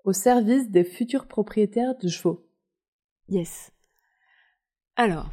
[0.04, 2.48] au service des futurs propriétaires de chevaux.
[3.28, 3.72] yes.
[4.96, 5.32] Alors,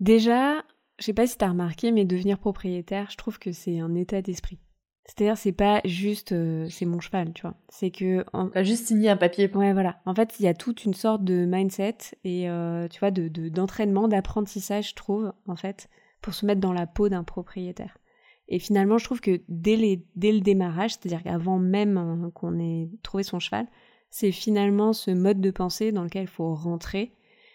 [0.00, 0.64] déjà,
[0.98, 4.22] je sais pas si t'as remarqué, mais devenir propriétaire, je trouve que c'est un état
[4.22, 4.58] d'esprit.
[5.06, 7.54] C'est-à-dire, c'est pas juste, euh, c'est mon cheval, tu vois.
[7.68, 9.50] C'est que, en- T'as juste signé un papier.
[9.54, 10.00] Ouais, voilà.
[10.06, 13.28] En fait, il y a toute une sorte de mindset et euh, tu vois, de
[13.28, 15.88] de- d'entraînement, d'apprentissage, je trouve, en fait,
[16.22, 17.98] pour se mettre dans la peau d'un propriétaire.
[18.48, 22.58] Et finalement, je trouve que dès, les, dès le démarrage, c'est-à-dire qu'avant même hein, qu'on
[22.58, 23.66] ait trouvé son cheval,
[24.10, 27.12] c'est finalement ce mode de pensée dans lequel il faut rentrer.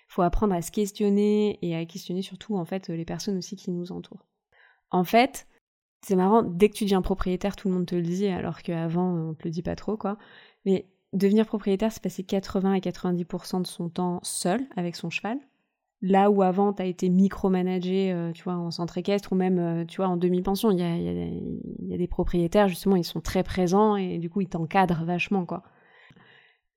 [0.09, 3.71] Faut apprendre à se questionner et à questionner surtout, en fait, les personnes aussi qui
[3.71, 4.25] nous entourent.
[4.91, 5.47] En fait,
[6.01, 9.13] c'est marrant, dès que tu deviens propriétaire, tout le monde te le dit, alors qu'avant,
[9.13, 10.17] on te le dit pas trop, quoi.
[10.65, 15.37] Mais devenir propriétaire, c'est passer 80 à 90% de son temps seul avec son cheval.
[16.01, 19.59] Là où avant, tu as été micromanagé, euh, tu vois, en centre équestre ou même,
[19.59, 20.71] euh, tu vois, en demi-pension.
[20.71, 24.41] Il y a, y a des propriétaires, justement, ils sont très présents et du coup,
[24.41, 25.63] ils t'encadrent vachement, quoi.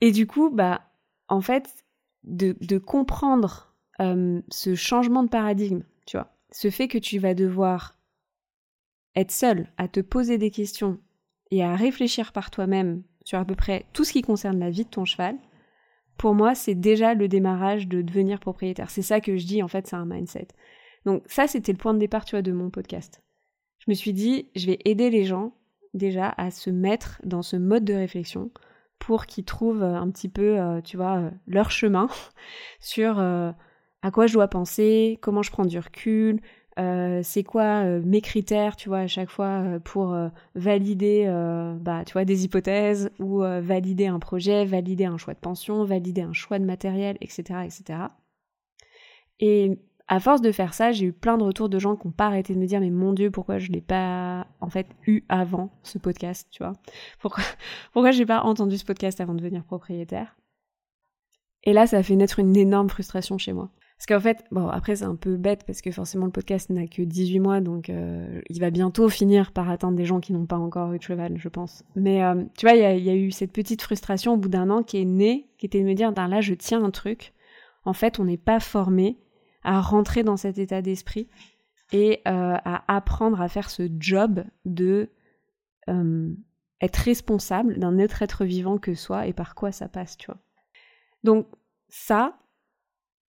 [0.01, 0.83] Et du coup, bah,
[1.29, 1.85] en fait,
[2.25, 7.35] de, de comprendre euh, ce changement de paradigme, tu vois, ce fait que tu vas
[7.35, 7.97] devoir
[9.15, 10.99] être seul à te poser des questions
[11.51, 14.85] et à réfléchir par toi-même sur à peu près tout ce qui concerne la vie
[14.85, 15.37] de ton cheval,
[16.17, 18.91] pour moi, c'est déjà le démarrage de devenir propriétaire.
[18.91, 20.49] C'est ça que je dis, en fait, c'est un mindset.
[21.05, 23.23] Donc ça, c'était le point de départ, tu vois, de mon podcast.
[23.79, 25.53] Je me suis dit, je vais aider les gens
[25.95, 28.51] déjà à se mettre dans ce mode de réflexion
[29.03, 32.09] pour qu'ils trouvent euh, un petit peu, euh, tu vois, euh, leur chemin
[32.81, 36.41] sur à quoi je dois penser, comment je prends du recul,
[36.77, 40.17] c'est quoi mes critères, tu vois, à chaque fois pour
[40.57, 41.27] valider,
[41.81, 46.23] bah, tu vois, des hypothèses ou valider un projet, valider un choix de pension, valider
[46.23, 47.99] un choix de matériel, etc., etc.
[49.39, 49.79] Et
[50.13, 52.27] à force de faire ça, j'ai eu plein de retours de gens qui n'ont pas
[52.27, 54.47] arrêté de me dire mais mon Dieu, pourquoi je l'ai pas
[55.07, 56.75] eu avant ce podcast, tu vois?
[57.19, 57.43] Pourquoi
[57.95, 60.37] pourquoi j'ai pas entendu ce podcast avant de devenir propriétaire?
[61.65, 63.71] Et là, ça a fait naître une énorme frustration chez moi.
[63.97, 66.87] Parce qu'en fait, bon, après c'est un peu bête parce que forcément le podcast n'a
[66.87, 70.45] que 18 mois, donc euh, il va bientôt finir par atteindre des gens qui n'ont
[70.45, 71.85] pas encore eu de cheval, je pense.
[71.97, 74.69] Mais euh, tu vois, il y, y a eu cette petite frustration au bout d'un
[74.69, 77.33] an qui est née, qui était de me dire, Ben là je tiens un truc,
[77.87, 79.17] en fait, on n'est pas formé
[79.65, 81.29] à rentrer dans cet état d'esprit
[81.93, 85.11] et euh, à apprendre à faire ce job de
[85.89, 86.35] euh,
[86.81, 90.41] être responsable d'un autre être vivant que soi et par quoi ça passe, tu vois.
[91.23, 91.47] Donc
[91.89, 92.39] ça,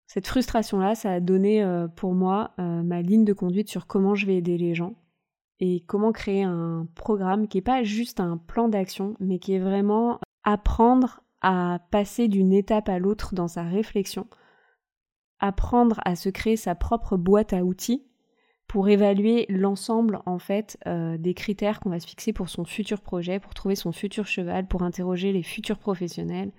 [0.07, 4.25] cette frustration-là, ça a donné euh, pour moi ma ligne de conduite sur comment je
[4.25, 4.95] vais aider les gens
[5.59, 9.59] et comment créer un programme qui n'est pas juste un plan d'action, mais qui est
[9.59, 14.27] vraiment apprendre à passer d'une étape à l'autre dans sa réflexion,
[15.39, 18.03] apprendre à se créer sa propre boîte à outils
[18.67, 23.01] pour évaluer l'ensemble en fait euh, des critères qu'on va se fixer pour son futur
[23.01, 26.51] projet, pour trouver son futur cheval, pour interroger les futurs professionnels,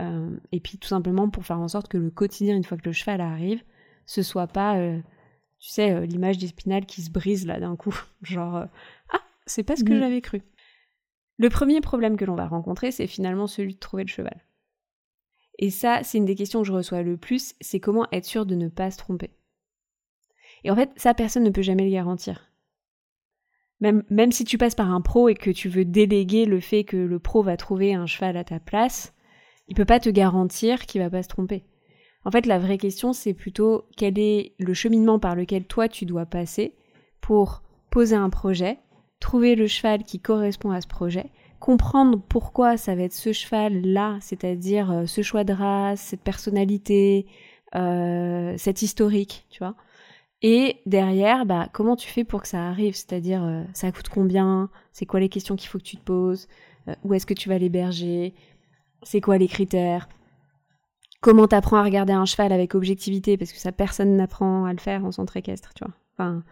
[0.00, 2.88] euh, et puis tout simplement pour faire en sorte que le quotidien, une fois que
[2.88, 3.62] le cheval arrive,
[4.06, 4.98] ce soit pas, euh,
[5.58, 8.64] tu sais, l'image d'Espinal qui se brise là d'un coup, genre
[9.12, 9.98] ah c'est pas ce que mm.
[9.98, 10.42] j'avais cru.
[11.38, 14.44] Le premier problème que l'on va rencontrer, c'est finalement celui de trouver le cheval.
[15.58, 18.46] Et ça, c'est une des questions que je reçois le plus, c'est comment être sûr
[18.46, 19.30] de ne pas se tromper.
[20.64, 22.52] Et en fait, ça, personne ne peut jamais le garantir.
[23.80, 26.96] Même, si tu passes par un pro et que tu veux déléguer le fait que
[26.96, 29.12] le pro va trouver un cheval à ta place,
[29.66, 31.64] il peut pas te garantir qu'il va pas se tromper.
[32.24, 36.06] En fait, la vraie question, c'est plutôt quel est le cheminement par lequel toi tu
[36.06, 36.76] dois passer
[37.20, 38.78] pour poser un projet,
[39.18, 41.30] trouver le cheval qui correspond à ce projet,
[41.62, 47.24] comprendre pourquoi ça va être ce cheval-là, c'est-à-dire euh, ce choix de race, cette personnalité,
[47.76, 49.76] euh, historique, tu vois.
[50.42, 52.96] Et derrière, bah, comment tu fais pour que ça arrive?
[52.96, 54.70] C'est-à-dire, euh, ça coûte combien?
[54.92, 56.48] C'est quoi les questions qu'il faut que tu te poses?
[56.88, 58.34] Euh, Où est-ce que tu vas l'héberger?
[59.04, 60.08] C'est quoi les critères?
[61.20, 63.36] Comment t'apprends à regarder un cheval avec objectivité?
[63.36, 65.94] Parce que ça, personne n'apprend à le faire en centre équestre, tu vois.
[66.14, 66.42] Enfin,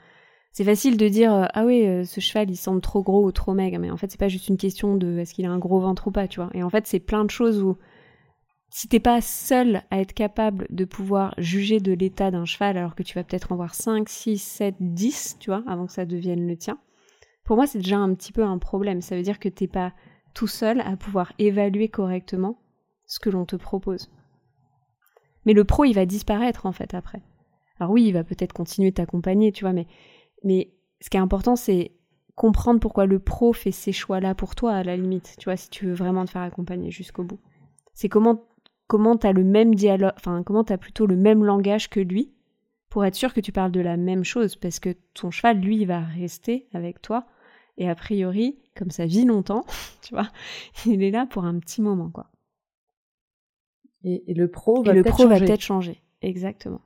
[0.52, 3.54] c'est facile de dire euh, ah oui, ce cheval il semble trop gros ou trop
[3.54, 5.80] maigre, mais en fait c'est pas juste une question de est-ce qu'il a un gros
[5.80, 6.50] ventre ou pas, tu vois.
[6.54, 7.76] Et en fait c'est plein de choses où
[8.70, 12.94] si t'es pas seul à être capable de pouvoir juger de l'état d'un cheval alors
[12.94, 16.04] que tu vas peut-être en voir 5, 6, 7, 10, tu vois, avant que ça
[16.04, 16.78] devienne le tien,
[17.44, 19.02] pour moi c'est déjà un petit peu un problème.
[19.02, 19.92] Ça veut dire que t'es pas
[20.34, 22.58] tout seul à pouvoir évaluer correctement
[23.06, 24.10] ce que l'on te propose.
[25.46, 27.22] Mais le pro, il va disparaître en fait après.
[27.78, 29.86] Alors oui, il va peut-être continuer de t'accompagner, tu vois, mais,
[30.44, 31.92] mais ce qui est important, c'est
[32.34, 35.68] comprendre pourquoi le pro fait ces choix-là pour toi, à la limite, tu vois, si
[35.70, 37.40] tu veux vraiment te faire accompagner jusqu'au bout.
[37.92, 38.46] C'est comment
[38.86, 42.00] comment tu as le même dialogue, enfin comment tu as plutôt le même langage que
[42.00, 42.32] lui
[42.88, 45.76] pour être sûr que tu parles de la même chose parce que ton cheval lui
[45.76, 47.24] il va rester avec toi
[47.78, 49.64] et a priori comme ça vit longtemps,
[50.02, 50.28] tu vois,
[50.86, 52.30] il est là pour un petit moment quoi.
[54.02, 56.80] Et, le pro va le pro va peut-être changer, exactement.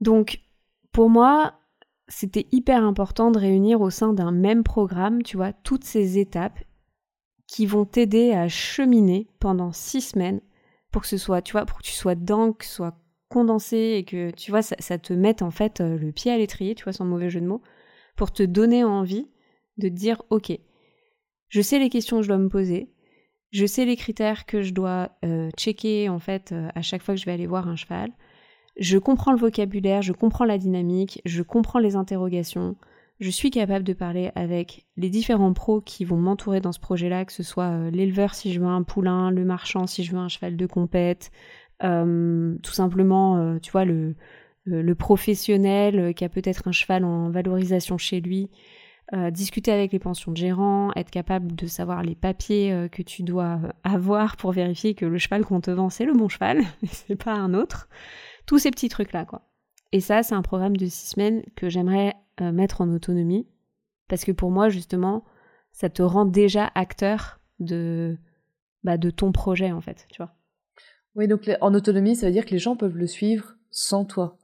[0.00, 0.40] Donc
[0.92, 1.58] pour moi,
[2.08, 6.58] c'était hyper important de réunir au sein d'un même programme, tu vois, toutes ces étapes
[7.46, 10.40] qui vont t'aider à cheminer pendant six semaines
[10.90, 12.96] pour que ce soit, tu vois, pour que tu sois dedans, que ce soit
[13.28, 16.74] condensé et que, tu vois, ça, te mette en fait euh, le pied à l'étrier,
[16.74, 17.62] tu vois, sans mauvais jeu de mots,
[18.16, 19.28] pour te donner envie
[19.76, 20.52] de dire, ok,
[21.48, 22.90] je sais les questions que je dois me poser,
[23.50, 27.14] je sais les critères que je dois euh, checker en fait euh, à chaque fois
[27.14, 28.12] que je vais aller voir un cheval,
[28.78, 32.76] je comprends le vocabulaire, je comprends la dynamique, je comprends les interrogations,
[33.20, 37.24] je suis capable de parler avec les différents pros qui vont m'entourer dans ce projet-là,
[37.24, 40.18] que ce soit euh, l'éleveur si je veux un poulain, le marchand si je veux
[40.18, 41.32] un cheval de compète,
[41.82, 44.14] euh, tout simplement, euh, tu vois, le,
[44.64, 48.50] le professionnel qui a peut-être un cheval en valorisation chez lui,
[49.30, 53.58] discuter avec les pensions de gérants, être capable de savoir les papiers que tu dois
[53.82, 57.16] avoir pour vérifier que le cheval qu'on te vend c'est le bon cheval, et c'est
[57.16, 57.88] pas un autre.
[58.48, 59.42] Tous ces petits trucs là, quoi.
[59.92, 63.46] Et ça, c'est un programme de six semaines que j'aimerais euh, mettre en autonomie.
[64.08, 65.22] Parce que pour moi, justement,
[65.70, 68.16] ça te rend déjà acteur de,
[68.84, 70.32] bah, de ton projet, en fait, tu vois.
[71.14, 74.38] Oui, donc en autonomie, ça veut dire que les gens peuvent le suivre sans toi.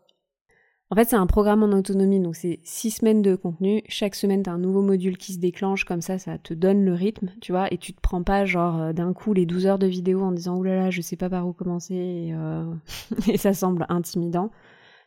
[0.94, 3.82] En fait, c'est un programme en autonomie, donc c'est six semaines de contenu.
[3.88, 6.84] Chaque semaine, tu as un nouveau module qui se déclenche, comme ça, ça te donne
[6.84, 9.66] le rythme, tu vois, et tu te prends pas, genre, euh, d'un coup, les 12
[9.66, 12.32] heures de vidéo en disant, oulala, là là, je sais pas par où commencer, et,
[12.32, 12.72] euh,
[13.28, 14.52] et ça semble intimidant.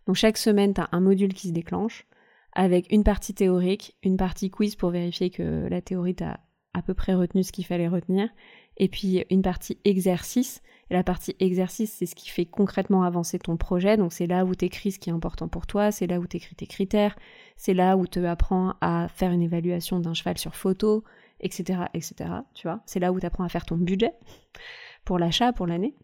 [0.07, 2.05] Donc chaque semaine, tu as un module qui se déclenche
[2.51, 6.41] avec une partie théorique, une partie quiz pour vérifier que la théorie t'a
[6.73, 8.27] à peu près retenu ce qu'il fallait retenir,
[8.76, 10.61] et puis une partie exercice.
[10.89, 13.97] Et la partie exercice, c'est ce qui fait concrètement avancer ton projet.
[13.97, 16.27] Donc c'est là où tu écris ce qui est important pour toi, c'est là où
[16.27, 17.15] tu écris tes critères,
[17.57, 21.03] c'est là où tu apprends à faire une évaluation d'un cheval sur photo,
[21.39, 21.81] etc.
[21.93, 22.15] etc.
[22.53, 24.14] Tu c'est là où tu apprends à faire ton budget
[25.05, 25.95] pour l'achat, pour l'année.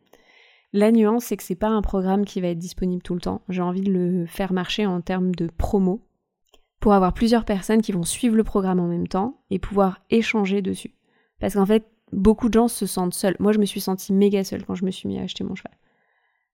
[0.74, 3.42] La nuance, c'est que c'est pas un programme qui va être disponible tout le temps.
[3.48, 6.04] J'ai envie de le faire marcher en termes de promo
[6.80, 10.64] pour avoir plusieurs personnes qui vont suivre le programme en même temps et pouvoir échanger
[10.64, 10.96] dessus.
[11.40, 13.36] Parce qu'en fait, beaucoup de gens se sentent seuls.
[13.40, 15.56] Moi, je me suis sentie méga seule quand je me suis mis à acheter mon
[15.56, 15.74] cheval.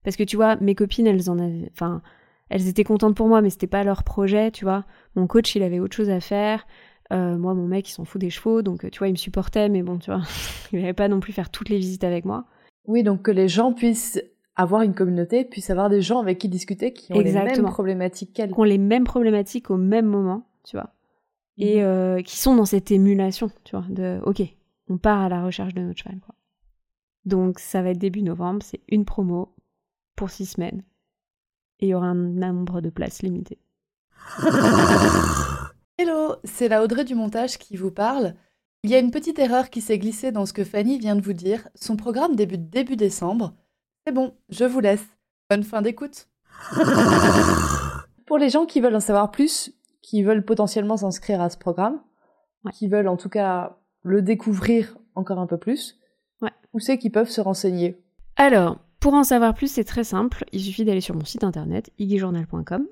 [0.02, 1.70] Parce que tu vois, mes copines, elles en avaient.
[1.72, 2.02] Enfin,
[2.48, 4.84] elles étaient contentes pour moi, mais c'était pas leur projet, tu vois.
[5.14, 6.66] Mon coach, il avait autre chose à faire.
[7.12, 9.68] Euh, moi, mon mec, il s'en fout des chevaux, donc tu vois, il me supportait,
[9.68, 10.22] mais bon, tu vois,
[10.72, 12.46] il n'allait pas non plus faire toutes les visites avec moi.
[12.86, 14.20] Oui, donc que les gens puissent
[14.56, 18.32] avoir une communauté, puissent avoir des gens avec qui discuter qui ont les mêmes problématiques
[18.32, 18.52] qu'elles.
[18.52, 20.90] Qui ont les mêmes problématiques au même moment, tu vois.
[21.58, 21.84] Et mhm.
[21.84, 24.42] euh, qui sont dans cette émulation, tu vois, de OK,
[24.90, 26.34] on part à la recherche de notre cheval, quoi.
[27.24, 29.54] Donc ça va être début novembre, c'est une promo
[30.16, 30.82] pour six semaines.
[31.78, 33.58] Et il y aura un nombre de places limité.
[35.96, 38.34] Hello, c'est la Audrey du montage qui vous parle.
[38.82, 41.22] Il y a une petite erreur qui s'est glissée dans ce que Fanny vient de
[41.22, 41.68] vous dire.
[41.74, 43.54] Son programme débute début décembre.
[44.06, 45.06] C'est bon, je vous laisse.
[45.48, 46.28] Bonne fin d'écoute.
[48.26, 49.72] Pour les gens qui veulent en savoir plus,
[50.02, 52.00] qui veulent potentiellement s'inscrire à ce programme,
[52.72, 55.98] qui veulent en tout cas le découvrir encore un peu plus,
[56.72, 57.98] où c'est qu'ils peuvent se renseigner
[58.36, 60.44] Alors, pour en savoir plus, c'est très simple.
[60.52, 62.86] Il suffit d'aller sur mon site internet, igijournal.com.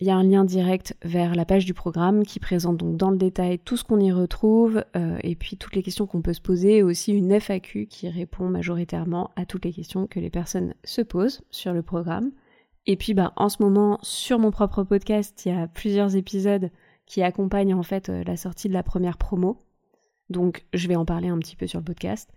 [0.00, 3.10] Il y a un lien direct vers la page du programme qui présente donc dans
[3.10, 6.32] le détail tout ce qu'on y retrouve euh, et puis toutes les questions qu'on peut
[6.32, 10.30] se poser et aussi une FAQ qui répond majoritairement à toutes les questions que les
[10.30, 12.30] personnes se posent sur le programme.
[12.86, 16.70] Et puis bah, en ce moment sur mon propre podcast il y a plusieurs épisodes
[17.10, 19.58] qui accompagnent en fait euh, la sortie de la première promo.
[20.28, 22.30] Donc je vais en parler un petit peu sur le podcast.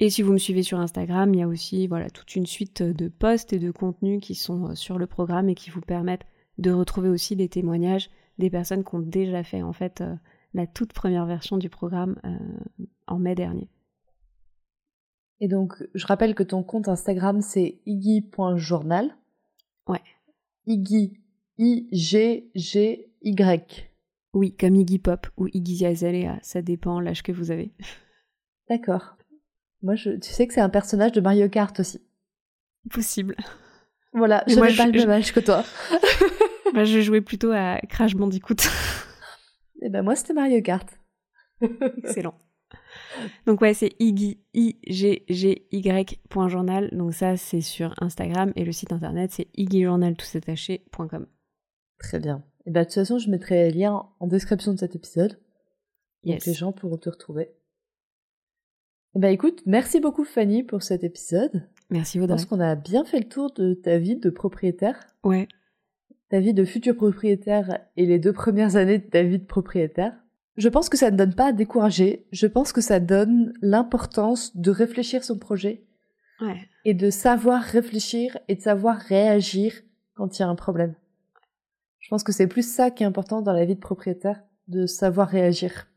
[0.00, 2.82] Et si vous me suivez sur Instagram, il y a aussi voilà toute une suite
[2.82, 6.26] de posts et de contenus qui sont euh, sur le programme et qui vous permettent
[6.58, 10.14] de retrouver aussi des témoignages des personnes qui ont déjà fait en fait euh,
[10.54, 12.36] la toute première version du programme euh,
[13.06, 13.68] en mai dernier.
[15.38, 19.16] Et donc, je rappelle que ton compte Instagram c'est iggy.journal.
[19.86, 20.02] Ouais.
[20.66, 21.20] Iggy,
[21.58, 23.06] I-G-G-Y.
[24.36, 27.72] Oui, comme Iggy Pop ou Iggy Azalea, ça dépend l'âge que vous avez.
[28.68, 29.16] D'accord.
[29.80, 32.02] Moi, je, tu sais que c'est un personnage de Mario Kart aussi.
[32.90, 33.34] Possible.
[34.12, 35.64] Voilà, je n'ai pas le même âge que toi.
[36.74, 38.56] Bah, je jouais plutôt à Crash Bandicoot.
[38.56, 38.66] Et
[39.86, 40.86] eh ben moi, c'était Mario Kart.
[41.62, 42.34] Excellent.
[43.46, 44.42] Donc ouais, c'est iggy.
[46.92, 51.26] Donc ça, c'est sur Instagram et le site internet, c'est iggyjournaltoutattaché.com.
[51.98, 52.44] Très bien.
[52.66, 55.38] Et bah de toute façon, je mettrai les liens en description de cet épisode.
[56.24, 57.52] Donc les gens pourront te retrouver.
[59.14, 61.62] Et bah écoute, merci beaucoup Fanny pour cet épisode.
[61.88, 62.36] Merci Audrey.
[62.36, 64.98] Je pense qu'on a bien fait le tour de ta vie de propriétaire.
[65.22, 65.46] Ouais
[66.28, 70.12] ta vie de futur propriétaire et les deux premières années de ta vie de propriétaire.
[70.56, 74.56] Je pense que ça ne donne pas à décourager, je pense que ça donne l'importance
[74.56, 75.84] de réfléchir son projet
[76.84, 79.72] et de savoir réfléchir et de savoir réagir
[80.14, 80.94] quand il y a un problème.
[82.00, 84.86] Je pense que c'est plus ça qui est important dans la vie de propriétaire, de
[84.86, 85.88] savoir réagir.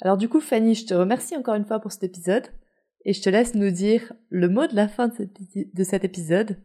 [0.00, 2.48] Alors du coup, Fanny, je te remercie encore une fois pour cet épisode
[3.04, 6.58] et je te laisse nous dire le mot de la fin de cet épisode.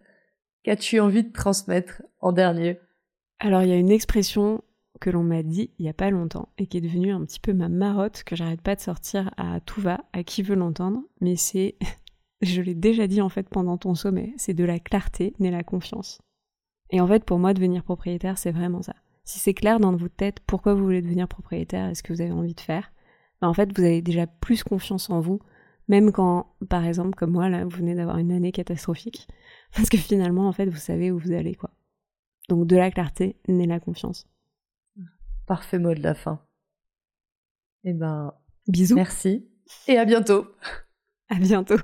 [0.64, 2.80] Qu'as-tu envie de transmettre en dernier?
[3.40, 4.62] Alors, il y a une expression
[5.00, 7.40] que l'on m'a dit il y a pas longtemps et qui est devenue un petit
[7.40, 11.02] peu ma marotte que j'arrête pas de sortir à tout va, à qui veut l'entendre,
[11.22, 11.78] mais c'est,
[12.42, 15.64] je l'ai déjà dit en fait pendant ton sommet, c'est de la clarté née la
[15.64, 16.20] confiance.
[16.92, 18.96] Et en fait, pour moi, devenir propriétaire, c'est vraiment ça.
[19.24, 22.22] Si c'est clair dans votre tête pourquoi vous voulez devenir propriétaire et ce que vous
[22.22, 22.92] avez envie de faire,
[23.42, 25.40] ben en fait, vous avez déjà plus confiance en vous,
[25.88, 29.28] même quand, par exemple, comme moi, là, vous venez d'avoir une année catastrophique.
[29.76, 31.72] Parce que finalement, en fait, vous savez où vous allez, quoi.
[32.48, 34.28] Donc de la clarté naît la confiance.
[35.46, 36.42] Parfait mot de la fin.
[37.84, 38.34] Eh ben,
[38.68, 38.96] bisous.
[38.96, 39.48] Merci.
[39.88, 40.48] Et à bientôt.
[41.30, 41.78] À bientôt.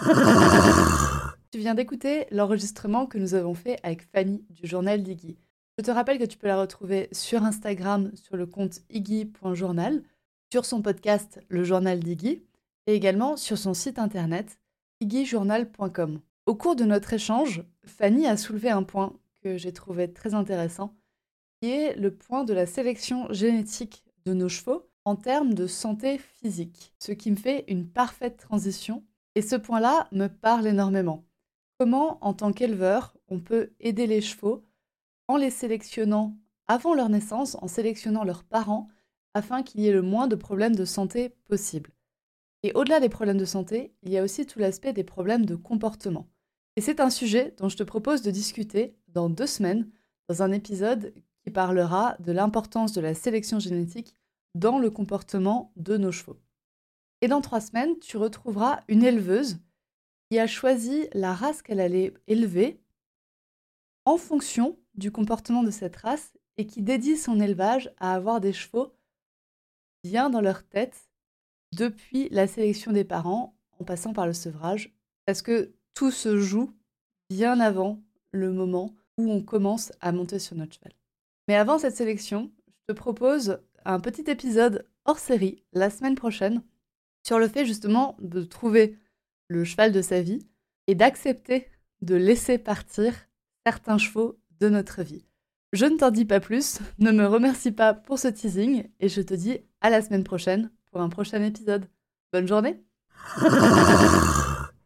[1.52, 5.38] Tu viens d'écouter l'enregistrement que nous avons fait avec Fanny du journal d'Iggy.
[5.78, 10.02] Je te rappelle que tu peux la retrouver sur Instagram sur le compte iggy.journal,
[10.52, 12.42] sur son podcast Le Journal d'Iggy
[12.86, 14.58] et également sur son site internet
[15.00, 16.20] iggyjournal.com.
[16.46, 20.96] Au cours de notre échange, Fanny a soulevé un point que j'ai trouvé très intéressant,
[21.60, 26.18] qui est le point de la sélection génétique de nos chevaux en termes de santé
[26.18, 29.04] physique, ce qui me fait une parfaite transition.
[29.36, 31.25] Et ce point-là me parle énormément.
[31.78, 34.64] Comment, en tant qu'éleveur, on peut aider les chevaux
[35.28, 36.36] en les sélectionnant
[36.68, 38.88] avant leur naissance, en sélectionnant leurs parents,
[39.34, 41.90] afin qu'il y ait le moins de problèmes de santé possible?
[42.62, 45.54] Et au-delà des problèmes de santé, il y a aussi tout l'aspect des problèmes de
[45.54, 46.28] comportement.
[46.76, 49.88] Et c'est un sujet dont je te propose de discuter dans deux semaines,
[50.28, 51.12] dans un épisode
[51.44, 54.14] qui parlera de l'importance de la sélection génétique
[54.54, 56.38] dans le comportement de nos chevaux.
[57.20, 59.58] Et dans trois semaines, tu retrouveras une éleveuse
[60.30, 62.80] qui a choisi la race qu'elle allait élever
[64.04, 68.52] en fonction du comportement de cette race et qui dédie son élevage à avoir des
[68.52, 68.92] chevaux
[70.04, 71.08] bien dans leur tête
[71.76, 74.96] depuis la sélection des parents en passant par le sevrage,
[75.26, 76.72] parce que tout se joue
[77.28, 78.00] bien avant
[78.30, 80.92] le moment où on commence à monter sur notre cheval?
[81.48, 86.62] Mais avant cette sélection, je te propose un petit épisode hors série la semaine prochaine
[87.26, 88.96] sur le fait justement de trouver
[89.48, 90.46] le cheval de sa vie
[90.86, 91.68] et d'accepter
[92.02, 93.14] de laisser partir
[93.66, 95.26] certains chevaux de notre vie.
[95.72, 99.20] Je ne t'en dis pas plus, ne me remercie pas pour ce teasing et je
[99.20, 101.86] te dis à la semaine prochaine pour un prochain épisode.
[102.32, 102.82] Bonne journée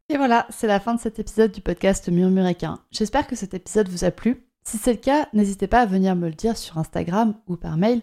[0.09, 2.81] Et voilà, c'est la fin de cet épisode du podcast Murmuréquin.
[2.91, 4.45] J'espère que cet épisode vous a plu.
[4.65, 7.77] Si c'est le cas, n'hésitez pas à venir me le dire sur Instagram ou par
[7.77, 8.03] mail.